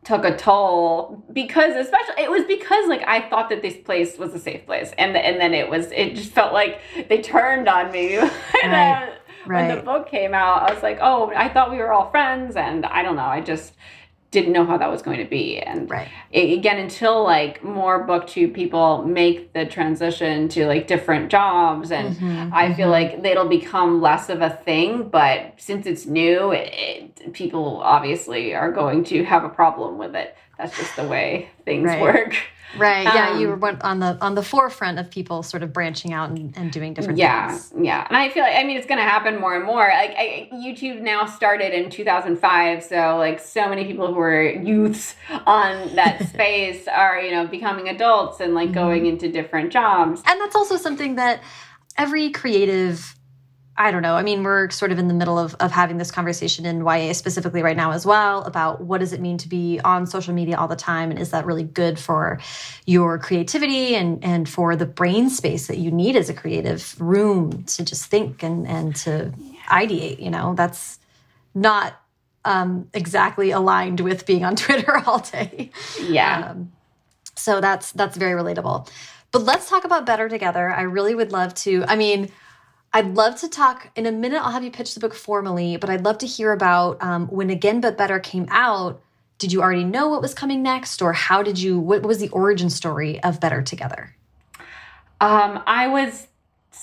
took 0.03 0.23
a 0.23 0.38
toll 0.38 1.23
because 1.34 1.76
especially 1.76 2.23
it 2.23 2.30
was 2.30 2.43
because 2.45 2.88
like 2.88 3.03
i 3.07 3.28
thought 3.28 3.49
that 3.49 3.61
this 3.63 3.76
place 3.78 4.17
was 4.19 4.34
a 4.36 4.39
safe 4.39 4.63
place 4.65 4.91
and 4.99 5.17
and 5.17 5.41
then 5.41 5.53
it 5.53 5.67
was 5.69 5.91
it 5.91 6.15
just 6.15 6.32
felt 6.32 6.53
like 6.53 6.80
they 7.09 7.21
turned 7.21 7.67
on 7.67 7.91
me. 7.91 8.15
And, 8.63 9.11
Right. 9.47 9.63
uh, 9.63 9.67
when 9.67 9.78
the 9.78 9.84
book 9.84 10.07
came 10.09 10.34
out 10.34 10.69
i 10.69 10.73
was 10.73 10.82
like 10.82 10.97
oh 11.01 11.32
i 11.36 11.47
thought 11.49 11.69
we 11.71 11.78
were 11.78 11.91
all 11.91 12.09
friends 12.09 12.55
and 12.55 12.84
i 12.88 13.03
don't 13.03 13.15
know 13.15 13.26
i 13.26 13.41
just 13.41 13.73
didn't 14.36 14.51
know 14.51 14.65
how 14.65 14.77
that 14.77 14.91
was 14.91 15.01
going 15.01 15.17
to 15.17 15.23
be 15.39 15.59
and 15.59 15.89
Right. 15.89 16.09
a- 16.33 16.53
again 16.57 16.77
until 16.77 17.23
like 17.23 17.63
more 17.63 18.05
booktube 18.05 18.53
people 18.53 19.03
make 19.21 19.53
the 19.53 19.65
transition 19.65 20.49
to 20.49 20.67
like 20.67 20.88
different 20.88 21.29
jobs 21.31 21.89
and 21.91 22.15
Mhm, 22.17 22.49
i 22.53 22.73
feel 22.73 22.88
mhm. 22.89 22.97
like 22.97 23.09
it'll 23.31 23.47
become 23.47 24.01
less 24.01 24.29
of 24.29 24.41
a 24.41 24.49
thing 24.49 25.07
but 25.09 25.53
since 25.57 25.88
it's 25.88 26.05
new 26.05 26.51
it, 26.51 26.69
it, 26.73 27.33
people 27.33 27.79
obviously 27.81 28.53
are 28.53 28.71
going 28.71 29.03
to 29.05 29.23
have 29.23 29.43
a 29.45 29.49
problem 29.61 29.97
with 29.97 30.13
it 30.15 30.36
that's 30.57 30.75
just 30.77 30.95
the 30.95 31.03
way 31.03 31.49
things 31.65 31.85
Right. 31.85 32.01
work 32.01 32.35
Right. 32.77 33.03
Yeah. 33.05 33.29
Um, 33.29 33.39
you 33.39 33.55
went 33.55 33.81
on 33.83 33.99
the 33.99 34.17
on 34.19 34.35
the 34.35 34.43
forefront 34.43 34.99
of 34.99 35.09
people 35.09 35.43
sort 35.43 35.63
of 35.63 35.71
branching 35.71 36.11
out 36.11 36.31
and, 36.31 36.53
and 36.57 36.71
doing 36.73 36.93
different 36.93 37.17
yeah 37.17 37.47
things. 37.47 37.71
yeah 37.79 38.05
and 38.09 38.17
i 38.17 38.27
feel 38.29 38.43
like 38.43 38.55
i 38.57 38.63
mean 38.65 38.75
it's 38.75 38.87
going 38.87 38.97
to 38.97 39.03
happen 39.03 39.39
more 39.39 39.55
and 39.55 39.63
more 39.63 39.87
like 39.87 40.11
I, 40.17 40.49
youtube 40.51 40.99
now 40.99 41.25
started 41.25 41.73
in 41.73 41.89
2005 41.89 42.83
so 42.83 43.15
like 43.17 43.39
so 43.39 43.69
many 43.69 43.85
people 43.85 44.07
who 44.07 44.15
were 44.15 44.43
youths 44.51 45.15
on 45.45 45.95
that 45.95 46.27
space 46.33 46.85
are 46.89 47.21
you 47.21 47.31
know 47.31 47.47
becoming 47.47 47.87
adults 47.87 48.41
and 48.41 48.53
like 48.53 48.69
Mhm. 48.69 48.73
going 48.73 49.05
into 49.05 49.31
different 49.31 49.71
jobs 49.71 50.21
And 50.27 50.41
that's 50.41 50.55
also 50.55 50.75
something 50.75 51.15
that 51.15 51.41
every 51.97 52.29
creative 52.31 53.15
I 53.78 53.91
don't 53.91 54.01
know. 54.01 54.15
I 54.15 54.23
mean, 54.23 54.43
we're 54.43 54.69
sort 54.69 54.93
of 54.93 54.99
in 54.99 55.09
the 55.09 55.13
middle 55.13 55.38
of, 55.38 55.53
of 55.55 55.71
having 55.71 55.97
this 55.97 56.09
conversation 56.09 56.65
in 56.65 56.86
YA 56.86 57.11
specifically 57.11 57.61
right 57.61 57.76
now 57.76 57.91
as 57.91 58.05
well 58.05 58.41
about 58.43 58.82
what 58.82 58.99
does 58.99 59.11
it 59.11 59.19
mean 59.19 59.38
to 59.39 59.49
be 59.49 59.82
on 59.84 60.07
social 60.07 60.34
media 60.34 60.55
all 60.55 60.69
the 60.69 60.78
time 60.78 61.11
and 61.11 61.19
is 61.19 61.32
that 61.32 61.45
really 61.45 61.63
good 61.63 61.99
for 61.99 62.39
your 62.86 63.17
creativity 63.19 63.95
and, 63.95 64.23
and 64.23 64.47
for 64.47 64.78
the 64.78 64.86
brain 64.86 65.30
space 65.30 65.67
that 65.67 65.78
you 65.78 65.91
need 65.91 66.15
as 66.15 66.30
a 66.30 66.34
creative 66.34 66.95
room 67.01 67.63
to 67.65 67.84
just 67.84 68.05
think 68.05 68.43
and, 68.43 68.65
and 68.65 68.95
to 68.95 69.34
ideate, 69.67 70.21
you 70.21 70.30
know? 70.30 70.53
That's 70.55 70.97
not 71.53 72.01
um, 72.45 72.89
exactly 72.93 73.51
aligned 73.51 73.99
with 73.99 74.26
being 74.26 74.45
on 74.45 74.55
Twitter 74.55 75.03
all 75.05 75.19
day. 75.19 75.71
yeah 76.01 76.51
Um, 76.51 76.71
so 77.36 77.59
that's 77.59 77.91
that's 77.91 78.15
very 78.15 78.41
relatable. 78.41 78.89
But 79.32 79.43
let's 79.43 79.69
talk 79.69 79.84
about 79.84 80.05
better 80.05 80.30
together. 80.30 80.69
I 80.69 80.84
really 80.84 81.13
would 81.13 81.34
love 81.34 81.53
to. 81.55 81.84
I 81.88 81.97
mean, 81.97 82.32
I'd 82.95 83.13
love 83.13 83.35
to 83.41 83.49
talk 83.49 83.89
in 83.97 84.05
a 84.05 84.11
minute. 84.13 84.41
I'll 84.41 84.53
have 84.53 84.63
you 84.63 84.71
pitch 84.71 84.93
the 84.93 85.01
book 85.01 85.13
formally, 85.13 85.75
but 85.75 85.89
I'd 85.89 86.05
love 86.05 86.17
to 86.19 86.25
hear 86.25 86.53
about 86.53 87.03
um, 87.03 87.27
when 87.27 87.49
Again 87.49 87.81
But 87.81 87.97
Better 87.97 88.19
came 88.19 88.47
out. 88.49 89.01
Did 89.37 89.51
you 89.51 89.61
already 89.61 89.83
know 89.83 90.07
what 90.07 90.21
was 90.21 90.33
coming 90.33 90.63
next, 90.63 91.01
or 91.01 91.11
how 91.11 91.43
did 91.43 91.59
you? 91.59 91.77
What 91.77 92.03
was 92.03 92.19
the 92.19 92.29
origin 92.29 92.69
story 92.69 93.21
of 93.21 93.41
Better 93.41 93.61
Together? 93.61 94.15
Um, 95.19 95.61
I 95.67 95.89
was, 95.89 96.27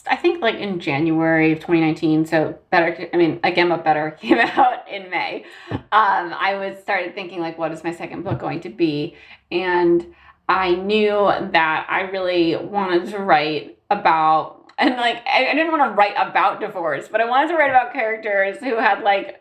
I 0.07 0.17
think, 0.17 0.43
like 0.43 0.57
in 0.57 0.81
January 0.81 1.53
of 1.53 1.61
2019. 1.61 2.27
So 2.27 2.59
better. 2.69 3.09
I 3.11 3.17
mean, 3.17 3.41
again, 3.43 3.71
but 3.71 3.83
better 3.83 4.11
came 4.21 4.37
out 4.37 4.87
in 4.91 5.09
May. 5.09 5.47
Um, 5.71 5.81
I 5.91 6.57
was 6.59 6.79
started 6.83 7.15
thinking 7.15 7.41
like, 7.41 7.57
what 7.57 7.73
is 7.73 7.83
my 7.83 7.95
second 7.95 8.23
book 8.23 8.39
going 8.39 8.61
to 8.61 8.69
be? 8.69 9.17
And 9.51 10.15
I 10.47 10.75
knew 10.75 11.33
that 11.53 11.87
I 11.89 12.03
really 12.03 12.55
wanted 12.57 13.09
to 13.13 13.19
write 13.19 13.79
about. 13.91 14.62
And 14.79 14.97
like, 14.97 15.19
I, 15.27 15.49
I 15.51 15.55
didn't 15.55 15.71
want 15.73 15.91
to 15.91 15.95
write 15.97 16.15
about 16.17 16.61
divorce, 16.61 17.09
but 17.09 17.21
I 17.21 17.25
wanted 17.27 17.49
to 17.49 17.57
write 17.57 17.71
about 17.71 17.93
characters 17.93 18.59
who 18.59 18.77
had 18.79 19.03
like 19.03 19.41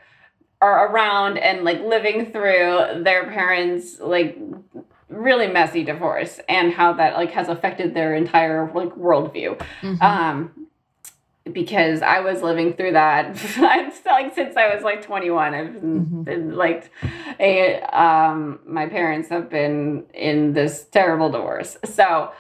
are 0.62 0.88
around 0.92 1.38
and 1.38 1.64
like 1.64 1.80
living 1.82 2.32
through 2.32 3.04
their 3.04 3.26
parents 3.32 4.00
like 4.00 4.38
really 5.10 5.48
messy 5.48 5.84
divorce 5.84 6.40
and 6.48 6.72
how 6.72 6.94
that 6.94 7.16
like 7.16 7.32
has 7.32 7.50
affected 7.50 7.94
their 7.96 8.14
entire 8.16 8.72
like 8.74 8.90
worldview 8.96 9.60
Mhm. 9.82 10.02
um 10.02 10.68
because 11.52 12.02
i 12.04 12.20
was 12.20 12.44
living 12.44 12.74
through 12.74 12.92
that 12.92 13.26
i'm 13.58 13.92
still 13.92 14.14
like 14.14 14.34
since 14.36 14.56
i 14.56 14.74
was 14.74 14.84
like 14.84 15.02
21 15.02 15.54
i've 15.56 15.74
been, 15.74 16.06
Mhm. 16.06 16.24
been 16.26 16.56
like 16.56 16.92
a 17.40 17.82
um 17.82 18.60
my 18.66 18.86
parents 18.88 19.28
have 19.30 19.50
been 19.50 20.06
in 20.14 20.54
this 20.54 20.86
terrible 20.86 21.30
divorce 21.32 21.76
so 21.84 22.32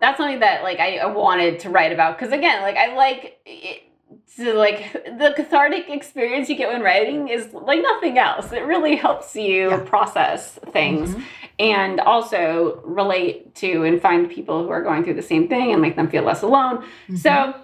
that's 0.00 0.16
something 0.18 0.40
that 0.40 0.62
like 0.62 0.78
i, 0.80 1.04
wanted 1.06 1.58
to 1.60 1.70
write 1.70 1.92
about 1.92 2.18
because 2.18 2.32
again 2.32 2.62
like 2.62 2.76
i 2.76 2.94
like 2.94 3.38
it, 3.46 3.82
to 4.36 4.54
like 4.54 4.92
the 4.92 5.32
cathartic 5.36 5.88
experience 5.88 6.48
you 6.48 6.56
get 6.56 6.68
when 6.72 6.82
writing 6.82 7.28
is 7.28 7.52
like 7.52 7.80
nothing 7.82 8.18
else 8.18 8.50
it 8.52 8.64
really 8.64 8.96
helps 8.96 9.36
you 9.36 9.70
Yeah. 9.70 9.80
process 9.84 10.58
things 10.72 11.10
Mhm. 11.14 11.22
and 11.58 12.00
also 12.00 12.80
relate 12.84 13.54
to 13.56 13.84
and 13.84 14.00
find 14.00 14.28
people 14.30 14.62
who 14.64 14.70
are 14.70 14.82
going 14.82 15.04
through 15.04 15.14
the 15.14 15.22
same 15.22 15.46
thing 15.48 15.72
and 15.72 15.82
make 15.82 15.94
them 15.94 16.08
feel 16.08 16.22
less 16.22 16.40
alone. 16.42 16.82
Mhm. 17.08 17.18
So 17.18 17.54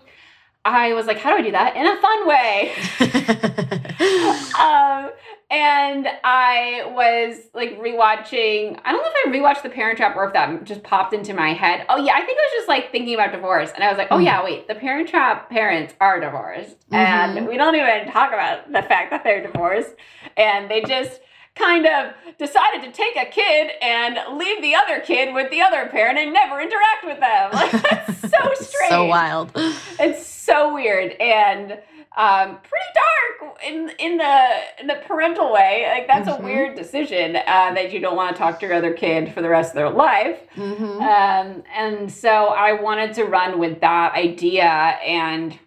I 0.66 0.93
was 0.93 1.07
like, 1.07 1.18
how 1.18 1.30
do 1.30 1.37
I 1.39 1.43
do 1.43 1.53
that 1.53 1.76
in 1.76 1.87
a 1.87 1.97
fun 1.97 2.26
way? 2.26 2.72
um, 4.61 5.11
and 5.51 6.09
I 6.25 6.83
was 6.95 7.37
like 7.55 7.79
rewatching. 7.79 8.79
I 8.85 8.93
don't 8.93 9.01
know 9.03 9.11
if 9.15 9.29
I 9.29 9.31
rewatched 9.31 9.63
The 9.63 9.69
Parent 9.69 9.97
Trap 9.97 10.17
or 10.17 10.25
if 10.27 10.33
that 10.33 10.65
just 10.65 10.83
popped 10.83 11.13
into 11.15 11.35
my 11.35 11.53
head. 11.53 11.87
Oh 11.89 11.97
yeah, 11.97 12.15
I 12.15 12.23
think 12.23 12.39
I 12.39 12.43
was 12.43 12.53
just 12.57 12.69
like 12.69 12.91
thinking 12.91 13.15
about 13.15 13.33
divorce, 13.33 13.71
and 13.75 13.85
I 13.85 13.89
was 13.89 13.97
like, 13.99 14.09
oh 14.11 14.17
Mhm. 14.19 14.25
yeah, 14.25 14.43
wait, 14.45 14.67
The 14.69 14.75
Parent 14.75 15.09
Trap 15.09 15.49
parents 15.51 15.95
are 16.01 16.19
divorced, 16.21 16.77
and 16.91 17.39
Mhm. 17.39 17.49
we 17.49 17.57
don't 17.57 17.75
even 17.77 18.11
talk 18.11 18.33
about 18.33 18.71
the 18.73 18.83
fact 18.83 19.11
that 19.13 19.23
they're 19.23 19.43
divorced, 19.43 19.95
and 20.37 20.69
they 20.71 20.81
just 20.83 21.21
kind 21.55 21.87
of 21.87 22.13
decided 22.39 22.83
to 22.83 22.91
take 22.93 23.17
a 23.17 23.25
kid 23.25 23.71
and 23.81 24.19
leave 24.37 24.61
the 24.61 24.75
other 24.75 25.01
kid 25.01 25.33
with 25.33 25.51
the 25.51 25.63
other 25.63 25.87
parent 25.87 26.19
and 26.19 26.33
never 26.33 26.61
interact 26.61 27.05
with 27.05 27.19
them. 27.21 27.51
Like 27.53 27.71
that's 27.73 28.19
so 28.31 28.55
strange. 28.65 28.91
so 28.91 29.05
wild. 29.07 29.53
It's 29.99 30.27
so 30.27 30.75
weird 30.75 31.13
and 31.13 31.79
um, 32.17 32.57
pretty 32.59 32.91
dark 32.95 33.57
in 33.67 33.91
in 33.99 34.17
the 34.17 34.47
in 34.81 34.87
the 34.87 34.97
parental 35.07 35.53
way. 35.53 35.87
Like 35.89 36.07
that's 36.07 36.29
Mhm. 36.29 36.39
a 36.39 36.43
weird 36.43 36.75
decision 36.77 37.37
uh, 37.37 37.73
that 37.75 37.93
you 37.93 38.01
don't 38.01 38.17
want 38.17 38.35
to 38.35 38.39
talk 38.43 38.59
to 38.61 38.67
your 38.67 38.75
other 38.75 38.93
kid 38.95 39.33
for 39.33 39.43
the 39.43 39.49
rest 39.49 39.71
of 39.71 39.75
their 39.77 39.91
life. 39.91 40.39
Mhm. 40.57 41.01
Um, 41.01 41.62
and 41.75 42.11
so 42.12 42.49
I 42.49 42.73
wanted 42.73 43.12
to 43.14 43.25
run 43.25 43.59
with 43.59 43.81
that 43.81 44.14
idea 44.14 44.64
and 44.64 45.59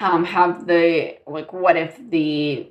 um, 0.00 0.24
have 0.24 0.66
the 0.66 1.16
like, 1.26 1.52
what 1.52 1.76
if 1.76 1.98
the 2.10 2.68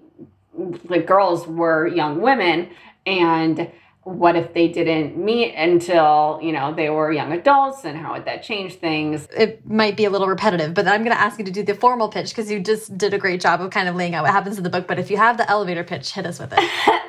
the 0.90 1.00
girls 1.00 1.48
were 1.48 1.88
young 1.88 2.22
women 2.22 2.70
and 3.08 3.70
what 4.04 4.36
if 4.36 4.54
they 4.54 4.68
didn't 4.68 5.18
meet 5.18 5.54
until 5.56 6.40
you 6.42 6.52
know 6.52 6.74
they 6.74 6.90
were 6.90 7.12
young 7.12 7.32
adults 7.32 7.86
and 7.86 7.98
how 7.98 8.14
would 8.14 8.26
that 8.26 8.44
change 8.44 8.76
things 8.76 9.28
it 9.36 9.66
might 9.70 9.98
be 9.98 10.06
a 10.06 10.10
little 10.10 10.28
repetitive, 10.28 10.74
but 10.74 10.88
I'm 10.88 11.04
going 11.04 11.16
to 11.16 11.22
ask 11.22 11.40
you 11.40 11.46
to 11.46 11.52
do 11.52 11.64
the 11.64 11.74
formal 11.74 12.10
pitch 12.10 12.30
because 12.30 12.50
you 12.50 12.60
just 12.60 12.98
did 12.98 13.14
a 13.14 13.18
great 13.18 13.42
job 13.42 13.62
of 13.62 13.72
kind 13.72 13.88
of 13.88 13.96
laying 13.96 14.16
out 14.16 14.24
what 14.24 14.32
happens 14.32 14.58
in 14.58 14.64
the 14.64 14.70
book. 14.70 14.88
But 14.88 15.00
if 15.00 15.10
you 15.10 15.18
have 15.18 15.38
the 15.38 15.50
elevator 15.50 15.84
pitch, 15.84 16.12
hit 16.14 16.26
us 16.26 16.40
with 16.40 16.54
it. 16.54 16.60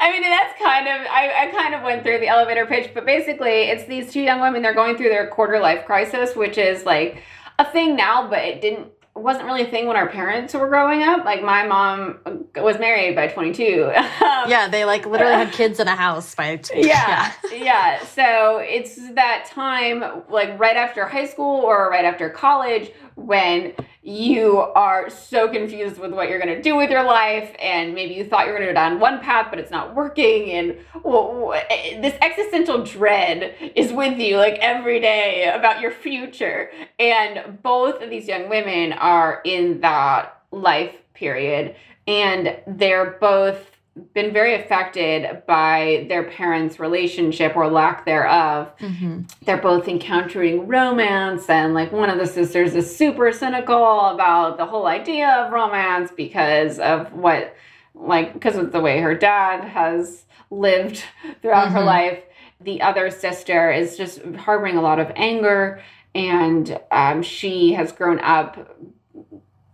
I 0.00 0.10
mean, 0.12 0.22
that's 0.22 0.58
kind 0.58 0.88
of, 0.88 1.06
I, 1.08 1.46
I 1.46 1.50
kind 1.52 1.74
of 1.74 1.82
went 1.82 2.02
through 2.02 2.20
the 2.20 2.28
elevator 2.28 2.66
pitch, 2.66 2.90
but 2.94 3.04
basically, 3.06 3.70
it's 3.70 3.84
these 3.84 4.12
two 4.12 4.20
young 4.20 4.40
women, 4.40 4.62
they're 4.62 4.74
going 4.74 4.96
through 4.96 5.10
their 5.10 5.28
quarter 5.28 5.60
life 5.60 5.84
crisis, 5.84 6.34
which 6.34 6.58
is 6.58 6.84
like 6.84 7.22
a 7.58 7.70
thing 7.70 7.96
now, 7.96 8.28
but 8.28 8.40
it 8.40 8.60
didn't, 8.60 8.88
wasn't 9.14 9.44
really 9.44 9.62
a 9.62 9.70
thing 9.70 9.86
when 9.86 9.96
our 9.96 10.08
parents 10.08 10.54
were 10.54 10.68
growing 10.68 11.02
up. 11.02 11.24
Like, 11.24 11.42
my 11.42 11.66
mom 11.66 12.18
was 12.56 12.78
married 12.78 13.14
by 13.14 13.26
22. 13.28 13.92
Um, 13.94 14.04
yeah, 14.48 14.68
they 14.68 14.84
like 14.84 15.04
literally 15.04 15.34
had 15.34 15.52
kids 15.52 15.80
in 15.80 15.88
a 15.88 15.94
house 15.94 16.34
by 16.34 16.60
yeah, 16.74 17.32
yeah. 17.54 18.02
So 18.06 18.58
it's 18.58 18.96
that 19.14 19.46
time, 19.50 20.22
like 20.30 20.58
right 20.58 20.76
after 20.76 21.06
high 21.06 21.26
school 21.26 21.60
or 21.60 21.90
right 21.90 22.04
after 22.04 22.30
college, 22.30 22.90
when 23.26 23.74
you 24.02 24.58
are 24.58 25.08
so 25.08 25.48
confused 25.48 25.98
with 25.98 26.12
what 26.12 26.28
you're 26.28 26.40
going 26.40 26.54
to 26.54 26.62
do 26.62 26.76
with 26.76 26.90
your 26.90 27.04
life 27.04 27.54
and 27.60 27.94
maybe 27.94 28.14
you 28.14 28.24
thought 28.24 28.46
you 28.46 28.52
were 28.52 28.58
going 28.58 28.66
to 28.66 28.72
go 28.72 28.74
down 28.74 28.98
one 28.98 29.20
path 29.20 29.46
but 29.48 29.60
it's 29.60 29.70
not 29.70 29.94
working 29.94 30.50
and 30.50 30.76
well, 31.04 31.54
this 31.70 32.14
existential 32.20 32.84
dread 32.84 33.54
is 33.74 33.92
with 33.92 34.18
you 34.18 34.36
like 34.36 34.54
every 34.60 35.00
day 35.00 35.52
about 35.52 35.80
your 35.80 35.90
future. 35.90 36.70
And 36.98 37.62
both 37.62 38.02
of 38.02 38.10
these 38.10 38.28
young 38.28 38.48
women 38.48 38.92
are 38.92 39.40
in 39.44 39.80
that 39.80 40.42
life 40.50 40.94
period 41.14 41.76
and 42.06 42.56
they're 42.66 43.18
both 43.20 43.71
been 44.14 44.32
very 44.32 44.54
affected 44.54 45.42
by 45.46 46.06
their 46.08 46.24
parents' 46.24 46.80
relationship 46.80 47.54
or 47.56 47.68
lack 47.68 48.06
thereof. 48.06 48.72
Mm-hmm. 48.78 49.22
They're 49.44 49.58
both 49.60 49.86
encountering 49.86 50.66
romance, 50.66 51.48
and 51.50 51.74
like 51.74 51.92
one 51.92 52.08
of 52.08 52.18
the 52.18 52.26
sisters 52.26 52.74
is 52.74 52.94
super 52.94 53.32
cynical 53.32 54.00
about 54.06 54.56
the 54.56 54.64
whole 54.64 54.86
idea 54.86 55.28
of 55.28 55.52
romance 55.52 56.10
because 56.16 56.78
of 56.78 57.12
what, 57.12 57.54
like, 57.94 58.32
because 58.32 58.56
of 58.56 58.72
the 58.72 58.80
way 58.80 59.00
her 59.00 59.14
dad 59.14 59.62
has 59.64 60.24
lived 60.50 61.04
throughout 61.42 61.66
mm-hmm. 61.66 61.76
her 61.76 61.84
life. 61.84 62.22
The 62.62 62.80
other 62.80 63.10
sister 63.10 63.70
is 63.70 63.96
just 63.96 64.24
harboring 64.36 64.76
a 64.76 64.82
lot 64.82 65.00
of 65.00 65.12
anger, 65.16 65.82
and 66.14 66.80
um, 66.90 67.22
she 67.22 67.74
has 67.74 67.92
grown 67.92 68.20
up 68.20 68.74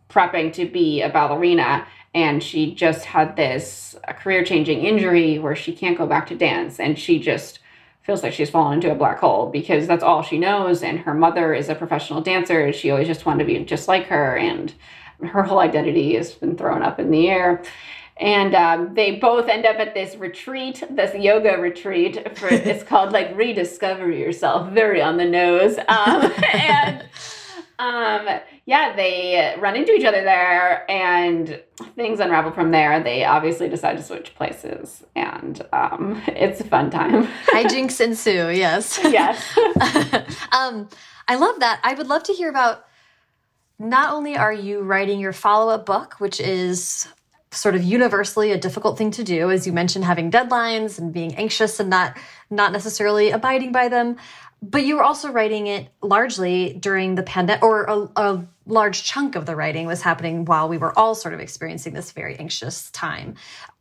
prepping 0.08 0.52
to 0.54 0.66
be 0.66 1.02
a 1.02 1.08
ballerina 1.08 1.86
and 2.18 2.42
she 2.42 2.74
just 2.74 3.04
had 3.04 3.36
this 3.36 3.94
career 4.18 4.44
changing 4.44 4.84
injury 4.84 5.38
where 5.38 5.54
she 5.54 5.72
can't 5.72 5.96
go 5.96 6.04
back 6.04 6.26
to 6.26 6.34
dance. 6.34 6.80
And 6.80 6.98
she 6.98 7.20
just 7.20 7.60
feels 8.02 8.24
like 8.24 8.32
she's 8.32 8.50
fallen 8.50 8.74
into 8.74 8.90
a 8.90 8.96
black 8.96 9.20
hole 9.20 9.50
because 9.50 9.86
that's 9.86 10.02
all 10.02 10.22
she 10.22 10.36
knows. 10.36 10.82
And 10.82 10.98
her 10.98 11.14
mother 11.14 11.54
is 11.54 11.68
a 11.68 11.76
professional 11.76 12.20
dancer. 12.20 12.72
She 12.72 12.90
always 12.90 13.06
just 13.06 13.24
wanted 13.24 13.44
to 13.44 13.44
be 13.44 13.64
just 13.64 13.86
like 13.86 14.06
her. 14.06 14.36
And 14.36 14.74
her 15.22 15.44
whole 15.44 15.60
identity 15.60 16.16
has 16.16 16.32
been 16.32 16.56
thrown 16.56 16.82
up 16.82 16.98
in 16.98 17.12
the 17.12 17.28
air. 17.28 17.62
And 18.16 18.52
um, 18.56 18.94
they 18.94 19.12
both 19.20 19.48
end 19.48 19.64
up 19.64 19.76
at 19.76 19.94
this 19.94 20.16
retreat 20.16 20.82
this 20.90 21.14
yoga 21.14 21.56
retreat 21.56 22.36
for 22.36 22.48
it's 22.50 22.82
called 22.82 23.12
like 23.12 23.36
rediscover 23.36 24.10
yourself. 24.10 24.72
Very 24.72 25.00
on 25.00 25.18
the 25.18 25.24
nose. 25.24 25.78
Um, 25.86 26.32
and 26.52 27.04
um, 27.78 28.40
yeah, 28.68 28.94
they 28.94 29.54
run 29.58 29.76
into 29.76 29.94
each 29.94 30.04
other 30.04 30.22
there 30.22 30.88
and 30.90 31.58
things 31.96 32.20
unravel 32.20 32.52
from 32.52 32.70
there. 32.70 33.02
They 33.02 33.24
obviously 33.24 33.66
decide 33.66 33.96
to 33.96 34.02
switch 34.02 34.34
places 34.34 35.02
and 35.16 35.66
um, 35.72 36.22
it's 36.28 36.60
a 36.60 36.64
fun 36.64 36.90
time. 36.90 37.26
Hijinks 37.46 37.98
ensue, 38.04 38.50
yes. 38.50 39.00
Yes. 39.02 39.42
um, 40.52 40.86
I 41.26 41.36
love 41.36 41.60
that. 41.60 41.80
I 41.82 41.94
would 41.94 42.08
love 42.08 42.24
to 42.24 42.34
hear 42.34 42.50
about 42.50 42.84
not 43.78 44.12
only 44.12 44.36
are 44.36 44.52
you 44.52 44.80
writing 44.82 45.18
your 45.18 45.32
follow 45.32 45.72
up 45.72 45.86
book, 45.86 46.20
which 46.20 46.38
is 46.38 47.08
sort 47.50 47.74
of 47.74 47.82
universally 47.82 48.52
a 48.52 48.58
difficult 48.58 48.98
thing 48.98 49.10
to 49.10 49.24
do 49.24 49.50
as 49.50 49.66
you 49.66 49.72
mentioned 49.72 50.04
having 50.04 50.30
deadlines 50.30 50.98
and 50.98 51.12
being 51.12 51.34
anxious 51.36 51.80
and 51.80 51.88
not 51.88 52.16
not 52.50 52.72
necessarily 52.72 53.30
abiding 53.30 53.72
by 53.72 53.88
them 53.88 54.16
but 54.60 54.84
you 54.84 54.96
were 54.96 55.02
also 55.02 55.30
writing 55.30 55.66
it 55.66 55.88
largely 56.02 56.72
during 56.74 57.14
the 57.14 57.22
pandemic, 57.22 57.62
or 57.62 57.84
a, 57.84 58.08
a, 58.16 58.46
large 58.66 59.04
chunk 59.04 59.34
of 59.34 59.46
the 59.46 59.56
writing 59.56 59.86
was 59.86 60.02
happening 60.02 60.44
while 60.44 60.68
we 60.68 60.76
were 60.76 60.96
all 60.98 61.14
sort 61.14 61.32
of 61.32 61.40
experiencing 61.40 61.94
this 61.94 62.12
very 62.12 62.36
anxious 62.38 62.90
time. 62.90 63.34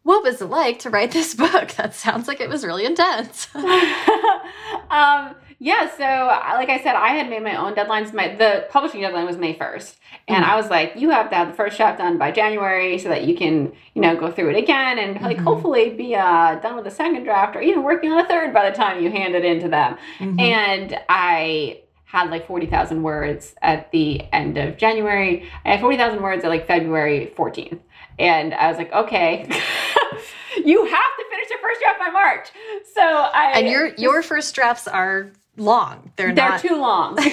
What 0.04 0.24
was 0.24 0.42
it 0.42 0.46
like 0.46 0.80
to 0.80 0.90
write 0.90 1.12
this 1.12 1.34
book? 1.36 1.72
That 1.72 1.94
sounds 1.94 2.26
like 2.28 2.40
it 2.40 2.48
was 2.48 2.64
really 2.64 2.86
intense. 2.86 3.50
um, 3.56 5.36
yeah, 5.60 5.90
so 5.90 6.04
like 6.04 6.70
I 6.70 6.80
said, 6.84 6.96
I 6.96 7.10
had 7.10 7.30
made 7.30 7.42
my 7.42 7.56
own 7.56 7.74
deadlines. 7.74 8.14
My 8.14 8.36
the 8.36 8.68
publishing 8.70 9.02
deadline 9.02 9.26
was 9.26 9.38
May 9.38 9.58
first, 9.58 9.98
and 10.28 10.44
mm-hmm. 10.44 10.52
I 10.52 10.56
was 10.56 10.70
like, 10.70 10.94
you 10.96 11.10
have 11.10 11.30
to 11.32 11.36
have 11.36 11.48
the 11.48 11.54
first 11.56 11.78
draft 11.78 11.98
done 11.98 12.20
by 12.20 12.32
January 12.32 13.00
so 13.00 13.10
that 13.10 13.26
you 13.26 13.36
can, 13.36 13.74
you 13.96 14.02
know, 14.02 14.16
go 14.16 14.32
through 14.32 14.52
it 14.52 14.58
again 14.58 15.00
and 15.00 15.20
like 15.22 15.38
mm-hmm. 15.38 15.46
hopefully 15.46 15.90
be 15.90 16.16
uh, 16.16 16.56
done 16.56 16.76
with 16.76 16.86
the 16.86 16.92
second 16.92 17.24
draft 17.24 17.56
or 17.56 17.62
even 17.62 17.82
working 17.82 18.12
on 18.12 18.20
a 18.24 18.28
third 18.28 18.54
by 18.54 18.70
the 18.70 18.76
time 18.76 19.02
you 19.02 19.10
hand 19.10 19.34
it 19.34 19.44
in 19.44 19.60
to 19.62 19.68
them. 19.68 19.98
Mm-hmm. 20.20 20.40
And 20.40 21.00
I 21.10 21.82
had 22.06 22.30
like 22.30 22.48
40,000 22.48 23.02
words 23.02 23.56
at 23.62 23.92
the 23.92 24.22
end 24.32 24.58
of 24.58 24.78
January. 24.78 25.50
I 25.66 25.72
had 25.72 25.82
40,000 25.82 26.22
words 26.22 26.44
at 26.44 26.50
like 26.50 26.68
February 26.68 27.34
14th. 27.36 27.80
And 28.20 28.54
I 28.54 28.70
was 28.70 28.78
like, 28.78 28.92
okay, 28.94 29.42
you 30.66 30.86
have 30.86 31.18
to 31.18 31.26
finish 31.30 31.50
your 31.50 31.60
first 31.60 31.82
draft 31.82 32.00
by 32.00 32.10
March. 32.10 32.50
So 32.94 33.02
I 33.02 33.54
And 33.56 33.68
your 33.68 33.88
your 33.96 34.24
first 34.24 34.56
drafts 34.56 34.88
are 34.88 35.32
long. 35.58 36.12
They're, 36.16 36.34
they're 36.34 36.50
not 36.50 36.62
too 36.62 36.80
long. 36.80 37.18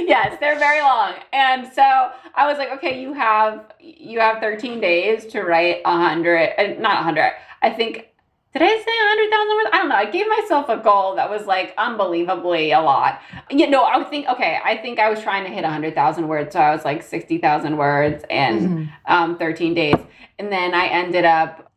yes, 0.00 0.36
they're 0.40 0.58
very 0.58 0.80
long. 0.80 1.14
And 1.32 1.72
so 1.72 2.10
I 2.34 2.46
was 2.46 2.58
like, 2.58 2.70
okay, 2.72 3.00
you 3.00 3.12
have 3.12 3.72
you 3.78 4.18
have 4.20 4.40
13 4.40 4.80
days 4.80 5.26
to 5.26 5.42
write 5.42 5.82
a 5.84 5.96
hundred, 5.96 6.54
uh, 6.58 6.80
not 6.80 7.00
a 7.00 7.02
hundred. 7.02 7.32
I 7.62 7.70
think 7.70 8.10
did 8.52 8.62
I 8.62 8.66
say 8.66 8.72
a 8.72 9.06
100,000 9.06 9.56
words? 9.56 9.68
I 9.72 9.78
don't 9.78 9.88
know. 9.90 9.94
I 9.94 10.10
gave 10.10 10.26
myself 10.26 10.68
a 10.68 10.76
goal 10.76 11.14
that 11.14 11.30
was 11.30 11.46
like 11.46 11.72
unbelievably 11.78 12.72
a 12.72 12.80
lot. 12.80 13.20
You 13.48 13.70
know, 13.70 13.84
I 13.84 13.96
would 13.96 14.08
think, 14.10 14.26
okay, 14.26 14.58
I 14.64 14.76
think 14.76 14.98
I 14.98 15.08
was 15.08 15.22
trying 15.22 15.44
to 15.44 15.50
hit 15.50 15.60
a 15.60 15.68
100,000 15.68 16.26
words. 16.26 16.52
So 16.52 16.58
I 16.58 16.74
was 16.74 16.84
like 16.84 17.04
60,000 17.04 17.76
words 17.76 18.24
in 18.28 18.58
mm-hmm. 18.58 18.84
um, 19.06 19.38
13 19.38 19.74
days. 19.74 19.94
And 20.40 20.50
then 20.50 20.74
I 20.74 20.86
ended 20.86 21.24
up 21.24 21.69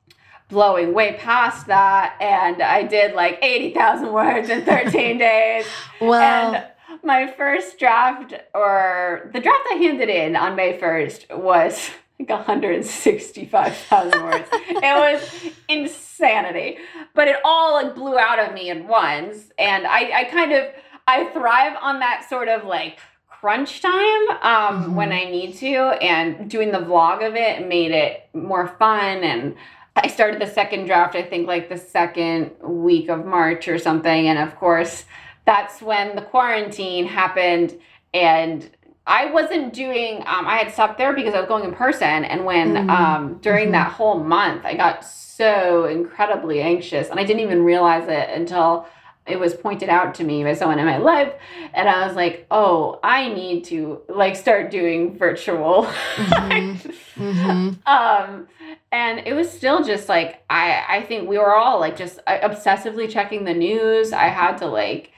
blowing 0.53 0.93
way 0.93 1.13
past 1.13 1.67
that 1.67 2.15
and 2.21 2.61
I 2.61 2.83
did 2.83 3.15
like 3.15 3.39
80,000 3.41 4.13
words 4.13 4.49
in 4.49 4.63
13 4.63 5.17
days. 5.17 5.65
Wow. 5.99 6.21
And 6.21 6.65
my 7.03 7.27
first 7.27 7.79
draft 7.79 8.33
or 8.53 9.29
the 9.33 9.39
draft 9.39 9.67
I 9.71 9.75
handed 9.75 10.09
in 10.09 10.35
on 10.35 10.55
May 10.55 10.77
1st 10.77 11.37
was 11.37 11.89
like 12.19 12.29
165,000 12.29 14.23
words. 14.23 14.47
it 14.51 14.81
was 14.81 15.51
insanity. 15.67 16.77
But 17.15 17.27
it 17.27 17.37
all 17.43 17.73
like 17.73 17.95
blew 17.95 18.17
out 18.17 18.39
of 18.39 18.53
me 18.53 18.69
at 18.69 18.87
once 18.87 19.51
and 19.57 19.85
I 19.87 20.21
I 20.21 20.23
kind 20.25 20.53
of 20.53 20.67
I 21.07 21.25
thrive 21.25 21.75
on 21.81 21.99
that 21.99 22.29
sort 22.29 22.47
of 22.47 22.63
like 22.63 22.99
crunch 23.43 23.81
time 23.81 23.91
um, 23.91 24.37
mm-hmm. 24.41 24.95
when 24.95 25.11
I 25.11 25.25
need 25.25 25.55
to, 25.55 25.75
and 26.01 26.49
doing 26.49 26.71
the 26.71 26.77
vlog 26.77 27.27
of 27.27 27.35
it 27.35 27.67
made 27.67 27.91
it 27.91 28.29
more 28.33 28.69
fun 28.79 29.21
and 29.21 29.55
I 29.95 30.07
started 30.07 30.41
the 30.41 30.47
second 30.47 30.85
draft, 30.85 31.15
I 31.15 31.21
think, 31.21 31.47
like 31.47 31.69
the 31.69 31.77
second 31.77 32.51
week 32.61 33.09
of 33.09 33.25
March 33.25 33.67
or 33.67 33.77
something. 33.77 34.27
And 34.27 34.39
of 34.39 34.55
course, 34.55 35.05
that's 35.45 35.81
when 35.81 36.15
the 36.15 36.21
quarantine 36.21 37.05
happened. 37.05 37.79
And 38.13 38.69
I 39.05 39.25
wasn't 39.25 39.73
doing, 39.73 40.17
um, 40.25 40.47
I 40.47 40.57
had 40.57 40.71
stopped 40.71 40.97
there 40.97 41.13
because 41.13 41.35
I 41.35 41.39
was 41.39 41.47
going 41.47 41.63
in 41.65 41.73
person. 41.73 42.25
And 42.25 42.45
when 42.45 42.73
mm-hmm. 42.73 42.89
um, 42.89 43.39
during 43.41 43.65
mm-hmm. 43.65 43.73
that 43.73 43.91
whole 43.91 44.19
month, 44.19 44.65
I 44.65 44.75
got 44.75 45.05
so 45.05 45.85
incredibly 45.85 46.61
anxious. 46.61 47.09
And 47.09 47.19
I 47.19 47.23
didn't 47.23 47.41
even 47.41 47.63
realize 47.63 48.07
it 48.07 48.29
until 48.29 48.87
it 49.25 49.39
was 49.39 49.53
pointed 49.53 49.89
out 49.89 50.15
to 50.15 50.23
me 50.23 50.43
by 50.43 50.53
someone 50.53 50.79
in 50.79 50.85
my 50.85 50.97
life 50.97 51.33
and 51.73 51.87
i 51.87 52.05
was 52.05 52.15
like 52.15 52.45
oh 52.51 52.99
i 53.03 53.29
need 53.29 53.63
to 53.63 54.01
like 54.09 54.35
start 54.35 54.69
doing 54.69 55.17
virtual 55.17 55.83
mm-hmm. 56.15 57.23
mm-hmm. 57.23 57.87
um 57.87 58.47
and 58.93 59.27
it 59.27 59.33
was 59.33 59.51
still 59.51 59.83
just 59.83 60.07
like 60.07 60.43
i 60.49 60.83
i 60.87 61.01
think 61.01 61.27
we 61.27 61.37
were 61.37 61.53
all 61.53 61.79
like 61.79 61.97
just 61.97 62.19
uh, 62.27 62.39
obsessively 62.47 63.09
checking 63.09 63.43
the 63.43 63.53
news 63.53 64.13
i 64.13 64.27
had 64.27 64.57
to 64.57 64.65
like 64.65 65.09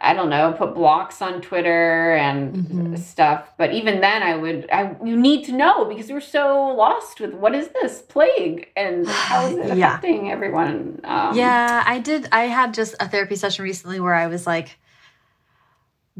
I 0.00 0.14
don't 0.14 0.30
know, 0.30 0.52
put 0.52 0.74
blocks 0.74 1.20
on 1.20 1.40
Twitter 1.40 2.14
and 2.14 2.54
mm-hmm. 2.54 2.96
stuff. 2.96 3.52
But 3.56 3.72
even 3.72 4.00
then, 4.00 4.22
I 4.22 4.36
would, 4.36 4.68
I 4.70 4.94
you 5.04 5.16
need 5.16 5.44
to 5.46 5.52
know 5.52 5.86
because 5.86 6.08
we're 6.08 6.20
so 6.20 6.68
lost 6.68 7.20
with 7.20 7.34
what 7.34 7.52
is 7.54 7.68
this 7.82 8.02
plague 8.02 8.68
and 8.76 9.08
how 9.08 9.46
is 9.46 9.56
it 9.70 9.76
yeah. 9.76 9.88
affecting 9.88 10.30
everyone. 10.30 11.00
Um, 11.02 11.36
yeah, 11.36 11.82
I 11.84 11.98
did. 11.98 12.28
I 12.30 12.44
had 12.44 12.74
just 12.74 12.94
a 13.00 13.08
therapy 13.08 13.34
session 13.34 13.64
recently 13.64 13.98
where 13.98 14.14
I 14.14 14.28
was 14.28 14.46
like 14.46 14.78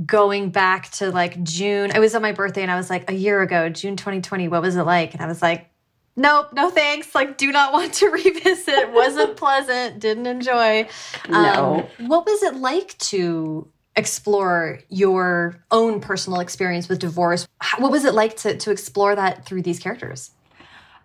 going 0.05 0.51
back 0.51 0.91
to 0.93 1.13
like 1.13 1.41
June. 1.45 1.93
It 1.95 2.01
was 2.01 2.17
on 2.17 2.23
my 2.23 2.33
birthday, 2.33 2.63
and 2.63 2.71
I 2.73 2.77
was 2.77 2.91
like 2.91 3.09
a 3.09 3.15
year 3.15 3.43
ago, 3.43 3.69
June 3.69 3.95
2020. 3.95 4.49
What 4.49 4.61
was 4.61 4.75
it 4.75 4.83
like? 4.83 5.15
And 5.15 5.23
I 5.23 5.27
was 5.27 5.41
like, 5.41 5.71
nope, 6.19 6.53
no 6.53 6.71
thanks. 6.71 7.15
Like, 7.15 7.39
do 7.39 7.51
not 7.51 7.73
want 7.73 7.95
to 7.95 8.09
revisit. 8.11 8.93
Wasn't 8.93 9.37
pleasant. 9.37 10.01
Didn't 10.01 10.27
enjoy. 10.27 10.89
No. 11.29 11.89
Um, 11.99 12.09
what 12.09 12.27
was 12.27 12.43
it 12.43 12.57
like 12.57 12.99
to 12.99 13.67
explore 13.97 14.81
your 14.89 15.57
own 15.71 16.01
personal 16.01 16.41
experience 16.41 16.89
with 16.89 16.99
divorce? 16.99 17.49
What 17.79 17.91
was 17.91 18.05
it 18.05 18.15
like 18.15 18.37
to 18.39 18.57
to 18.57 18.71
explore 18.71 19.15
that 19.17 19.47
through 19.47 19.63
these 19.63 19.79
characters? 19.79 20.33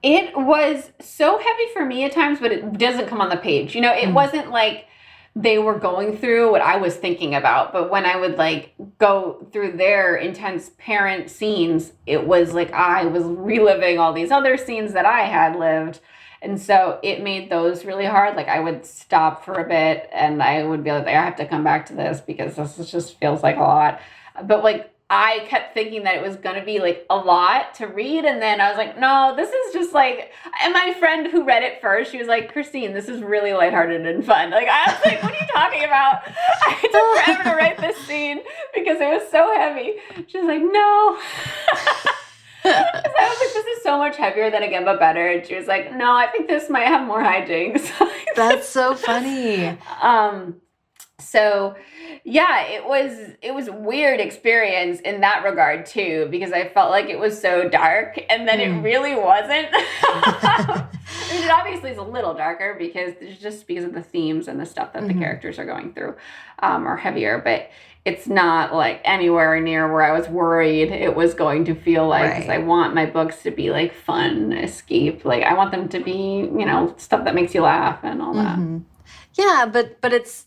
It 0.02 0.36
was 0.36 0.92
so 1.00 1.38
heavy 1.38 1.64
for 1.74 1.86
me 1.86 2.04
at 2.04 2.12
times, 2.12 2.40
but 2.42 2.52
it 2.52 2.78
doesn't 2.78 3.08
come 3.08 3.22
on 3.22 3.30
the 3.30 3.38
page. 3.38 3.74
You 3.74 3.80
know, 3.80 3.94
it 3.94 4.10
mm. 4.10 4.14
wasn't 4.14 4.50
like 4.50 4.88
they 5.36 5.58
were 5.58 5.80
going 5.80 6.18
through 6.18 6.52
what 6.52 6.62
I 6.62 6.78
was 6.78 6.96
thinking 6.96 7.34
about. 7.34 7.74
But 7.74 7.90
when 7.90 8.06
I 8.06 8.18
would 8.18 8.38
like 8.38 8.76
go 9.00 9.48
through 9.52 9.78
their 9.78 10.16
intense 10.16 10.72
parent 10.78 11.30
scenes, 11.30 11.94
it 12.06 12.28
was 12.28 12.54
like 12.54 12.72
I 12.72 13.06
was 13.06 13.24
reliving 13.24 13.98
all 13.98 14.14
these 14.14 14.32
other 14.32 14.58
scenes 14.58 14.94
that 14.94 15.06
I 15.06 15.22
had 15.22 15.56
lived. 15.56 16.00
And 16.44 16.62
so 16.62 17.00
it 17.02 17.24
made 17.24 17.50
those 17.50 17.84
really 17.86 18.06
hard. 18.06 18.36
Like 18.36 18.48
I 18.48 18.60
would 18.60 18.86
stop 18.86 19.44
for 19.44 19.54
a 19.54 19.68
bit 19.68 20.08
and 20.12 20.44
I 20.44 20.64
would 20.64 20.84
be 20.84 20.92
like, 20.92 21.08
I 21.08 21.12
have 21.12 21.38
to 21.38 21.48
come 21.48 21.64
back 21.64 21.88
to 21.88 21.94
this 21.94 22.22
because 22.22 22.56
this 22.56 22.92
just 22.92 23.20
feels 23.20 23.42
like 23.42 23.58
a 23.58 23.62
lot. 23.62 24.02
But 24.44 24.64
like 24.64 24.93
I 25.10 25.46
kept 25.48 25.74
thinking 25.74 26.04
that 26.04 26.16
it 26.16 26.22
was 26.22 26.38
going 26.38 26.56
to 26.56 26.66
be 26.66 26.80
like 26.80 27.06
a 27.10 27.16
lot 27.16 27.76
to 27.76 27.88
read. 27.88 28.26
And 28.26 28.42
then 28.42 28.60
I 28.60 28.70
was 28.70 28.78
like, 28.78 28.98
no, 28.98 29.34
this 29.36 29.50
is 29.50 29.74
just 29.74 29.94
like, 29.94 30.32
and 30.64 30.74
my 30.74 30.96
friend 30.98 31.28
who 31.28 31.44
read 31.44 31.62
it 31.62 31.82
first, 31.82 32.12
she 32.12 32.18
was 32.18 32.28
like, 32.28 32.52
Christine, 32.52 32.94
this 32.94 33.08
is 33.08 33.22
really 33.22 33.54
lighthearted 33.54 34.06
and 34.06 34.26
fun. 34.26 34.50
Like, 34.50 34.68
I 34.70 34.92
was 34.92 35.06
like, 35.06 35.22
what 35.22 35.34
are 35.34 35.36
you 35.36 35.48
talking 35.54 35.84
about? 35.84 36.24
I 36.68 36.82
took 36.82 37.26
forever 37.26 37.44
to 37.50 37.56
write 37.56 37.78
this 37.78 37.98
scene 38.08 38.42
because 38.74 39.00
it 39.00 39.08
was 39.08 39.30
so 39.30 39.54
heavy. 39.56 39.94
She 40.28 40.40
was 40.40 40.48
like, 40.48 40.62
no. 40.62 41.20
I 42.66 43.30
was 43.30 43.40
like, 43.40 43.54
this 43.54 43.78
is 43.78 43.84
so 43.84 43.98
much 43.98 44.16
heavier 44.18 44.50
than 44.50 44.64
Again 44.64 44.86
But 44.86 45.00
Better. 45.00 45.28
And 45.28 45.46
she 45.46 45.56
was 45.56 45.68
like, 45.68 45.96
no, 45.96 46.16
I 46.16 46.28
think 46.28 46.48
this 46.48 46.70
might 46.70 46.88
have 46.88 47.06
more 47.06 47.22
hijinks. 47.22 47.92
That's 48.36 48.68
so 48.68 48.96
funny. 48.96 49.78
Um, 50.02 50.62
so 51.20 51.76
yeah, 52.26 52.62
it 52.68 52.86
was 52.86 53.36
it 53.42 53.54
was 53.54 53.70
weird 53.70 54.22
experience 54.22 55.02
in 55.02 55.22
that 55.22 55.44
regard 55.44 55.86
too, 55.86 56.28
because 56.32 56.54
I 56.54 56.70
felt 56.70 56.90
like 56.90 57.10
it 57.10 57.20
was 57.20 57.40
so 57.40 57.68
dark 57.68 58.18
and 58.30 58.48
then 58.48 58.60
mm. 58.60 58.80
it 58.80 58.82
really 58.82 59.16
wasn't. 59.16 59.68
I 59.74 60.88
mean, 61.32 61.44
it 61.44 61.52
obviously 61.52 61.92
is 61.92 61.98
a 61.98 62.04
little 62.04 62.34
darker 62.34 62.76
because 62.80 63.14
just 63.42 63.68
because 63.68 63.84
of 63.84 63.94
the 63.94 64.02
themes 64.02 64.48
and 64.48 64.58
the 64.58 64.66
stuff 64.66 64.94
that 64.94 65.04
mm-hmm. 65.04 65.20
the 65.20 65.26
characters 65.26 65.60
are 65.60 65.66
going 65.66 65.94
through 65.94 66.16
um, 66.60 66.88
are 66.88 66.96
heavier, 66.96 67.42
but 67.44 67.70
it's 68.06 68.28
not 68.28 68.74
like 68.74 69.02
anywhere 69.04 69.60
near 69.60 69.92
where 69.92 70.04
I 70.04 70.18
was 70.18 70.28
worried 70.28 70.92
it 70.92 71.16
was 71.16 71.34
going 71.34 71.66
to 71.66 71.76
feel 71.76 72.08
like 72.08 72.34
because 72.34 72.48
right. 72.48 72.62
I 72.62 72.64
want 72.64 72.96
my 72.96 73.06
books 73.06 73.44
to 73.44 73.52
be 73.52 73.70
like 73.70 73.94
fun 73.94 74.54
escape. 74.54 75.26
Like 75.26 75.44
I 75.44 75.56
want 75.56 75.72
them 75.72 75.90
to 75.90 76.00
be, 76.00 76.50
you 76.58 76.66
know, 76.66 76.94
stuff 76.98 77.26
that 77.26 77.36
makes 77.36 77.54
you 77.54 77.64
laugh 77.64 78.00
and 78.04 78.22
all 78.22 78.34
that. 78.34 78.58
Mm-hmm. 78.58 78.80
Yeah, 79.34 79.70
but 79.72 80.00
but 80.00 80.14
it's 80.14 80.46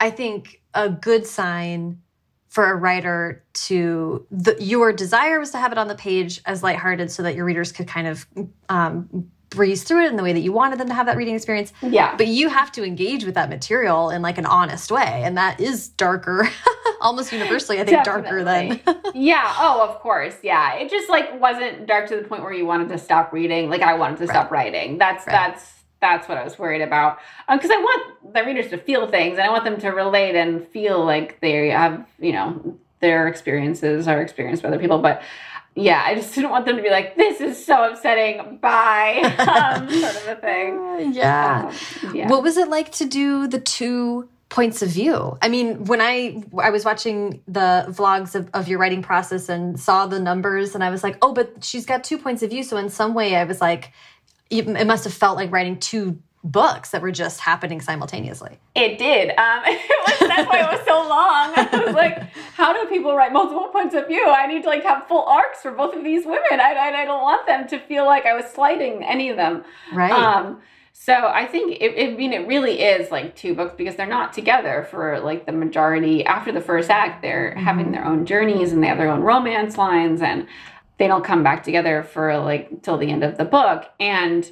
I 0.00 0.10
think 0.10 0.57
a 0.74 0.88
good 0.88 1.26
sign 1.26 2.00
for 2.48 2.70
a 2.70 2.74
writer 2.74 3.44
to 3.52 4.26
the, 4.30 4.56
your 4.58 4.92
desire 4.92 5.38
was 5.38 5.50
to 5.50 5.58
have 5.58 5.72
it 5.72 5.78
on 5.78 5.88
the 5.88 5.94
page 5.94 6.40
as 6.46 6.62
lighthearted 6.62 7.10
so 7.10 7.22
that 7.22 7.34
your 7.34 7.44
readers 7.44 7.72
could 7.72 7.86
kind 7.86 8.06
of 8.06 8.26
um, 8.68 9.30
breeze 9.50 9.82
through 9.82 10.04
it 10.04 10.08
in 10.08 10.16
the 10.16 10.22
way 10.22 10.32
that 10.32 10.40
you 10.40 10.52
wanted 10.52 10.78
them 10.78 10.88
to 10.88 10.94
have 10.94 11.06
that 11.06 11.16
reading 11.16 11.34
experience. 11.34 11.72
Yeah. 11.82 12.16
But 12.16 12.26
you 12.26 12.48
have 12.48 12.72
to 12.72 12.84
engage 12.84 13.24
with 13.24 13.34
that 13.34 13.48
material 13.48 14.10
in 14.10 14.22
like 14.22 14.38
an 14.38 14.46
honest 14.46 14.90
way. 14.90 15.22
And 15.24 15.36
that 15.36 15.60
is 15.60 15.88
darker, 15.90 16.48
almost 17.00 17.32
universally, 17.32 17.80
I 17.80 17.84
think, 17.84 18.04
Definitely. 18.04 18.82
darker 18.82 19.02
than. 19.04 19.12
yeah. 19.14 19.54
Oh, 19.58 19.86
of 19.88 20.00
course. 20.00 20.36
Yeah. 20.42 20.74
It 20.76 20.90
just 20.90 21.08
like 21.08 21.40
wasn't 21.40 21.86
dark 21.86 22.08
to 22.08 22.16
the 22.16 22.24
point 22.24 22.42
where 22.42 22.52
you 22.52 22.66
wanted 22.66 22.88
to 22.90 22.98
stop 22.98 23.32
reading. 23.32 23.70
Like 23.70 23.82
I 23.82 23.94
wanted 23.94 24.18
to 24.18 24.26
right. 24.26 24.30
stop 24.30 24.50
writing. 24.50 24.98
That's, 24.98 25.26
right. 25.26 25.32
that's, 25.32 25.77
that's 26.00 26.28
what 26.28 26.38
I 26.38 26.44
was 26.44 26.58
worried 26.58 26.82
about. 26.82 27.18
Because 27.50 27.70
um, 27.70 27.78
I 27.78 27.80
want 27.80 28.34
the 28.34 28.44
readers 28.44 28.68
to 28.70 28.78
feel 28.78 29.08
things 29.08 29.38
and 29.38 29.42
I 29.42 29.50
want 29.50 29.64
them 29.64 29.80
to 29.80 29.90
relate 29.90 30.34
and 30.34 30.66
feel 30.68 31.04
like 31.04 31.40
they 31.40 31.68
have, 31.68 32.06
you 32.18 32.32
know, 32.32 32.78
their 33.00 33.28
experiences 33.28 34.08
are 34.08 34.20
experienced 34.20 34.62
by 34.62 34.68
other 34.68 34.78
people. 34.78 34.98
But 34.98 35.22
yeah, 35.74 36.02
I 36.04 36.14
just 36.14 36.34
didn't 36.34 36.50
want 36.50 36.66
them 36.66 36.76
to 36.76 36.82
be 36.82 36.90
like, 36.90 37.16
this 37.16 37.40
is 37.40 37.64
so 37.64 37.90
upsetting. 37.90 38.58
Bye. 38.58 39.34
Um, 39.58 39.90
sort 39.90 40.16
of 40.16 40.28
a 40.28 40.36
thing. 40.36 41.12
Yeah. 41.12 41.70
Um, 42.02 42.14
yeah. 42.14 42.28
What 42.28 42.42
was 42.42 42.56
it 42.56 42.68
like 42.68 42.92
to 42.92 43.04
do 43.04 43.48
the 43.48 43.58
two 43.58 44.28
points 44.48 44.82
of 44.82 44.88
view? 44.90 45.36
I 45.42 45.48
mean, 45.48 45.84
when 45.84 46.00
I 46.00 46.42
I 46.58 46.70
was 46.70 46.84
watching 46.84 47.42
the 47.46 47.86
vlogs 47.88 48.34
of, 48.34 48.48
of 48.54 48.68
your 48.68 48.78
writing 48.78 49.02
process 49.02 49.48
and 49.48 49.78
saw 49.78 50.06
the 50.06 50.20
numbers 50.20 50.74
and 50.74 50.82
I 50.82 50.90
was 50.90 51.02
like, 51.02 51.18
oh, 51.22 51.32
but 51.32 51.64
she's 51.64 51.84
got 51.86 52.04
two 52.04 52.18
points 52.18 52.42
of 52.42 52.50
view. 52.50 52.62
So 52.62 52.76
in 52.76 52.88
some 52.88 53.14
way 53.14 53.36
I 53.36 53.44
was 53.44 53.60
like, 53.60 53.92
it 54.50 54.86
must 54.86 55.04
have 55.04 55.14
felt 55.14 55.36
like 55.36 55.50
writing 55.52 55.78
two 55.78 56.18
books 56.44 56.90
that 56.90 57.02
were 57.02 57.10
just 57.10 57.40
happening 57.40 57.80
simultaneously. 57.80 58.58
It 58.74 58.98
did. 58.98 59.30
Um, 59.30 59.62
it 59.66 60.20
was, 60.20 60.28
that's 60.28 60.48
why 60.48 60.60
it 60.60 60.72
was 60.72 60.84
so 60.84 61.00
long. 61.08 61.52
I 61.56 61.84
was 61.84 61.94
like, 61.94 62.22
how 62.54 62.72
do 62.72 62.88
people 62.88 63.14
write 63.14 63.32
multiple 63.32 63.68
points 63.68 63.94
of 63.94 64.06
view? 64.06 64.26
I 64.28 64.46
need 64.46 64.62
to 64.62 64.68
like 64.68 64.82
have 64.84 65.06
full 65.06 65.24
arcs 65.24 65.62
for 65.62 65.72
both 65.72 65.94
of 65.94 66.04
these 66.04 66.24
women. 66.24 66.60
I, 66.60 66.72
I, 66.74 67.02
I 67.02 67.04
don't 67.04 67.22
want 67.22 67.46
them 67.46 67.66
to 67.68 67.78
feel 67.78 68.06
like 68.06 68.24
I 68.24 68.34
was 68.34 68.46
slighting 68.46 69.04
any 69.04 69.30
of 69.30 69.36
them. 69.36 69.64
Right. 69.92 70.12
Um, 70.12 70.60
so 70.92 71.12
I 71.12 71.46
think 71.46 71.80
it, 71.80 71.94
it, 71.94 72.14
I 72.14 72.16
mean 72.16 72.32
it 72.32 72.46
really 72.48 72.82
is 72.82 73.12
like 73.12 73.36
two 73.36 73.54
books 73.54 73.74
because 73.78 73.94
they're 73.94 74.06
not 74.06 74.32
together 74.32 74.86
for 74.90 75.20
like 75.20 75.46
the 75.46 75.52
majority. 75.52 76.24
After 76.24 76.50
the 76.50 76.60
first 76.60 76.90
act, 76.90 77.22
they're 77.22 77.52
mm-hmm. 77.52 77.64
having 77.64 77.92
their 77.92 78.04
own 78.04 78.26
journeys 78.26 78.72
and 78.72 78.82
they 78.82 78.88
have 78.88 78.98
their 78.98 79.10
own 79.10 79.20
romance 79.20 79.78
lines 79.78 80.22
and 80.22 80.46
they 80.98 81.06
don't 81.06 81.24
come 81.24 81.42
back 81.42 81.62
together 81.62 82.02
for 82.02 82.38
like 82.38 82.82
till 82.82 82.98
the 82.98 83.10
end 83.10 83.24
of 83.24 83.38
the 83.38 83.44
book. 83.44 83.86
And 83.98 84.50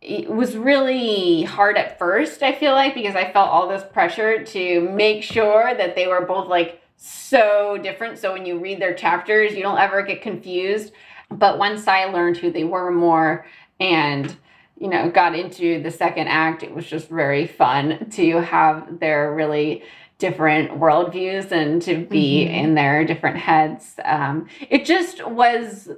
it 0.00 0.30
was 0.30 0.56
really 0.56 1.42
hard 1.42 1.76
at 1.76 1.98
first 1.98 2.42
i 2.42 2.54
feel 2.54 2.72
like 2.72 2.94
because 2.94 3.14
i 3.14 3.30
felt 3.34 3.50
all 3.50 3.68
this 3.68 3.84
pressure 3.92 4.42
to 4.42 4.80
make 4.92 5.22
sure 5.22 5.74
that 5.76 5.94
they 5.94 6.06
were 6.06 6.24
both 6.24 6.48
like 6.48 6.80
so 7.02 7.78
different. 7.82 8.18
So 8.18 8.34
when 8.34 8.44
you 8.44 8.58
read 8.58 8.80
their 8.80 8.94
chapters 8.94 9.54
you 9.54 9.62
don't 9.62 9.78
ever 9.78 10.02
get 10.02 10.20
confused. 10.20 10.92
But 11.30 11.58
once 11.58 11.88
i 11.88 12.04
learned 12.04 12.36
who 12.36 12.50
they 12.50 12.64
were 12.64 12.90
more 12.90 13.46
and 13.78 14.36
you 14.78 14.88
know 14.88 15.10
got 15.10 15.34
into 15.34 15.82
the 15.82 15.90
second 15.90 16.28
act 16.28 16.62
it 16.62 16.74
was 16.74 16.86
just 16.86 17.08
very 17.08 17.46
fun 17.46 18.10
to 18.10 18.40
have 18.42 18.98
their 19.00 19.34
really 19.34 19.82
different 20.20 20.78
worldviews 20.78 21.50
and 21.50 21.82
to 21.82 22.06
be 22.06 22.44
mm-hmm. 22.44 22.54
in 22.54 22.74
their 22.74 23.04
different 23.04 23.38
heads. 23.38 23.94
Um, 24.04 24.46
it 24.68 24.84
just 24.84 25.26
was 25.26 25.88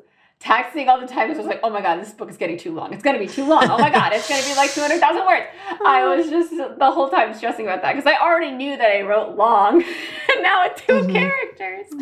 taxing 0.42 0.88
all 0.88 1.00
the 1.00 1.06
time. 1.06 1.30
It 1.30 1.36
was 1.36 1.46
like, 1.46 1.60
oh 1.62 1.70
my 1.70 1.80
God, 1.80 2.00
this 2.00 2.10
book 2.10 2.28
is 2.28 2.36
getting 2.36 2.58
too 2.58 2.72
long. 2.72 2.92
It's 2.92 3.02
going 3.02 3.18
to 3.18 3.24
be 3.24 3.32
too 3.32 3.46
long. 3.46 3.64
Oh 3.70 3.78
my 3.78 3.90
God, 3.90 4.12
it's 4.12 4.28
going 4.28 4.42
to 4.42 4.48
be 4.48 4.54
like 4.56 4.72
200,000 4.72 5.24
words. 5.24 5.46
I 5.86 6.04
was 6.04 6.28
just 6.28 6.50
the 6.50 6.90
whole 6.90 7.08
time 7.08 7.32
stressing 7.32 7.64
about 7.64 7.82
that 7.82 7.94
because 7.94 8.06
I 8.06 8.20
already 8.20 8.50
knew 8.50 8.76
that 8.76 8.90
I 8.90 9.02
wrote 9.02 9.36
long 9.36 9.74
and 9.82 10.42
now 10.42 10.64
it's 10.64 10.80
2 10.82 10.92
mm-hmm. 10.92 11.12
characters. 11.12 11.92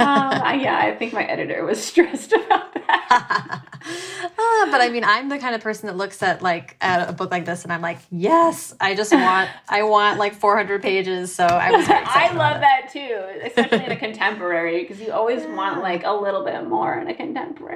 um, 0.00 0.60
yeah, 0.60 0.80
I 0.82 0.96
think 0.98 1.12
my 1.12 1.24
editor 1.24 1.64
was 1.64 1.82
stressed 1.84 2.32
about 2.32 2.74
that. 2.74 3.62
uh, 3.80 4.70
but 4.70 4.80
I 4.80 4.88
mean, 4.90 5.04
I'm 5.04 5.28
the 5.28 5.38
kind 5.38 5.54
of 5.54 5.60
person 5.60 5.86
that 5.86 5.96
looks 5.96 6.22
at 6.24 6.42
like 6.42 6.76
at 6.80 7.08
a 7.08 7.12
book 7.12 7.30
like 7.30 7.44
this 7.44 7.62
and 7.62 7.72
I'm 7.72 7.82
like, 7.82 7.98
yes, 8.10 8.74
I 8.80 8.96
just 8.96 9.12
want, 9.12 9.48
I 9.68 9.84
want 9.84 10.18
like 10.18 10.34
400 10.34 10.82
pages. 10.82 11.32
So 11.32 11.44
I 11.46 11.70
was 11.70 11.86
I 11.88 12.32
love 12.32 12.60
that 12.60 12.90
too, 12.92 13.24
especially 13.44 13.84
in 13.84 13.92
a 13.92 13.96
contemporary 13.96 14.82
because 14.82 15.00
you 15.00 15.12
always 15.12 15.42
yeah. 15.42 15.54
want 15.54 15.82
like 15.82 16.02
a 16.04 16.12
little 16.12 16.44
bit 16.44 16.66
more 16.66 16.98
in 16.98 17.06
a 17.06 17.14
contemporary. 17.14 17.75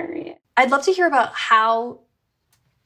I'd 0.56 0.70
love 0.70 0.84
to 0.84 0.92
hear 0.92 1.06
about 1.06 1.34
how 1.34 2.00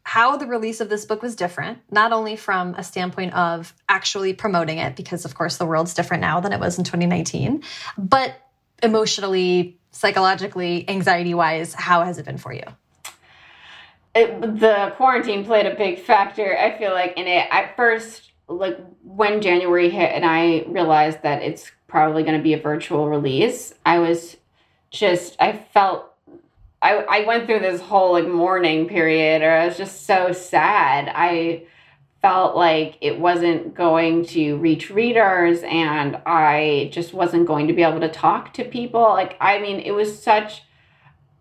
how 0.05 0.37
the 0.37 0.47
release 0.47 0.81
of 0.81 0.91
this 0.91 1.07
book 1.07 1.23
was 1.23 1.35
different, 1.35 1.79
not 1.91 2.13
only 2.13 2.37
from 2.37 2.75
a 2.75 2.85
standpoint 2.85 3.33
of 3.35 3.75
actually 3.89 4.35
promoting 4.35 4.79
it, 4.79 4.97
because 4.97 5.25
of 5.25 5.35
course 5.35 5.57
the 5.57 5.65
world's 5.65 5.95
different 5.95 6.21
now 6.21 6.41
than 6.41 6.53
it 6.53 6.61
was 6.61 6.79
in 6.79 6.85
2019, 6.85 7.63
but 7.97 8.35
emotionally, 8.83 9.79
psychologically, 9.93 10.89
anxiety 10.89 11.33
wise, 11.33 11.73
how 11.73 12.05
has 12.05 12.19
it 12.19 12.27
been 12.27 12.37
for 12.37 12.53
you? 12.53 12.65
It, 14.15 14.41
the 14.61 14.93
quarantine 14.97 15.45
played 15.45 15.67
a 15.67 15.75
big 15.75 15.99
factor, 15.99 16.57
I 16.57 16.79
feel 16.79 16.93
like, 16.93 17.15
in 17.17 17.27
it. 17.27 17.49
At 17.51 17.75
first, 17.75 18.31
like 18.47 18.79
when 19.03 19.41
January 19.41 19.89
hit 19.89 20.13
and 20.13 20.25
I 20.25 20.65
realized 20.69 21.23
that 21.23 21.43
it's 21.43 21.73
probably 21.89 22.23
going 22.23 22.37
to 22.37 22.43
be 22.43 22.53
a 22.53 22.61
virtual 22.61 23.09
release, 23.09 23.75
I 23.87 23.99
was 23.99 24.37
just, 24.91 25.37
I 25.41 25.53
felt 25.53 26.14
I, 26.85 27.23
I 27.23 27.25
went 27.25 27.47
through 27.47 27.61
this 27.61 27.81
whole 27.81 28.13
like 28.13 28.29
mourning 28.29 28.87
period 28.87 29.41
or 29.41 29.51
I 29.51 29.67
was 29.67 29.79
just 29.79 30.05
so 30.05 30.33
sad. 30.33 31.11
I 31.15 31.65
felt 32.21 32.57
like 32.57 32.99
it 33.01 33.19
wasn't 33.19 33.75
going 33.75 34.27
to 34.27 34.57
reach 34.59 34.91
readers 34.91 35.63
and 35.63 36.21
I 36.27 36.91
just 36.93 37.15
wasn't 37.15 37.47
going 37.47 37.69
to 37.69 37.73
be 37.73 37.83
able 37.83 38.01
to 38.01 38.11
talk 38.11 38.53
to 38.55 38.65
people. 38.65 39.01
Like, 39.01 39.37
I 39.41 39.61
mean, 39.61 39.81
it 39.81 39.93
was 39.93 40.23
such 40.23 40.63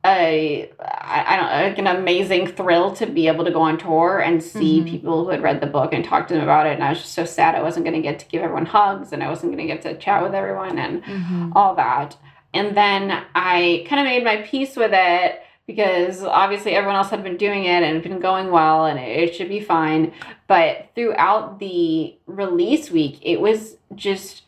a 0.06 0.70
I, 0.80 1.36
don't 1.36 1.70
like 1.70 1.78
an 1.78 1.88
amazing 1.88 2.48
thrill 2.48 2.94
to 2.96 3.06
be 3.06 3.28
able 3.28 3.44
to 3.46 3.52
go 3.52 3.62
on 3.62 3.78
tour 3.78 4.20
and 4.20 4.42
see 4.42 4.80
mm-hmm. 4.80 4.90
people 4.90 5.26
who 5.26 5.32
had 5.32 5.42
read 5.42 5.60
the 5.60 5.68
book 5.68 5.94
and 5.94 6.06
talk 6.06 6.28
to 6.30 6.34
them 6.34 6.44
about 6.44 6.68
it. 6.68 6.74
And 6.74 6.84
I 6.84 6.90
was 6.90 7.00
just 7.00 7.14
so 7.14 7.26
sad 7.26 7.56
I 7.56 7.62
wasn't 7.62 7.86
going 7.86 7.96
to 7.96 8.02
get 8.02 8.20
to 8.20 8.26
give 8.28 8.42
everyone 8.42 8.66
hugs 8.66 9.12
and 9.12 9.22
I 9.22 9.30
wasn't 9.30 9.54
going 9.54 9.68
to 9.68 9.74
get 9.74 9.82
to 9.84 9.98
chat 9.98 10.24
with 10.24 10.34
everyone 10.34 10.78
and 10.78 11.04
mm-hmm. 11.04 11.52
all 11.54 11.76
that. 11.76 12.16
And 12.54 12.76
then 12.78 13.24
I 13.34 13.86
kind 13.88 14.00
of 14.00 14.06
made 14.06 14.24
my 14.24 14.38
peace 14.44 14.76
with 14.76 14.92
it 14.94 15.42
because 15.66 16.24
obviously 16.24 16.74
everyone 16.76 16.98
else 16.98 17.10
had 17.10 17.24
been 17.24 17.38
doing 17.38 17.64
it 17.66 17.84
and 17.84 18.04
been 18.04 18.20
going 18.20 18.52
well 18.52 18.86
and 18.86 19.00
it 19.00 19.34
should 19.34 19.50
be 19.50 19.62
fine. 19.62 20.14
But 20.48 20.90
throughout 20.96 21.60
the 21.60 22.16
release 22.26 22.92
week, 22.92 23.20
it 23.22 23.40
was 23.40 23.78
just 23.96 24.44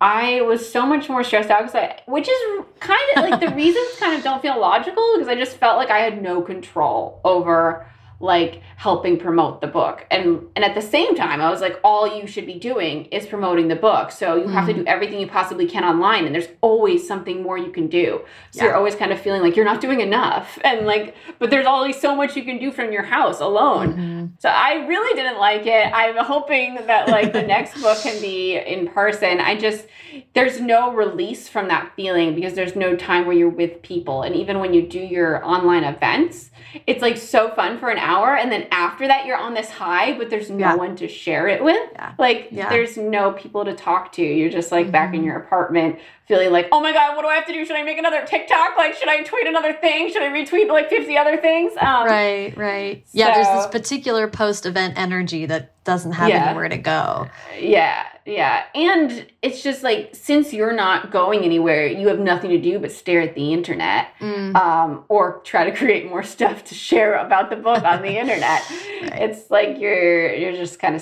I 0.00 0.40
was 0.42 0.70
so 0.70 0.86
much 0.86 1.10
more 1.10 1.22
stressed 1.22 1.50
out 1.50 1.60
because 1.60 1.74
I, 1.74 2.00
which 2.06 2.26
is 2.26 2.64
kind 2.78 3.00
of 3.16 3.30
like 3.30 3.40
the 3.40 3.54
reasons 3.54 3.98
kind 3.98 4.16
of 4.16 4.24
don't 4.24 4.40
feel 4.40 4.58
logical 4.58 5.14
because 5.14 5.28
I 5.28 5.34
just 5.34 5.58
felt 5.58 5.76
like 5.76 5.90
I 5.90 5.98
had 5.98 6.22
no 6.22 6.40
control 6.40 7.20
over 7.24 7.86
like 8.20 8.62
helping 8.76 9.18
promote 9.18 9.60
the 9.62 9.66
book 9.66 10.06
and 10.10 10.46
and 10.54 10.64
at 10.64 10.74
the 10.74 10.82
same 10.82 11.16
time 11.16 11.40
i 11.40 11.50
was 11.50 11.60
like 11.62 11.80
all 11.82 12.06
you 12.06 12.26
should 12.26 12.44
be 12.44 12.58
doing 12.58 13.06
is 13.06 13.26
promoting 13.26 13.68
the 13.68 13.76
book 13.76 14.10
so 14.10 14.36
you 14.36 14.42
mm-hmm. 14.42 14.52
have 14.52 14.66
to 14.66 14.74
do 14.74 14.80
mm-hmm. 14.80 14.88
everything 14.88 15.18
you 15.18 15.26
possibly 15.26 15.66
can 15.66 15.84
online 15.84 16.26
and 16.26 16.34
there's 16.34 16.48
always 16.60 17.06
something 17.06 17.42
more 17.42 17.56
you 17.56 17.70
can 17.70 17.86
do 17.86 18.20
so 18.50 18.58
yeah. 18.58 18.64
you're 18.64 18.76
always 18.76 18.94
kind 18.94 19.10
of 19.10 19.18
feeling 19.18 19.40
like 19.40 19.56
you're 19.56 19.64
not 19.64 19.80
doing 19.80 20.00
enough 20.00 20.58
and 20.64 20.86
like 20.86 21.14
but 21.38 21.50
there's 21.50 21.66
always 21.66 21.98
so 21.98 22.14
much 22.14 22.36
you 22.36 22.44
can 22.44 22.58
do 22.58 22.70
from 22.70 22.92
your 22.92 23.02
house 23.02 23.40
alone 23.40 23.92
mm-hmm. 23.94 24.26
so 24.38 24.48
i 24.48 24.86
really 24.86 25.14
didn't 25.16 25.38
like 25.38 25.66
it 25.66 25.90
i'm 25.94 26.22
hoping 26.24 26.74
that 26.86 27.08
like 27.08 27.32
the 27.32 27.42
next 27.42 27.80
book 27.80 27.98
can 28.02 28.20
be 28.20 28.56
in 28.56 28.86
person 28.86 29.40
i 29.40 29.56
just 29.56 29.86
there's 30.34 30.60
no 30.60 30.92
release 30.92 31.48
from 31.48 31.68
that 31.68 31.92
feeling 31.96 32.34
because 32.34 32.54
there's 32.54 32.76
no 32.76 32.96
time 32.96 33.26
where 33.26 33.36
you're 33.36 33.48
with 33.48 33.82
people. 33.82 34.22
And 34.22 34.34
even 34.36 34.58
when 34.60 34.74
you 34.74 34.86
do 34.86 34.98
your 34.98 35.44
online 35.44 35.84
events, 35.84 36.49
it's 36.86 37.02
like 37.02 37.16
so 37.16 37.50
fun 37.50 37.78
for 37.78 37.88
an 37.90 37.98
hour. 37.98 38.36
And 38.36 38.50
then 38.50 38.66
after 38.70 39.06
that, 39.06 39.26
you're 39.26 39.36
on 39.36 39.54
this 39.54 39.70
high, 39.70 40.16
but 40.16 40.30
there's 40.30 40.50
no 40.50 40.58
Yeah. 40.58 40.74
one 40.74 40.96
to 40.96 41.08
share 41.08 41.48
it 41.48 41.62
with. 41.62 41.88
Yeah. 41.94 42.12
Like, 42.18 42.48
Yeah. 42.50 42.68
there's 42.68 42.96
no 42.96 43.32
people 43.32 43.64
to 43.64 43.74
talk 43.74 44.12
to. 44.12 44.22
You're 44.22 44.50
just 44.50 44.70
like 44.72 44.90
back 44.90 45.14
in 45.14 45.22
Mhm. 45.22 45.26
your 45.26 45.36
apartment 45.36 45.98
feeling 46.30 46.52
like, 46.52 46.68
oh 46.70 46.80
my 46.80 46.92
God, 46.92 47.16
what 47.16 47.22
do 47.22 47.28
I 47.28 47.34
have 47.34 47.46
to 47.46 47.52
do? 47.52 47.64
Should 47.66 47.74
I 47.74 47.82
make 47.82 47.98
another 47.98 48.24
TikTok? 48.24 48.76
Like, 48.76 48.94
should 48.94 49.08
I 49.08 49.24
tweet 49.24 49.48
another 49.48 49.72
thing? 49.72 50.08
Should 50.12 50.22
I 50.22 50.28
retweet 50.28 50.68
like 50.68 50.88
50 50.88 51.18
other 51.18 51.36
things? 51.36 51.72
Um, 51.80 52.06
Right, 52.06 52.56
right. 52.56 53.04
Yeah, 53.12 53.34
there's 53.34 53.48
this 53.48 53.66
particular 53.66 54.28
post 54.28 54.64
event 54.64 54.94
energy 54.96 55.44
that 55.46 55.82
doesn't 55.82 56.12
have 56.12 56.28
Yeah. 56.28 56.46
anywhere 56.50 56.68
to 56.68 56.76
go. 56.78 57.26
Yeah, 57.58 58.04
yeah. 58.24 58.62
And 58.76 59.26
it's 59.42 59.60
just 59.60 59.82
like, 59.82 60.10
since 60.14 60.52
you're 60.52 60.72
not 60.72 61.10
going 61.10 61.42
anywhere, 61.42 61.84
you 61.86 62.06
have 62.06 62.20
nothing 62.20 62.50
to 62.50 62.58
do 62.58 62.78
but 62.78 62.92
stare 62.92 63.22
at 63.22 63.34
the 63.34 63.52
internet. 63.52 64.06
Mm, 64.20 64.54
um, 64.54 65.04
or 65.08 65.40
try 65.42 65.68
to 65.68 65.76
create 65.76 66.08
more 66.08 66.22
stuff 66.36 66.62
to 66.66 66.76
share 66.76 67.14
about 67.14 67.50
the 67.50 67.56
book 67.56 67.82
on 67.84 68.02
the 68.02 68.16
internet. 68.18 68.62
Right. 69.00 69.22
It's 69.22 69.50
like 69.50 69.78
you're 69.80 70.30
you're 70.34 70.52
just 70.52 70.78
kind 70.78 70.94
of 70.94 71.00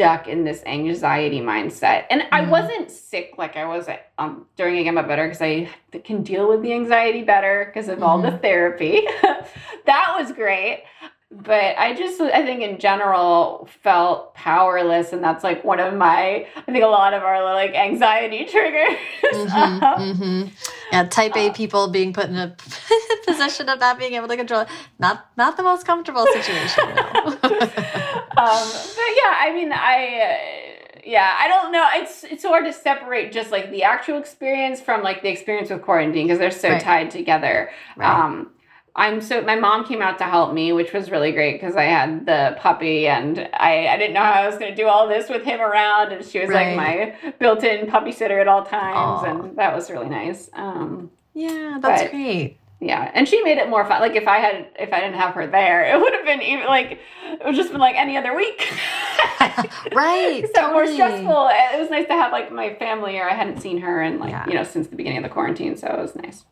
stuck 0.00 0.26
in 0.28 0.44
this 0.44 0.62
anxiety 0.64 1.40
mindset. 1.42 2.04
And 2.08 2.22
I 2.32 2.40
Mhm. 2.40 2.48
wasn't 2.48 2.90
sick 2.90 3.34
like 3.36 3.54
I 3.58 3.66
was 3.66 3.86
um, 4.16 4.46
during 4.56 4.78
Again 4.78 4.94
But 4.94 5.06
Better 5.06 5.24
because 5.26 5.42
I 5.42 5.68
can 6.04 6.22
deal 6.22 6.48
with 6.48 6.62
the 6.62 6.72
anxiety 6.72 7.22
better 7.22 7.66
because 7.66 7.88
of 7.90 8.02
all 8.02 8.22
the 8.22 8.30
therapy. 8.38 9.06
that 9.84 10.14
was 10.18 10.32
great. 10.32 10.84
But 11.32 11.78
I 11.78 11.94
just, 11.94 12.18
I 12.20 12.42
think 12.44 12.62
in 12.62 12.78
general, 12.78 13.68
felt 13.82 14.34
powerless. 14.34 15.12
And 15.12 15.22
that's 15.22 15.44
like 15.44 15.62
one 15.64 15.78
of 15.78 15.92
my, 15.94 16.46
I 16.56 16.72
think 16.72 16.82
a 16.82 16.88
lot 16.88 17.12
of 17.12 17.22
our 17.22 17.44
like 17.44 17.74
anxiety 17.74 18.44
triggers. 18.50 18.96
mhm, 19.34 19.54
Um, 19.54 19.80
mhm. 19.80 20.50
Yeah, 20.90 21.04
type 21.04 21.36
A 21.36 21.50
uh, 21.50 21.52
people 21.52 21.86
being 21.88 22.12
put 22.12 22.24
in 22.30 22.36
a 22.36 22.56
position 23.26 23.68
of 23.68 23.78
not 23.78 23.98
being 23.98 24.14
able 24.14 24.26
to 24.28 24.36
control 24.36 24.62
it. 24.62 24.68
Not 24.98 25.26
not 25.36 25.56
the 25.58 25.62
most 25.62 25.86
comfortable 25.86 26.26
situation. 26.26 26.82
no. 26.88 27.36
Um, 28.40 28.68
but 28.72 29.10
yeah, 29.22 29.36
I 29.38 29.52
mean, 29.54 29.72
I 29.72 30.36
uh, 30.96 31.00
yeah, 31.04 31.34
I 31.38 31.48
don't 31.48 31.72
know. 31.72 31.86
It's 31.94 32.24
it's 32.24 32.44
hard 32.44 32.64
to 32.66 32.72
separate 32.72 33.32
just 33.32 33.50
like 33.50 33.70
the 33.70 33.82
actual 33.82 34.18
experience 34.18 34.80
from 34.80 35.02
like 35.02 35.22
the 35.22 35.28
experience 35.28 35.70
with 35.70 35.82
quarantine 35.82 36.26
because 36.26 36.38
they're 36.38 36.50
so 36.50 36.70
Right. 36.70 36.80
tied 36.82 37.10
together. 37.10 37.70
Right. 37.96 38.08
Um, 38.08 38.50
I'm 38.96 39.20
so 39.20 39.40
my 39.42 39.54
mom 39.54 39.84
came 39.86 40.02
out 40.02 40.18
to 40.18 40.24
help 40.24 40.52
me, 40.52 40.72
which 40.72 40.92
was 40.92 41.10
really 41.12 41.30
great 41.32 41.60
because 41.60 41.76
I 41.76 41.84
had 41.84 42.26
the 42.26 42.56
puppy 42.58 43.06
and 43.06 43.48
I, 43.54 43.86
I 43.86 43.96
didn't 43.96 44.14
know 44.14 44.20
how 44.24 44.32
I 44.32 44.46
was 44.46 44.58
going 44.58 44.70
to 44.72 44.76
do 44.76 44.88
all 44.88 45.06
this 45.08 45.28
with 45.30 45.44
him 45.44 45.60
around, 45.60 46.12
and 46.12 46.24
she 46.24 46.40
was 46.40 46.48
Right. 46.50 46.76
like 46.76 47.14
my 47.22 47.32
built-in 47.38 47.86
puppy 47.86 48.10
sitter 48.10 48.40
at 48.40 48.48
all 48.48 48.64
times, 48.64 48.96
Aw. 48.96 49.24
and 49.26 49.56
that 49.56 49.74
was 49.74 49.90
really 49.92 50.08
nice. 50.08 50.50
Um, 50.54 51.10
yeah, 51.34 51.78
that's 51.80 52.02
But- 52.02 52.10
great. 52.10 52.58
Yeah, 52.80 53.10
and 53.14 53.28
she 53.28 53.42
made 53.42 53.58
it 53.58 53.68
more 53.68 53.84
fun. 53.86 54.00
Like 54.00 54.16
if 54.16 54.26
I 54.26 54.38
had, 54.38 54.66
if 54.78 54.92
I 54.92 55.00
didn't 55.00 55.16
have 55.18 55.34
her 55.34 55.46
there, 55.46 55.84
it 55.84 56.00
would 56.00 56.12
have 56.14 56.24
been 56.24 56.42
even 56.42 56.66
like 56.66 56.98
it 57.24 57.44
would 57.44 57.54
just 57.54 57.70
been 57.72 57.80
like 57.80 57.96
any 57.96 58.16
other 58.16 58.34
week. 58.34 58.72
Right, 59.92 60.44
so 60.54 60.72
more 60.72 60.80
totally. 60.84 60.94
stressful. 60.94 61.48
It 61.50 61.80
was 61.80 61.90
nice 61.90 62.06
to 62.06 62.12
have 62.14 62.32
like 62.32 62.52
my 62.52 62.74
family, 62.74 63.18
or 63.18 63.28
I 63.28 63.34
hadn't 63.34 63.60
seen 63.60 63.78
her 63.80 64.00
and 64.00 64.18
like 64.20 64.30
Yeah. 64.30 64.46
you 64.46 64.54
know 64.54 64.64
since 64.64 64.86
the 64.88 64.96
beginning 64.96 65.18
of 65.18 65.24
the 65.24 65.28
quarantine, 65.30 65.76
so 65.76 65.86
it 65.88 65.98
was 65.98 66.14
nice. 66.16 66.44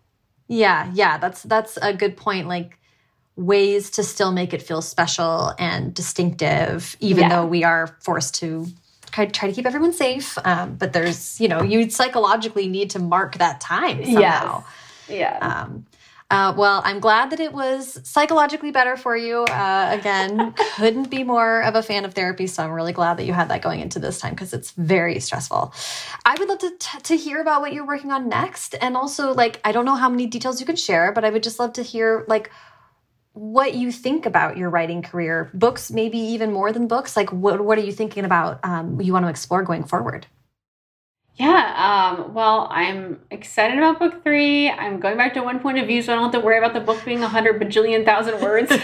Yeah, 0.49 0.91
yeah, 0.95 1.19
that's 1.19 1.43
that's 1.45 1.79
a 1.81 1.93
good 1.93 2.17
point. 2.17 2.49
Like 2.49 2.79
ways 3.37 3.91
to 3.91 4.03
still 4.03 4.33
make 4.33 4.53
it 4.53 4.63
feel 4.63 4.83
special 4.83 5.55
and 5.59 5.95
distinctive, 5.95 6.97
even 7.01 7.25
Yeah. 7.25 7.29
though 7.29 7.47
we 7.47 7.63
are 7.65 7.97
forced 8.01 8.35
to 8.37 8.67
try, 9.11 9.27
try 9.27 9.49
to 9.49 9.55
keep 9.55 9.65
everyone 9.67 9.93
safe. 9.93 10.37
Um, 10.45 10.75
but 10.75 10.93
there's, 10.93 11.41
you 11.41 11.47
know, 11.49 11.63
you 11.63 11.89
psychologically 11.89 12.69
need 12.69 12.91
to 12.91 12.99
mark 12.99 13.39
that 13.39 13.61
time 13.61 14.05
somehow. 14.05 14.65
Yeah. 15.09 15.39
Um, 15.41 15.87
uh, 16.31 16.53
well, 16.57 16.83
I'm 16.85 17.01
glad 17.01 17.31
that 17.31 17.41
it 17.41 17.55
was 17.55 17.99
psychologically 18.07 18.71
better 18.71 18.99
for 18.99 19.17
you. 19.17 19.45
Uh, 19.45 19.97
again, 19.99 20.53
couldn't 20.77 21.11
be 21.11 21.25
more 21.25 21.63
of 21.63 21.75
a 21.75 21.83
fan 21.83 22.05
of 22.05 22.13
therapy, 22.13 22.47
so 22.47 22.63
I'm 22.63 22.73
really 22.73 22.93
glad 22.93 23.17
that 23.17 23.25
you 23.25 23.33
had 23.33 23.49
that 23.49 23.63
going 23.63 23.81
into 23.81 23.99
this 23.99 24.19
time 24.21 24.35
because 24.35 24.53
it's 24.53 24.73
very 24.73 25.21
stressful. 25.21 25.73
I 26.27 26.37
would 26.39 26.49
love 26.49 26.59
to 26.59 26.73
t- 26.79 26.99
to 27.01 27.17
hear 27.17 27.41
about 27.41 27.63
what 27.63 27.73
you're 27.73 27.87
working 27.87 28.13
on 28.13 28.29
next, 28.29 28.75
and 28.81 28.95
also 28.95 29.33
like 29.33 29.59
I 29.65 29.73
don't 29.73 29.87
know 29.87 29.95
how 29.95 30.11
many 30.11 30.27
details 30.27 30.61
you 30.61 30.67
can 30.67 30.77
share, 30.77 31.13
but 31.13 31.25
I 31.25 31.31
would 31.31 31.43
just 31.43 31.59
love 31.59 31.73
to 31.75 31.83
hear 31.83 32.27
like 32.29 32.51
what 33.33 33.75
you 33.75 33.91
think 33.91 34.27
about 34.27 34.59
your 34.59 34.69
writing 34.69 35.01
career, 35.01 35.51
books, 35.55 35.91
maybe 35.91 36.19
even 36.19 36.53
more 36.53 36.73
than 36.73 36.89
books. 36.89 37.17
Like, 37.17 37.33
what 37.33 37.63
what 37.63 37.79
are 37.79 37.83
you 37.83 37.93
thinking 37.93 38.27
about? 38.27 38.61
Um, 38.65 39.01
you 39.01 39.15
want 39.15 39.25
to 39.25 39.31
explore 39.31 39.63
going 39.63 39.85
forward? 39.85 40.27
Yeah, 41.39 42.17
um, 42.19 42.35
well, 42.35 42.67
I'm 42.69 43.21
excited 43.31 43.79
about 43.79 44.01
book 44.01 44.25
three. 44.25 44.69
I'm 44.69 44.99
going 44.99 45.17
back 45.17 45.35
to 45.35 45.43
one 45.43 45.61
point 45.61 45.79
of 45.79 45.87
view, 45.87 46.03
so 46.03 46.13
I 46.13 46.17
don't 46.17 46.25
have 46.25 46.33
to 46.33 46.41
worry 46.45 46.59
about 46.59 46.75
the 46.75 46.81
book 46.81 47.01
being 47.05 47.23
a 47.23 47.29
hundred 47.29 47.63
bajillion 47.63 48.05
thousand 48.05 48.41
words. 48.41 48.71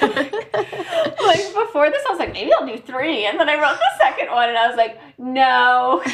like 1.25 1.53
before 1.53 1.91
this, 1.91 2.05
I 2.07 2.11
was 2.11 2.21
like, 2.21 2.33
maybe 2.33 2.53
I'll 2.53 2.65
do 2.65 2.79
three, 2.79 3.27
and 3.27 3.41
then 3.41 3.49
I 3.49 3.57
wrote 3.57 3.77
the 3.77 3.99
second 3.99 4.31
one, 4.31 4.49
and 4.49 4.57
I 4.57 4.69
was 4.69 4.77
like, 4.77 5.01
no. 5.19 6.01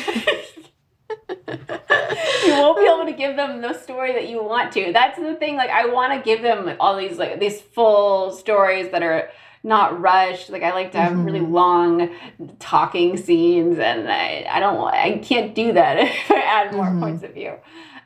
you 2.47 2.55
won't 2.55 2.79
be 2.79 2.87
able 2.87 3.05
to 3.05 3.15
give 3.15 3.37
them 3.37 3.61
the 3.61 3.75
story 3.75 4.15
that 4.15 4.27
you 4.27 4.43
want 4.43 4.73
to. 4.73 4.95
That's 4.95 5.19
the 5.19 5.35
thing. 5.35 5.57
Like, 5.57 5.69
I 5.69 5.85
want 5.87 6.15
to 6.15 6.21
give 6.25 6.41
them 6.41 6.75
all 6.81 6.97
these 6.97 7.19
like 7.19 7.39
these 7.39 7.61
full 7.61 8.33
stories 8.33 8.91
that 8.93 9.03
are 9.03 9.29
not 9.63 10.01
rushed. 10.01 10.51
Like, 10.51 10.63
I 10.63 10.73
like 10.73 10.93
to 10.93 10.99
have 10.99 11.17
really 11.25 11.41
Mhm. 11.41 11.53
long 11.53 12.11
talking 12.59 13.17
scenes, 13.17 13.79
and 13.79 14.11
I, 14.11 14.47
I 14.51 14.61
don't. 14.61 14.83
I 14.87 15.19
can't 15.19 15.55
do 15.55 15.73
that 15.73 15.99
if 16.01 16.31
I 16.31 16.41
add 16.41 16.73
more 16.75 16.87
Mhm. 16.87 17.01
points 17.01 17.23
of 17.23 17.35
view. 17.35 17.55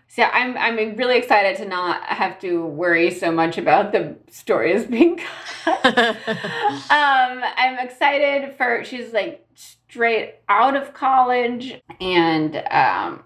So 0.09 0.22
I'm 0.22 0.57
I'm 0.57 0.76
really 0.96 1.16
excited 1.18 1.57
to 1.57 1.64
not 1.68 2.02
have 2.05 2.38
to 2.40 2.64
worry 2.64 3.11
so 3.11 3.32
much 3.32 3.59
about 3.59 3.90
the 3.92 4.14
stories 4.30 4.84
being 4.94 5.18
cut. 5.64 5.84
um, 6.90 7.42
I'm 7.57 7.78
excited 7.78 8.55
for 8.57 8.84
she's 8.84 9.12
like 9.12 9.44
straight 9.55 10.36
out 10.48 10.76
of 10.76 10.94
college, 10.94 11.80
and 12.00 12.57
um, 12.57 13.22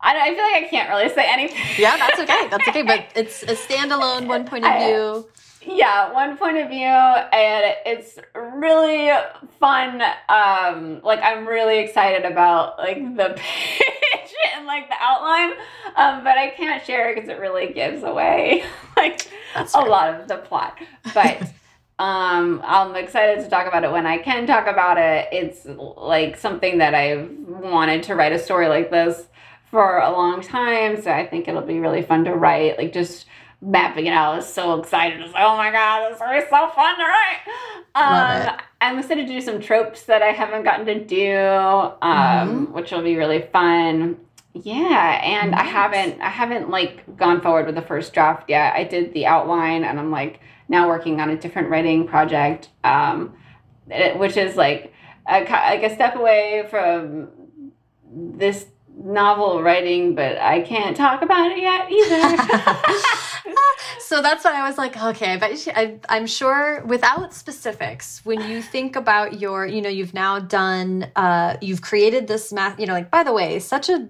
I 0.00 0.12
don't, 0.12 0.22
I 0.22 0.34
feel 0.34 0.44
like 0.44 0.64
I 0.64 0.66
can't 0.70 0.88
really 0.90 1.08
say 1.08 1.24
anything. 1.26 1.58
yeah, 1.78 1.96
that's 1.96 2.20
okay. 2.20 2.48
That's 2.48 2.68
okay. 2.68 2.82
But 2.82 3.06
it's 3.14 3.42
a 3.44 3.54
standalone 3.54 4.26
one 4.26 4.44
point 4.46 4.64
of 4.64 4.70
I- 4.70 4.86
view. 4.86 5.28
Yeah 5.68 6.12
one 6.12 6.36
point 6.36 6.56
of 6.56 6.68
view 6.68 6.86
and 6.86 7.74
it's 7.84 8.18
really 8.34 9.10
fun 9.60 10.00
um 10.28 11.00
like 11.02 11.20
i'm 11.22 11.46
really 11.46 11.78
excited 11.78 12.24
about 12.24 12.78
like 12.78 12.96
the 13.16 13.34
pitch 13.36 14.34
and 14.56 14.66
like 14.66 14.88
the 14.88 14.94
outline 14.98 15.50
um 15.96 16.24
but 16.24 16.38
i 16.38 16.48
can't 16.56 16.84
share 16.84 17.10
it 17.10 17.14
because 17.16 17.28
it 17.28 17.38
really 17.38 17.72
gives 17.72 18.02
away 18.02 18.64
like 18.96 19.28
That's 19.54 19.74
a 19.74 19.80
fair. 19.80 19.88
lot 19.90 20.14
of 20.20 20.28
the 20.28 20.36
plot 20.38 20.78
but 21.12 21.42
um 21.98 22.62
i'm 22.64 22.94
excited 22.96 23.42
to 23.44 23.50
talk 23.50 23.66
about 23.66 23.84
it 23.84 23.90
when 23.92 24.06
i 24.06 24.16
can 24.18 24.46
talk 24.46 24.66
about 24.68 24.96
it 24.96 25.28
it's 25.32 25.66
like 25.66 26.36
something 26.36 26.78
that 26.78 26.94
i've 26.94 27.28
wanted 27.46 28.02
to 28.04 28.14
write 28.14 28.32
a 28.32 28.38
story 28.38 28.68
like 28.68 28.90
this 28.90 29.26
for 29.70 29.98
a 29.98 30.10
long 30.10 30.40
time 30.40 31.00
so 31.02 31.10
i 31.10 31.26
think 31.26 31.46
it'll 31.46 31.60
be 31.60 31.78
really 31.80 32.00
fun 32.02 32.24
to 32.24 32.32
write 32.34 32.78
like 32.78 32.92
just 32.92 33.26
mapping 33.60 34.06
it 34.06 34.10
out 34.12 34.34
I 34.34 34.36
was 34.36 34.52
so 34.52 34.78
excited. 34.78 35.20
It's 35.20 35.32
like 35.32 35.42
oh 35.44 35.56
my 35.56 35.72
god 35.72 36.10
this 36.12 36.44
is 36.44 36.50
so 36.50 36.68
fun 36.70 36.96
to 36.96 37.02
write 37.04 37.38
um 37.94 38.56
i'm 38.80 38.98
excited 38.98 39.26
to 39.26 39.32
do 39.32 39.40
some 39.40 39.60
tropes 39.60 40.04
that 40.04 40.22
i 40.22 40.28
haven't 40.28 40.62
gotten 40.62 40.86
to 40.86 41.04
do 41.04 41.36
um 42.06 42.72
which 42.72 42.92
will 42.92 43.02
be 43.02 43.16
really 43.16 43.42
fun. 43.52 44.18
Yeah 44.54 45.20
and 45.24 45.54
i 45.54 45.64
haven't 45.64 46.20
i 46.20 46.28
haven't 46.28 46.70
like 46.70 47.16
gone 47.16 47.40
forward 47.40 47.66
with 47.66 47.74
the 47.74 47.82
first 47.82 48.12
draft 48.12 48.48
yet. 48.48 48.74
I 48.74 48.84
did 48.84 49.12
the 49.12 49.26
outline 49.26 49.82
and 49.84 49.98
i'm 49.98 50.10
like 50.12 50.40
now 50.68 50.86
working 50.86 51.20
on 51.20 51.30
a 51.30 51.36
different 51.36 51.68
writing 51.68 52.06
project 52.06 52.68
um 52.84 53.34
which 54.16 54.36
is 54.36 54.54
like 54.56 54.92
a, 55.26 55.40
like 55.40 55.82
a 55.82 55.94
step 55.94 56.14
away 56.14 56.66
from 56.70 57.28
this 58.12 58.66
novel 59.02 59.62
writing 59.62 60.14
but 60.14 60.36
i 60.38 60.60
can't 60.60 60.96
talk 60.96 61.22
about 61.22 61.50
it 61.50 61.58
yet 61.58 61.90
either 61.90 62.94
so 64.00 64.22
that's 64.22 64.44
why 64.44 64.54
I 64.54 64.68
was 64.68 64.78
like, 64.78 64.96
okay, 64.96 65.36
but 65.36 65.50
I, 65.74 65.98
I'm 66.08 66.26
sure 66.26 66.84
without 66.84 67.34
specifics, 67.34 68.24
when 68.24 68.40
you 68.48 68.62
think 68.62 68.96
about 68.96 69.40
your, 69.40 69.66
you 69.66 69.82
know, 69.82 69.88
you've 69.88 70.14
now 70.14 70.38
done, 70.38 71.10
uh, 71.16 71.56
you've 71.60 71.82
created 71.82 72.26
this 72.26 72.52
math, 72.52 72.78
you 72.80 72.86
know, 72.86 72.92
like 72.92 73.10
by 73.10 73.22
the 73.22 73.32
way, 73.32 73.58
such 73.58 73.88
a 73.88 74.08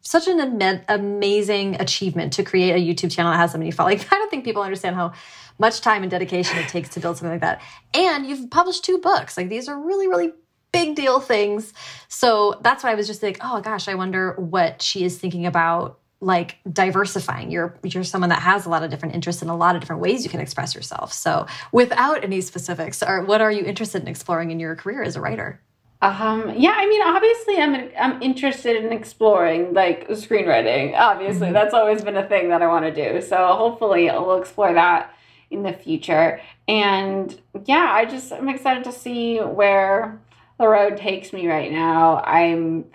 such 0.00 0.26
an 0.26 0.40
ama- 0.40 0.82
amazing 0.88 1.80
achievement 1.80 2.32
to 2.32 2.42
create 2.42 2.72
a 2.72 2.78
YouTube 2.78 3.12
channel 3.12 3.30
that 3.30 3.38
has 3.38 3.52
so 3.52 3.58
many 3.58 3.70
followers. 3.70 4.00
Like, 4.00 4.12
I 4.12 4.16
don't 4.16 4.30
think 4.30 4.44
people 4.44 4.62
understand 4.62 4.96
how 4.96 5.12
much 5.58 5.80
time 5.80 6.02
and 6.02 6.10
dedication 6.10 6.58
it 6.58 6.68
takes 6.68 6.88
to 6.90 7.00
build 7.00 7.16
something 7.16 7.32
like 7.32 7.40
that. 7.40 7.62
And 7.94 8.26
you've 8.26 8.50
published 8.50 8.84
two 8.84 8.98
books. 8.98 9.36
Like 9.36 9.48
these 9.48 9.68
are 9.68 9.78
really, 9.78 10.08
really 10.08 10.32
big 10.72 10.94
deal 10.94 11.20
things. 11.20 11.72
So 12.08 12.58
that's 12.62 12.84
why 12.84 12.92
I 12.92 12.94
was 12.94 13.06
just 13.06 13.22
like, 13.22 13.38
oh 13.40 13.60
gosh, 13.60 13.88
I 13.88 13.94
wonder 13.94 14.32
what 14.32 14.82
she 14.82 15.04
is 15.04 15.18
thinking 15.18 15.46
about 15.46 15.98
like 16.20 16.58
diversifying. 16.72 17.50
You're 17.50 17.78
you're 17.84 18.04
someone 18.04 18.30
that 18.30 18.42
has 18.42 18.66
a 18.66 18.68
lot 18.68 18.82
of 18.82 18.90
different 18.90 19.14
interests 19.14 19.42
and 19.42 19.50
a 19.50 19.54
lot 19.54 19.76
of 19.76 19.80
different 19.80 20.02
ways 20.02 20.24
you 20.24 20.30
can 20.30 20.40
express 20.40 20.74
yourself. 20.74 21.12
So 21.12 21.46
without 21.72 22.24
any 22.24 22.40
specifics, 22.40 23.02
or 23.02 23.22
what 23.24 23.40
are 23.40 23.52
you 23.52 23.64
interested 23.64 24.02
in 24.02 24.08
exploring 24.08 24.50
in 24.50 24.58
your 24.58 24.74
career 24.74 25.02
as 25.02 25.16
a 25.16 25.20
writer? 25.20 25.60
Um, 26.00 26.54
yeah, 26.56 26.74
I 26.76 26.86
mean, 26.86 27.02
obviously, 27.02 27.56
I'm 27.58 27.90
I'm 27.98 28.22
interested 28.22 28.84
in 28.84 28.92
exploring 28.92 29.74
like 29.74 30.08
screenwriting. 30.08 30.96
Obviously, 30.96 31.46
mm-hmm. 31.46 31.54
that's 31.54 31.74
always 31.74 32.02
been 32.02 32.16
a 32.16 32.26
thing 32.26 32.50
that 32.50 32.62
I 32.62 32.68
want 32.68 32.84
to 32.84 33.12
do. 33.12 33.20
So 33.20 33.36
hopefully, 33.36 34.04
we'll 34.04 34.40
explore 34.40 34.72
that 34.74 35.12
in 35.50 35.62
the 35.62 35.72
future. 35.72 36.40
And 36.68 37.36
yeah, 37.64 37.90
I 37.92 38.04
just 38.04 38.32
I'm 38.32 38.48
excited 38.48 38.84
to 38.84 38.92
see 38.92 39.38
where 39.38 40.20
the 40.58 40.68
road 40.68 40.96
takes 40.96 41.32
me 41.32 41.48
right 41.48 41.70
now. 41.70 42.22
I'm 42.24 42.86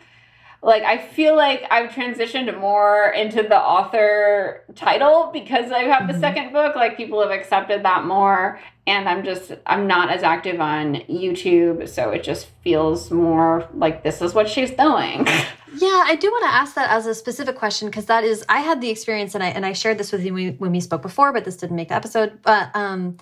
like 0.64 0.84
I 0.84 0.97
feel 0.97 1.36
like 1.36 1.66
I've 1.70 1.89
transitioned 1.89 2.57
more 2.59 3.09
into 3.09 3.43
the 3.43 3.57
author 3.59 4.64
title 4.76 5.30
because 5.34 5.72
I 5.72 5.84
have 5.84 6.07
the 6.07 6.14
mm-hmm. 6.14 6.22
second 6.22 6.53
book. 6.53 6.76
Like 6.76 6.95
people 6.95 7.22
have 7.22 7.32
accepted 7.32 7.84
that 7.84 8.05
more, 8.05 8.59
and 8.88 9.09
I'm 9.09 9.24
just 9.26 9.51
I'm 9.66 9.88
not 9.88 10.09
as 10.09 10.24
active 10.24 10.61
on 10.61 10.95
YouTube, 11.09 11.88
so 11.89 12.11
it 12.11 12.24
just 12.24 12.47
feels 12.64 13.11
more 13.11 13.68
like 13.74 14.03
this 14.03 14.22
is 14.22 14.34
what 14.34 14.49
she's 14.49 14.72
doing. 14.72 15.28
Yeah, 15.76 16.03
I 16.05 16.16
do 16.16 16.30
want 16.30 16.43
to 16.43 16.53
ask 16.53 16.76
that 16.76 16.91
as 16.91 17.07
a 17.07 17.16
specific 17.16 17.55
question 17.55 17.88
because 17.88 18.05
that 18.05 18.24
is 18.24 18.45
I 18.47 18.59
had 18.59 18.80
the 18.80 18.89
experience 18.89 19.34
and 19.34 19.43
I 19.43 19.47
and 19.47 19.66
I 19.66 19.74
shared 19.74 19.97
this 19.97 20.11
with 20.11 20.24
you 20.24 20.34
when 20.34 20.45
we, 20.45 20.51
when 20.51 20.72
we 20.72 20.80
spoke 20.80 21.01
before, 21.01 21.34
but 21.34 21.45
this 21.45 21.57
didn't 21.57 21.76
make 21.76 21.89
the 21.89 21.95
episode. 21.95 22.39
But 22.43 22.70
um 22.76 23.18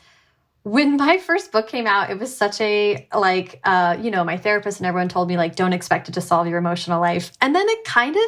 when 0.64 0.97
my 0.97 1.18
first 1.18 1.51
book 1.51 1.68
came 1.68 1.88
out, 1.88 2.09
it 2.09 2.20
was 2.20 2.36
such 2.36 2.62
a 2.62 3.07
like 3.14 3.59
uh, 3.64 3.97
you 3.99 4.12
know, 4.12 4.24
my 4.24 4.38
therapist 4.38 4.80
and 4.80 4.88
everyone 4.88 5.09
told 5.09 5.28
me 5.28 5.38
like 5.38 5.55
don't 5.55 5.74
expect 5.74 6.09
it 6.09 6.14
to 6.14 6.22
solve 6.22 6.47
your 6.47 6.57
emotional 6.57 6.99
life. 6.99 7.32
And 7.41 7.55
then 7.55 7.68
it 7.68 7.84
kind 7.84 8.16
of 8.16 8.22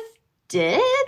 did. 0.48 0.82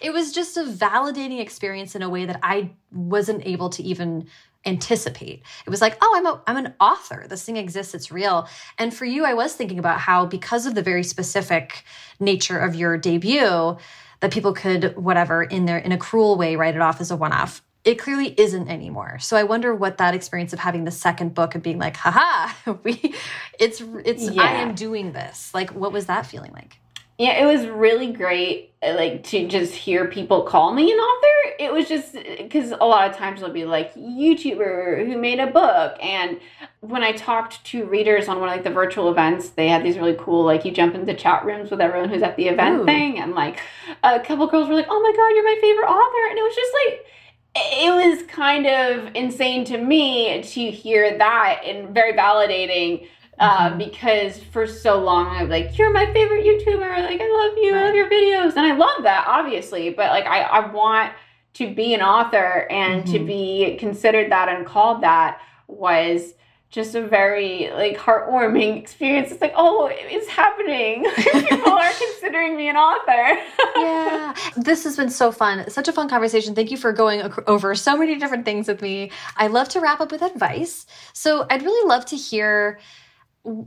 it 0.00 0.12
was 0.12 0.32
just 0.32 0.56
a 0.56 0.64
validating 0.64 1.40
experience 1.40 1.94
in 1.94 2.02
a 2.02 2.10
way 2.10 2.26
that 2.26 2.40
I 2.42 2.70
wasn't 2.92 3.46
able 3.46 3.70
to 3.70 3.82
even 3.82 4.28
anticipate. 4.66 5.42
It 5.66 5.70
was 5.70 5.80
like, 5.80 5.96
oh, 6.02 6.14
I'm 6.16 6.26
a 6.26 6.42
I'm 6.46 6.66
an 6.66 6.74
author. 6.78 7.26
This 7.28 7.44
thing 7.44 7.56
exists, 7.56 7.94
it's 7.94 8.12
real. 8.12 8.48
And 8.76 8.92
for 8.92 9.06
you, 9.06 9.24
I 9.24 9.32
was 9.32 9.54
thinking 9.54 9.78
about 9.78 10.00
how 10.00 10.26
because 10.26 10.66
of 10.66 10.74
the 10.74 10.82
very 10.82 11.02
specific 11.02 11.84
nature 12.18 12.58
of 12.58 12.74
your 12.74 12.98
debut, 12.98 13.78
that 14.20 14.30
people 14.30 14.52
could 14.52 14.94
whatever 14.96 15.42
in 15.42 15.64
their 15.64 15.78
in 15.78 15.92
a 15.92 15.98
cruel 15.98 16.36
way 16.36 16.56
write 16.56 16.74
it 16.74 16.82
off 16.82 17.00
as 17.00 17.10
a 17.10 17.16
one-off 17.16 17.62
it 17.84 17.94
clearly 17.94 18.34
isn't 18.38 18.68
anymore. 18.68 19.18
So 19.20 19.36
I 19.36 19.44
wonder 19.44 19.74
what 19.74 19.98
that 19.98 20.14
experience 20.14 20.52
of 20.52 20.58
having 20.58 20.84
the 20.84 20.90
second 20.90 21.34
book 21.34 21.54
and 21.54 21.62
being 21.62 21.78
like, 21.78 21.96
haha, 21.96 22.52
we 22.82 23.14
it's 23.58 23.82
it's 24.04 24.30
yeah. 24.30 24.42
I 24.42 24.52
am 24.52 24.74
doing 24.74 25.12
this. 25.12 25.52
Like 25.54 25.70
what 25.70 25.92
was 25.92 26.06
that 26.06 26.26
feeling 26.26 26.52
like? 26.52 26.78
Yeah, 27.16 27.32
it 27.32 27.44
was 27.44 27.66
really 27.66 28.12
great 28.12 28.72
uh, 28.82 28.94
like 28.94 29.24
to 29.24 29.46
just 29.46 29.74
hear 29.74 30.06
people 30.06 30.42
call 30.42 30.74
me 30.74 30.92
an 30.92 30.98
author. 30.98 31.54
It 31.58 31.72
was 31.72 31.88
just 31.88 32.16
cuz 32.50 32.72
a 32.72 32.84
lot 32.84 33.10
of 33.10 33.16
times 33.16 33.40
they'll 33.40 33.50
be 33.50 33.64
like 33.64 33.94
YouTuber 33.94 35.06
who 35.06 35.16
made 35.16 35.40
a 35.40 35.46
book 35.46 35.96
and 36.02 36.38
when 36.80 37.02
I 37.02 37.12
talked 37.12 37.64
to 37.66 37.84
readers 37.84 38.28
on 38.28 38.40
one 38.40 38.48
of 38.48 38.54
like 38.54 38.64
the 38.64 38.70
virtual 38.70 39.10
events, 39.10 39.50
they 39.50 39.68
had 39.68 39.82
these 39.82 39.98
really 39.98 40.16
cool 40.18 40.44
like 40.44 40.66
you 40.66 40.70
jump 40.70 40.94
into 40.94 41.14
chat 41.14 41.46
rooms 41.46 41.70
with 41.70 41.80
everyone 41.80 42.10
who's 42.10 42.22
at 42.22 42.36
the 42.36 42.48
event 42.48 42.82
Ooh. 42.82 42.84
thing 42.84 43.18
and 43.18 43.34
like 43.34 43.58
a 44.02 44.20
couple 44.20 44.46
girls 44.48 44.68
were 44.68 44.74
like, 44.74 44.88
"Oh 44.90 45.00
my 45.00 45.12
god, 45.12 45.34
you're 45.34 45.44
my 45.44 45.58
favorite 45.62 45.88
author." 45.88 46.28
And 46.28 46.38
it 46.38 46.42
was 46.42 46.54
just 46.54 46.72
like 46.84 47.06
it 47.54 48.16
was 48.16 48.26
kind 48.28 48.66
of 48.66 49.14
insane 49.14 49.64
to 49.66 49.78
me 49.78 50.42
to 50.42 50.70
hear 50.70 51.18
that 51.18 51.62
and 51.64 51.92
very 51.92 52.12
validating 52.12 53.08
uh, 53.38 53.70
mm-hmm. 53.70 53.78
because 53.78 54.38
for 54.38 54.66
so 54.66 55.02
long 55.02 55.28
I'm 55.28 55.48
like, 55.48 55.76
you're 55.76 55.92
my 55.92 56.06
favorite 56.12 56.44
YouTuber. 56.44 57.02
Like, 57.02 57.20
I 57.20 57.28
love 57.28 57.58
you. 57.58 57.74
I 57.74 57.84
love 57.86 57.94
your 57.94 58.08
videos. 58.08 58.56
And 58.56 58.66
I 58.66 58.76
love 58.76 59.02
that, 59.02 59.24
obviously. 59.26 59.90
But 59.90 60.10
like, 60.10 60.26
I, 60.26 60.42
I 60.42 60.70
want 60.70 61.12
to 61.54 61.74
be 61.74 61.94
an 61.94 62.02
author 62.02 62.68
and 62.70 63.02
mm-hmm. 63.02 63.12
to 63.12 63.18
be 63.20 63.76
considered 63.78 64.30
that 64.30 64.48
and 64.48 64.64
called 64.66 65.02
that 65.02 65.40
was 65.66 66.34
just 66.70 66.94
a 66.94 67.02
very 67.02 67.68
like 67.74 67.96
heartwarming 67.98 68.78
experience. 68.78 69.32
It's 69.32 69.40
like, 69.40 69.54
oh, 69.56 69.90
it's 69.90 70.28
happening. 70.28 71.04
People 71.48 71.72
are 71.72 71.90
considering 71.90 72.56
me 72.56 72.68
an 72.68 72.76
author. 72.76 73.40
yeah, 73.76 74.34
this 74.56 74.84
has 74.84 74.96
been 74.96 75.10
so 75.10 75.32
fun. 75.32 75.68
Such 75.68 75.88
a 75.88 75.92
fun 75.92 76.08
conversation. 76.08 76.54
Thank 76.54 76.70
you 76.70 76.76
for 76.76 76.92
going 76.92 77.22
over 77.48 77.74
so 77.74 77.96
many 77.96 78.16
different 78.16 78.44
things 78.44 78.68
with 78.68 78.82
me. 78.82 79.10
I 79.36 79.48
love 79.48 79.68
to 79.70 79.80
wrap 79.80 80.00
up 80.00 80.12
with 80.12 80.22
advice. 80.22 80.86
So 81.12 81.46
I'd 81.50 81.62
really 81.62 81.88
love 81.88 82.06
to 82.06 82.16
hear. 82.16 82.78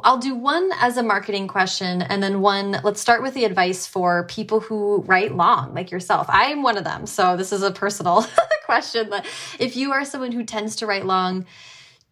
I'll 0.03 0.19
do 0.19 0.35
one 0.35 0.69
as 0.79 0.97
a 0.97 1.03
marketing 1.03 1.47
question 1.47 2.03
and 2.03 2.21
then 2.21 2.41
one, 2.41 2.79
let's 2.83 3.01
start 3.01 3.23
with 3.23 3.33
the 3.33 3.43
advice 3.43 3.87
for 3.87 4.25
people 4.25 4.59
who 4.59 5.01
write 5.07 5.35
long, 5.35 5.73
like 5.73 5.89
yourself. 5.89 6.27
I'm 6.29 6.61
one 6.61 6.77
of 6.77 6.83
them. 6.83 7.07
So 7.07 7.35
this 7.35 7.51
is 7.51 7.63
a 7.63 7.71
personal 7.71 8.23
question. 8.65 9.09
But 9.09 9.25
if 9.59 9.75
you 9.75 9.91
are 9.91 10.05
someone 10.05 10.31
who 10.31 10.43
tends 10.43 10.75
to 10.75 10.85
write 10.85 11.07
long, 11.07 11.47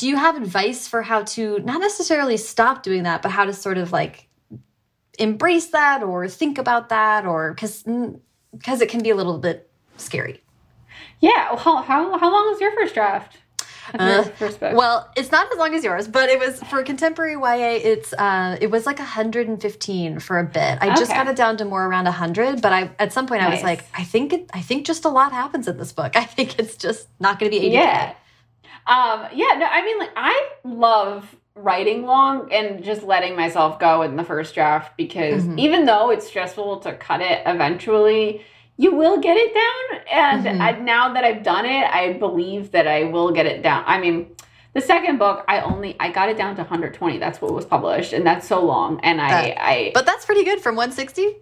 do 0.02 0.08
you 0.08 0.18
have 0.18 0.36
advice 0.36 0.88
for 0.88 1.04
how 1.04 1.22
to 1.22 1.60
not 1.60 1.80
necessarily 1.80 2.36
stop 2.36 2.82
doing 2.82 3.04
that, 3.04 3.22
but 3.22 3.30
how 3.30 3.46
to 3.46 3.54
sort 3.54 3.78
of 3.78 3.92
like 3.92 4.28
embrace 5.20 5.68
that 5.68 6.02
or 6.02 6.28
think 6.28 6.58
about 6.58 6.90
that 6.90 7.24
or 7.24 7.54
because 7.54 7.84
because 8.52 8.82
it 8.82 8.90
can 8.90 9.04
be 9.04 9.12
a 9.12 9.16
little 9.16 9.38
bit 9.38 9.70
scary. 9.98 10.42
Yeah. 11.20 11.56
How 11.56 11.84
how 11.84 12.18
how 12.18 12.32
long 12.32 12.50
was 12.50 12.60
your 12.60 12.72
first 12.72 12.96
draft? 12.96 13.38
Uh. 13.94 14.28
Well, 14.74 15.12
it's 15.16 15.32
not 15.32 15.52
as 15.52 15.60
long 15.60 15.76
as 15.76 15.84
yours, 15.84 16.08
but 16.08 16.30
it 16.30 16.40
was 16.40 16.64
for 16.64 16.82
contemporary 16.82 17.34
YA. 17.34 17.80
It's 17.84 18.12
uh, 18.14 18.58
it 18.60 18.72
was 18.72 18.88
like 18.88 18.98
115 18.98 20.20
for 20.20 20.40
a 20.40 20.44
bit. 20.44 20.80
I 20.82 20.88
okay. 20.88 20.96
just 20.96 21.12
got 21.12 21.28
it 21.28 21.36
down 21.36 21.58
to 21.58 21.66
more 21.66 21.86
around 21.86 22.06
100, 22.06 22.60
but 22.60 22.74
I 22.74 22.90
at 22.98 23.14
some 23.14 23.28
point 23.28 23.42
nice. 23.42 23.52
I 23.52 23.54
was 23.54 23.64
like, 23.64 23.86
I 23.94 24.04
think 24.04 24.34
it, 24.34 24.50
I 24.52 24.62
think 24.62 24.88
just 24.88 25.06
a 25.06 25.10
lot 25.10 25.32
happens 25.32 25.68
in 25.68 25.78
this 25.78 25.92
book. 25.92 26.16
I 26.16 26.24
think 26.24 26.58
it's 26.58 26.76
just 26.76 27.08
not 27.20 27.38
going 27.38 27.52
to 27.52 27.60
be 27.60 27.68
80. 27.68 27.76
Yeah. 27.76 28.14
Um, 28.88 29.28
yeah, 29.34 29.56
no, 29.58 29.66
I 29.66 29.84
mean, 29.84 30.00
like, 30.00 30.12
I 30.16 30.50
love 30.64 31.36
writing 31.56 32.06
long 32.06 32.52
and 32.52 32.84
just 32.84 33.04
letting 33.04 33.36
myself 33.36 33.80
go 33.80 34.02
in 34.02 34.16
the 34.16 34.24
first 34.24 34.54
draft 34.54 34.96
because 34.98 35.44
mm-hmm. 35.44 35.60
even 35.60 35.86
though 35.86 36.10
it's 36.10 36.26
stressful 36.28 36.80
to 36.80 36.94
cut 36.94 37.22
it 37.22 37.44
eventually, 37.46 38.44
you 38.78 38.96
will 38.96 39.20
get 39.20 39.38
it 39.38 39.54
down. 39.54 40.02
And 40.12 40.46
mm-hmm. 40.46 40.62
I, 40.62 40.72
now 40.80 41.14
that 41.14 41.24
I've 41.24 41.44
done 41.44 41.66
it, 41.66 41.84
I 41.84 42.14
believe 42.14 42.72
that 42.72 42.88
I 42.88 43.04
will 43.04 43.32
get 43.32 43.46
it 43.46 43.62
down. 43.62 43.84
I 43.86 44.00
mean, 44.00 44.36
the 44.74 44.80
second 44.80 45.18
book, 45.18 45.44
I 45.50 45.60
only 45.60 45.98
I 46.00 46.12
got 46.12 46.30
it 46.30 46.38
down 46.38 46.56
to 46.56 46.62
120. 46.62 47.18
That's 47.18 47.42
what 47.42 47.54
was 47.54 47.66
published, 47.66 48.14
and 48.14 48.26
that's 48.26 48.48
so 48.48 48.64
long. 48.64 49.02
And 49.02 49.20
I, 49.20 49.50
uh, 49.50 49.56
I 49.60 49.92
but 49.94 50.06
that's 50.06 50.26
pretty 50.26 50.46
good 50.46 50.62
from 50.62 50.76
160. 50.76 51.36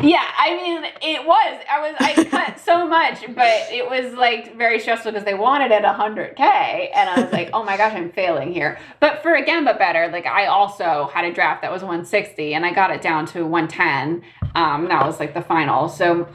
Yeah, 0.00 0.24
I 0.36 0.56
mean 0.56 0.84
it 1.00 1.24
was. 1.24 1.62
I 1.70 1.80
was 1.80 1.96
I 2.00 2.24
cut 2.30 2.58
so 2.58 2.88
much, 2.88 3.20
but 3.36 3.70
it 3.70 3.88
was 3.88 4.14
like 4.14 4.56
very 4.56 4.80
stressful 4.80 5.12
because 5.12 5.24
they 5.24 5.34
wanted 5.34 5.70
it 5.70 5.84
100k, 5.84 6.40
and 6.40 7.08
I 7.08 7.20
was 7.22 7.32
like, 7.32 7.50
oh 7.52 7.62
my 7.62 7.76
gosh, 7.76 7.94
I'm 7.94 8.10
failing 8.10 8.52
here. 8.52 8.80
But 8.98 9.22
for 9.22 9.34
again, 9.34 9.64
but 9.64 9.78
better. 9.78 10.08
Like 10.08 10.26
I 10.26 10.46
also 10.46 11.08
had 11.14 11.24
a 11.24 11.32
draft 11.32 11.62
that 11.62 11.70
was 11.70 11.82
160, 11.82 12.54
and 12.54 12.66
I 12.66 12.72
got 12.72 12.90
it 12.90 13.00
down 13.00 13.26
to 13.26 13.46
110. 13.46 14.22
Um, 14.56 14.88
that 14.88 15.06
was 15.06 15.20
like 15.20 15.34
the 15.34 15.42
final. 15.42 15.88
So 15.88 16.28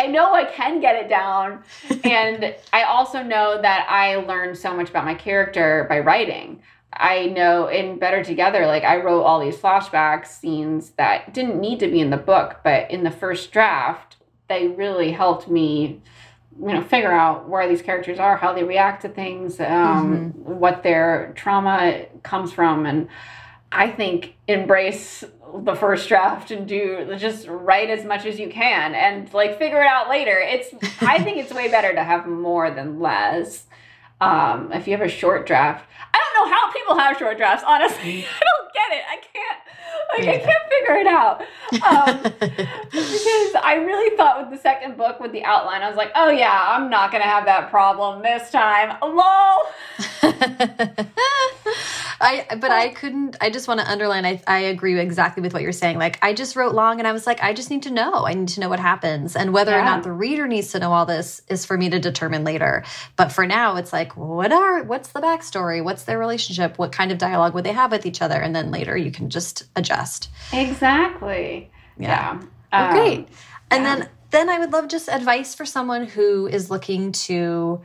I 0.00 0.06
know 0.06 0.32
I 0.32 0.44
can 0.44 0.80
get 0.80 0.96
it 0.96 1.10
down. 1.10 1.62
and 2.04 2.54
I 2.72 2.84
also 2.84 3.22
know 3.22 3.60
that 3.60 3.86
I 3.90 4.16
learned 4.16 4.56
so 4.56 4.74
much 4.74 4.88
about 4.88 5.04
my 5.04 5.14
character 5.14 5.84
by 5.90 5.98
writing. 5.98 6.62
I 6.94 7.26
know 7.26 7.68
in 7.68 7.98
Better 7.98 8.24
Together, 8.24 8.66
like 8.66 8.82
I 8.82 8.96
wrote 8.96 9.22
all 9.22 9.40
these 9.40 9.56
flashback 9.56 10.26
scenes 10.26 10.90
that 10.92 11.34
didn't 11.34 11.60
need 11.60 11.80
to 11.80 11.86
be 11.88 12.00
in 12.00 12.08
the 12.08 12.16
book, 12.16 12.60
but 12.64 12.90
in 12.90 13.04
the 13.04 13.10
first 13.10 13.52
draft, 13.52 14.16
they 14.48 14.68
really 14.68 15.12
helped 15.12 15.48
me, 15.48 16.00
you 16.58 16.72
know, 16.72 16.82
figure 16.82 17.12
out 17.12 17.46
where 17.46 17.68
these 17.68 17.82
characters 17.82 18.18
are, 18.18 18.38
how 18.38 18.54
they 18.54 18.64
react 18.64 19.02
to 19.02 19.08
things, 19.10 19.60
um, 19.60 20.32
mm-hmm. 20.32 20.58
what 20.58 20.82
their 20.82 21.32
trauma 21.36 22.06
comes 22.22 22.52
from. 22.52 22.86
And 22.86 23.06
I 23.70 23.90
think 23.90 24.34
embrace 24.48 25.24
the 25.58 25.74
first 25.74 26.08
draft 26.08 26.50
and 26.50 26.66
do 26.66 27.14
just 27.16 27.46
write 27.48 27.90
as 27.90 28.04
much 28.04 28.26
as 28.26 28.38
you 28.38 28.48
can 28.48 28.94
and 28.94 29.32
like 29.32 29.58
figure 29.58 29.80
it 29.80 29.86
out 29.86 30.08
later. 30.08 30.38
It's 30.38 30.68
I 31.02 31.22
think 31.22 31.38
it's 31.38 31.52
way 31.52 31.68
better 31.68 31.92
to 31.94 32.02
have 32.02 32.26
more 32.26 32.70
than 32.70 33.00
less. 33.00 33.66
Um, 34.20 34.70
if 34.72 34.86
you 34.86 34.96
have 34.96 35.06
a 35.06 35.08
short 35.08 35.46
draft, 35.46 35.88
I 36.12 36.18
don't 36.18 36.44
know 36.44 36.54
how 36.54 36.72
people 36.72 36.98
have 36.98 37.16
short 37.16 37.36
drafts. 37.38 37.64
Honestly, 37.66 38.26
I 38.40 38.42
don't 38.44 38.72
get 38.74 38.98
it. 38.98 39.04
I 39.08 39.16
can't. 39.16 39.60
Like 40.12 40.24
yeah. 40.24 40.32
I 40.32 40.38
can't 40.38 40.68
figure 40.68 40.96
it 40.96 41.06
out. 41.06 41.40
Um, 41.86 42.22
because 42.90 43.54
I 43.62 43.74
really 43.86 44.16
thought 44.16 44.40
with 44.40 44.50
the 44.50 44.60
second 44.60 44.96
book 44.96 45.20
with 45.20 45.32
the 45.32 45.44
outline, 45.44 45.82
I 45.82 45.88
was 45.88 45.96
like, 45.96 46.10
oh 46.14 46.30
yeah, 46.30 46.64
I'm 46.68 46.90
not 46.90 47.12
gonna 47.12 47.24
have 47.24 47.44
that 47.46 47.70
problem 47.70 48.22
this 48.22 48.50
time. 48.50 48.96
Lol. 49.02 49.58
I 52.20 52.46
but 52.56 52.70
I 52.70 52.90
couldn't 52.90 53.36
I 53.40 53.48
just 53.48 53.66
want 53.66 53.80
to 53.80 53.90
underline 53.90 54.26
I 54.26 54.42
I 54.46 54.58
agree 54.58 54.98
exactly 54.98 55.42
with 55.42 55.54
what 55.54 55.62
you're 55.62 55.72
saying. 55.72 55.98
Like 55.98 56.18
I 56.22 56.34
just 56.34 56.54
wrote 56.54 56.74
long 56.74 56.98
and 56.98 57.08
I 57.08 57.12
was 57.12 57.26
like 57.26 57.42
I 57.42 57.54
just 57.54 57.70
need 57.70 57.84
to 57.84 57.90
know. 57.90 58.26
I 58.26 58.34
need 58.34 58.48
to 58.48 58.60
know 58.60 58.68
what 58.68 58.78
happens 58.78 59.36
and 59.36 59.54
whether 59.54 59.72
yeah. 59.72 59.80
or 59.80 59.84
not 59.84 60.02
the 60.02 60.12
reader 60.12 60.46
needs 60.46 60.72
to 60.72 60.78
know 60.78 60.92
all 60.92 61.06
this 61.06 61.40
is 61.48 61.64
for 61.64 61.78
me 61.78 61.88
to 61.88 61.98
determine 61.98 62.44
later. 62.44 62.84
But 63.16 63.32
for 63.32 63.46
now 63.46 63.76
it's 63.76 63.92
like 63.92 64.16
what 64.16 64.52
are 64.52 64.82
what's 64.82 65.12
the 65.12 65.20
backstory? 65.20 65.82
What's 65.82 66.04
their 66.04 66.18
relationship? 66.18 66.78
What 66.78 66.92
kind 66.92 67.10
of 67.10 67.16
dialogue 67.16 67.54
would 67.54 67.64
they 67.64 67.72
have 67.72 67.90
with 67.90 68.04
each 68.04 68.20
other? 68.20 68.40
And 68.40 68.54
then 68.54 68.70
later 68.70 68.96
you 68.96 69.10
can 69.10 69.30
just 69.30 69.64
adjust. 69.74 70.28
Exactly. 70.52 71.70
Yeah. 71.98 72.40
yeah. 72.72 72.88
Um, 72.88 72.92
great. 72.92 73.28
And 73.70 73.84
yeah. 73.84 73.96
then 73.96 74.08
then 74.30 74.48
I 74.48 74.58
would 74.58 74.72
love 74.72 74.88
just 74.88 75.08
advice 75.08 75.54
for 75.54 75.64
someone 75.64 76.06
who 76.06 76.46
is 76.46 76.70
looking 76.70 77.12
to 77.12 77.80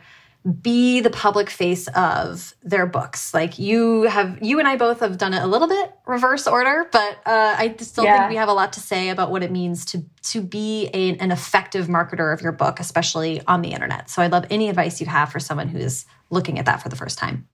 be 0.61 0.99
the 0.99 1.09
public 1.09 1.49
face 1.49 1.87
of 1.95 2.53
their 2.61 2.85
books. 2.85 3.33
Like 3.33 3.57
you 3.57 4.03
have, 4.03 4.37
you 4.43 4.59
and 4.59 4.67
I 4.67 4.75
both 4.77 4.99
have 4.99 5.17
done 5.17 5.33
it 5.33 5.41
a 5.41 5.47
little 5.47 5.67
bit 5.67 5.91
reverse 6.05 6.45
order, 6.45 6.87
but 6.91 7.17
uh, 7.25 7.55
I 7.57 7.75
still 7.79 8.03
yeah. 8.03 8.19
think 8.19 8.29
we 8.29 8.35
have 8.35 8.49
a 8.49 8.53
lot 8.53 8.73
to 8.73 8.79
say 8.79 9.09
about 9.09 9.31
what 9.31 9.41
it 9.41 9.51
means 9.51 9.85
to 9.85 10.05
to 10.23 10.41
be 10.41 10.89
a, 10.93 11.17
an 11.17 11.31
effective 11.31 11.87
marketer 11.87 12.33
of 12.33 12.41
your 12.41 12.51
book, 12.51 12.79
especially 12.79 13.41
on 13.47 13.61
the 13.61 13.73
internet. 13.73 14.09
So 14.09 14.21
I'd 14.21 14.31
love 14.31 14.45
any 14.49 14.69
advice 14.69 14.99
you 14.99 15.07
have 15.07 15.31
for 15.31 15.39
someone 15.39 15.67
who's 15.67 16.05
looking 16.29 16.59
at 16.59 16.65
that 16.65 16.81
for 16.81 16.89
the 16.89 16.95
first 16.95 17.17
time. 17.17 17.47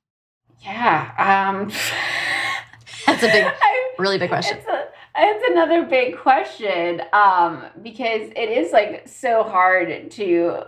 Yeah, 0.59 1.11
um, 1.17 1.69
that's 3.05 3.23
a 3.23 3.27
big, 3.27 3.45
I, 3.61 3.93
really 3.97 4.17
big 4.17 4.29
question. 4.29 4.57
It's, 4.57 4.67
a, 4.67 4.87
it's 5.17 5.51
another 5.51 5.85
big 5.85 6.17
question 6.17 7.01
um, 7.13 7.65
because 7.81 8.31
it 8.35 8.49
is 8.49 8.71
like 8.71 9.07
so 9.07 9.43
hard 9.43 10.11
to 10.11 10.63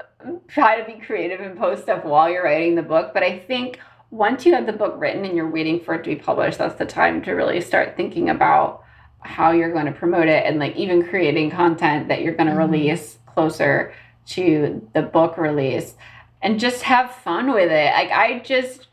try 0.47 0.80
to 0.80 0.86
be 0.86 0.99
creative 0.99 1.39
and 1.39 1.57
post 1.57 1.84
stuff 1.84 2.03
while 2.03 2.30
you're 2.30 2.43
writing 2.43 2.76
the 2.76 2.82
book. 2.82 3.13
But 3.13 3.24
I 3.24 3.39
think 3.39 3.80
once 4.11 4.45
you 4.45 4.53
have 4.53 4.65
the 4.65 4.74
book 4.74 4.95
written 4.97 5.26
and 5.26 5.36
you're 5.36 5.49
waiting 5.49 5.80
for 5.80 5.95
it 5.95 6.03
to 6.03 6.09
be 6.09 6.15
published, 6.15 6.59
that's 6.59 6.78
the 6.78 6.86
time 6.86 7.21
to 7.24 7.32
really 7.32 7.61
start 7.61 7.97
thinking 7.97 8.30
about 8.30 8.84
how 9.21 9.51
you're 9.51 9.71
going 9.71 9.86
to 9.86 9.91
promote 9.91 10.28
it 10.28 10.45
and 10.45 10.59
like 10.59 10.76
even 10.76 11.07
creating 11.07 11.49
content 11.49 12.07
that 12.09 12.21
you're 12.21 12.36
going 12.36 12.47
to 12.47 12.53
mm-hmm. 12.53 12.71
release 12.71 13.17
closer 13.26 13.93
to 14.26 14.88
the 14.93 15.01
book 15.01 15.38
release 15.38 15.95
and 16.41 16.59
just 16.59 16.84
have 16.84 17.11
fun 17.15 17.51
with 17.53 17.71
it. 17.71 17.93
Like 17.93 18.11
I 18.11 18.39
just 18.39 18.88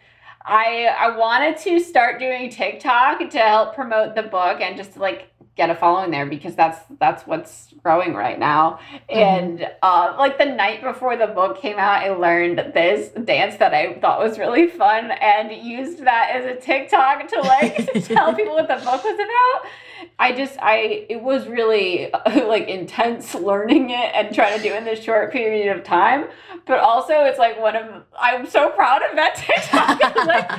I 0.51 0.87
I 0.99 1.17
wanted 1.17 1.57
to 1.59 1.79
start 1.79 2.19
doing 2.19 2.51
TikTok 2.51 3.31
to 3.31 3.39
help 3.39 3.75
promote 3.75 4.17
the 4.17 4.25
book 4.25 4.61
and 4.61 4.77
just 4.77 4.97
like 4.97 5.31
get 5.57 5.71
a 5.71 5.75
following 5.75 6.11
there 6.11 6.27
because 6.27 6.57
that's 6.57 6.81
that's 6.99 7.25
what's 7.25 7.73
growing 7.85 8.15
right 8.15 8.39
now. 8.39 8.81
Mm-hmm. 9.11 9.17
And 9.17 9.71
uh, 9.83 10.17
like 10.19 10.39
the 10.39 10.47
night 10.47 10.83
before 10.83 11.17
the 11.17 11.29
book 11.29 11.61
came 11.61 11.79
out, 11.79 12.03
I 12.03 12.11
learned 12.11 12.73
this 12.75 13.11
dance 13.25 13.57
that 13.57 13.75
I 13.75 13.95
thought 14.01 14.19
was 14.19 14.39
really 14.39 14.67
fun 14.69 15.13
and 15.13 15.53
used 15.53 16.05
that 16.05 16.31
as 16.35 16.47
a 16.47 16.61
TikTok 16.61 17.29
to 17.29 17.41
like 17.43 18.05
tell 18.05 18.35
people 18.35 18.55
what 18.55 18.67
the 18.67 18.75
book 18.77 19.05
was 19.05 19.15
about. 19.15 19.71
I 20.19 20.33
just 20.33 20.59
I 20.61 21.07
it 21.09 21.23
was 21.23 21.47
really 21.47 22.11
like 22.27 22.69
intense 22.69 23.35
learning 23.35 23.91
it 23.91 24.11
and 24.15 24.35
trying 24.35 24.57
to 24.57 24.63
do 24.63 24.75
it 24.75 24.79
in 24.79 24.85
this 24.85 25.03
short 25.03 25.33
period 25.33 25.77
of 25.77 25.85
time. 25.85 26.27
But 26.67 26.79
also 26.81 27.25
it's 27.25 27.39
like 27.39 27.61
one 27.61 27.77
of 27.77 28.03
I'm 28.19 28.47
so 28.49 28.71
proud 28.71 29.03
of 29.03 29.17
that 29.17 29.35
TikTok. 29.37 30.27
like 30.27 30.51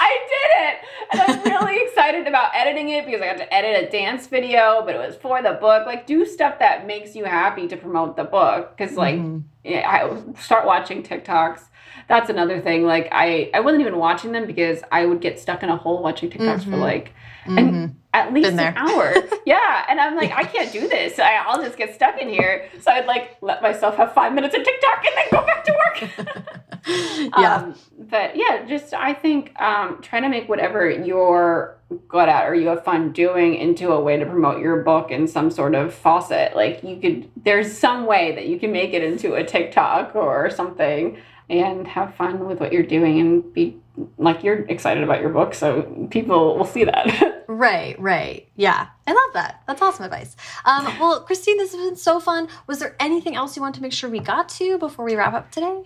I 0.00 0.18
did 0.28 0.68
it. 0.68 0.76
And 1.12 1.20
I'm 1.22 1.44
really 1.44 1.82
excited 1.86 2.26
about 2.26 2.50
editing 2.54 2.88
it 2.90 3.06
because 3.06 3.20
I 3.20 3.26
got 3.26 3.38
to 3.38 3.54
edit 3.54 3.88
a 3.88 3.90
dance 3.90 4.26
video, 4.26 4.82
but 4.84 4.94
it 4.94 4.98
was 4.98 5.16
for 5.16 5.42
the 5.42 5.52
book. 5.52 5.86
Like 5.86 6.06
do 6.06 6.26
stuff 6.26 6.58
that 6.58 6.86
makes 6.86 7.14
you 7.14 7.24
happy 7.24 7.68
to 7.68 7.76
promote 7.76 8.16
the 8.16 8.24
book. 8.24 8.76
Cause 8.76 8.92
like 8.92 9.16
mm-hmm. 9.16 9.40
yeah, 9.64 9.88
I 9.88 10.40
start 10.40 10.66
watching 10.66 11.02
TikToks 11.02 11.68
that's 12.08 12.30
another 12.30 12.60
thing. 12.60 12.84
Like 12.84 13.08
I, 13.10 13.50
I 13.52 13.60
wasn't 13.60 13.80
even 13.80 13.96
watching 13.96 14.32
them 14.32 14.46
because 14.46 14.80
I 14.92 15.06
would 15.06 15.20
get 15.20 15.40
stuck 15.40 15.62
in 15.62 15.68
a 15.68 15.76
hole 15.76 16.02
watching 16.02 16.30
TikToks 16.30 16.60
mm-hmm. 16.60 16.70
for 16.70 16.76
like 16.76 17.12
mm-hmm. 17.46 17.58
and 17.58 17.96
at 18.16 18.32
least 18.32 18.50
an 18.50 18.58
hour. 18.76 19.14
yeah. 19.46 19.84
And 19.88 20.00
I'm 20.00 20.16
like, 20.16 20.32
I 20.32 20.44
can't 20.44 20.72
do 20.72 20.88
this. 20.88 21.18
I, 21.18 21.34
I'll 21.36 21.62
just 21.62 21.76
get 21.76 21.94
stuck 21.94 22.18
in 22.18 22.28
here. 22.28 22.68
So 22.80 22.90
I'd 22.90 23.06
like 23.06 23.36
let 23.42 23.62
myself 23.62 23.96
have 23.96 24.12
five 24.14 24.32
minutes 24.32 24.56
of 24.56 24.64
TikTok 24.64 25.04
and 25.04 25.16
then 25.16 25.26
go 25.30 25.46
back 25.46 25.64
to 25.64 25.72
work. 25.72 27.30
yeah. 27.38 27.54
Um, 27.54 27.74
but 27.98 28.36
yeah, 28.36 28.64
just 28.66 28.94
I 28.94 29.12
think 29.12 29.58
um, 29.60 30.00
trying 30.00 30.22
to 30.22 30.28
make 30.28 30.48
whatever 30.48 30.88
you're 30.90 31.76
good 32.08 32.28
at 32.28 32.48
or 32.48 32.54
you 32.54 32.68
have 32.68 32.84
fun 32.84 33.12
doing 33.12 33.54
into 33.54 33.92
a 33.92 34.00
way 34.00 34.16
to 34.16 34.26
promote 34.26 34.60
your 34.60 34.82
book 34.82 35.10
in 35.10 35.28
some 35.28 35.50
sort 35.50 35.74
of 35.74 35.94
faucet. 35.94 36.56
Like 36.56 36.82
you 36.82 36.96
could, 36.96 37.30
there's 37.44 37.76
some 37.76 38.06
way 38.06 38.34
that 38.34 38.46
you 38.46 38.58
can 38.58 38.72
make 38.72 38.92
it 38.92 39.02
into 39.04 39.34
a 39.34 39.44
TikTok 39.44 40.16
or 40.16 40.50
something 40.50 41.18
and 41.48 41.86
have 41.86 42.14
fun 42.14 42.46
with 42.46 42.60
what 42.60 42.72
you're 42.72 42.82
doing 42.82 43.20
and 43.20 43.52
be 43.54 43.78
like 44.18 44.42
you're 44.42 44.60
excited 44.66 45.02
about 45.02 45.20
your 45.20 45.30
book 45.30 45.54
so 45.54 45.82
people 46.10 46.56
will 46.56 46.64
see 46.64 46.84
that. 46.84 47.32
Right 47.48 47.98
right. 48.00 48.48
Yeah 48.56 48.88
i 49.06 49.12
love 49.12 49.32
that. 49.34 49.62
That's 49.68 49.80
awesome 49.80 50.04
advice. 50.04 50.34
Um, 50.64 50.84
well 50.98 51.20
christine 51.20 51.56
this 51.58 51.72
has 51.72 51.80
been 51.80 51.96
so 51.96 52.18
fun. 52.18 52.48
Was 52.66 52.80
there 52.80 52.96
anything 52.98 53.36
else 53.36 53.54
you 53.56 53.62
want 53.62 53.76
to 53.76 53.82
make 53.82 53.92
sure 53.92 54.10
we 54.10 54.18
got 54.18 54.48
to 54.50 54.78
before 54.78 55.04
we 55.04 55.14
wrap 55.14 55.32
up 55.32 55.52
today 55.52 55.84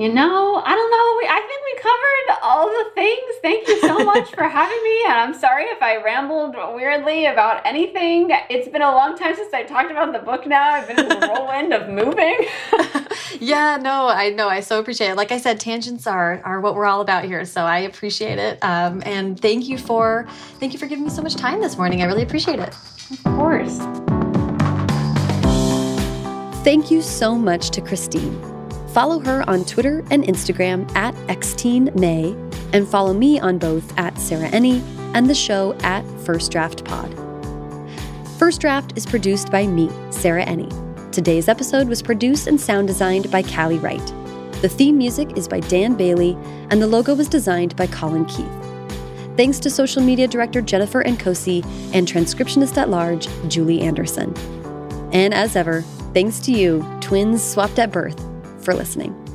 you 0.00 0.08
know, 0.08 0.62
I 0.64 0.74
don't 0.74 0.90
know. 0.90 1.10
I 1.28 1.40
think 1.46 1.60
we 1.62 1.74
covered 1.82 2.40
all 2.42 2.66
the 2.68 2.90
things. 2.94 3.20
Thank 3.42 3.68
you 3.68 3.80
so 3.82 4.02
much 4.02 4.34
for 4.34 4.44
having 4.48 4.82
me. 4.82 5.04
And 5.04 5.12
I'm 5.12 5.34
sorry 5.34 5.64
if 5.64 5.82
I 5.82 6.02
rambled 6.02 6.56
weirdly 6.74 7.26
about 7.26 7.60
anything. 7.66 8.30
It's 8.48 8.66
been 8.66 8.80
a 8.80 8.90
long 8.90 9.18
time 9.18 9.36
since 9.36 9.52
I 9.52 9.62
talked 9.62 9.90
about 9.90 10.14
the 10.14 10.20
book 10.20 10.46
now. 10.46 10.70
I've 10.70 10.88
been 10.88 11.00
in 11.00 11.06
the 11.06 11.16
whirlwind 11.28 11.74
of 11.74 11.90
moving. 11.90 12.46
yeah, 13.40 13.76
no, 13.76 14.08
I 14.08 14.30
know. 14.30 14.48
I 14.48 14.60
so 14.60 14.80
appreciate 14.80 15.10
it. 15.10 15.16
Like 15.16 15.32
I 15.32 15.38
said, 15.38 15.60
tangents 15.60 16.06
are 16.06 16.40
are 16.46 16.62
what 16.62 16.76
we're 16.76 16.86
all 16.86 17.02
about 17.02 17.26
here. 17.26 17.44
So 17.44 17.66
I 17.66 17.80
appreciate 17.80 18.38
it. 18.38 18.58
Um, 18.64 19.02
and 19.04 19.38
thank 19.38 19.68
you 19.68 19.76
for 19.76 20.26
thank 20.60 20.72
you 20.72 20.78
for 20.78 20.86
giving 20.86 21.04
me 21.04 21.10
so 21.10 21.20
much 21.20 21.36
time 21.36 21.60
this 21.60 21.76
morning. 21.76 22.00
I 22.00 22.06
really 22.06 22.22
appreciate 22.22 22.58
it. 22.58 22.74
Of 23.10 23.22
course. 23.24 23.76
Thank 26.64 26.90
you 26.90 27.02
so 27.02 27.34
much 27.34 27.68
to 27.72 27.82
Christine. 27.82 28.49
Follow 28.92 29.20
her 29.20 29.48
on 29.48 29.64
Twitter 29.64 30.04
and 30.10 30.24
Instagram 30.24 30.90
at 30.96 31.14
xtinemay, 31.28 32.34
and 32.72 32.88
follow 32.88 33.12
me 33.14 33.38
on 33.38 33.58
both 33.58 33.96
at 33.98 34.18
Sarah 34.18 34.48
Enni 34.50 34.82
and 35.14 35.30
the 35.30 35.34
show 35.34 35.74
at 35.82 36.04
First 36.20 36.50
Draft 36.50 36.84
Pod. 36.84 37.14
First 38.38 38.60
Draft 38.60 38.92
is 38.96 39.06
produced 39.06 39.50
by 39.50 39.66
me, 39.66 39.90
Sarah 40.10 40.44
Enni. 40.44 40.70
Today's 41.12 41.48
episode 41.48 41.88
was 41.88 42.02
produced 42.02 42.46
and 42.46 42.60
sound 42.60 42.88
designed 42.88 43.30
by 43.30 43.42
Callie 43.42 43.78
Wright. 43.78 44.14
The 44.60 44.68
theme 44.68 44.98
music 44.98 45.36
is 45.36 45.46
by 45.46 45.60
Dan 45.60 45.94
Bailey, 45.94 46.36
and 46.70 46.82
the 46.82 46.86
logo 46.86 47.14
was 47.14 47.28
designed 47.28 47.76
by 47.76 47.86
Colin 47.86 48.24
Keith. 48.26 48.46
Thanks 49.36 49.58
to 49.60 49.70
social 49.70 50.02
media 50.02 50.26
director 50.26 50.60
Jennifer 50.60 51.02
Nkosi 51.02 51.64
and 51.94 52.06
transcriptionist 52.06 52.76
at 52.76 52.90
large 52.90 53.28
Julie 53.48 53.80
Anderson. 53.80 54.36
And 55.12 55.32
as 55.32 55.56
ever, 55.56 55.82
thanks 56.12 56.40
to 56.40 56.52
you, 56.52 56.84
twins 57.00 57.42
swapped 57.42 57.78
at 57.78 57.90
birth, 57.90 58.20
for 58.62 58.74
listening. 58.74 59.29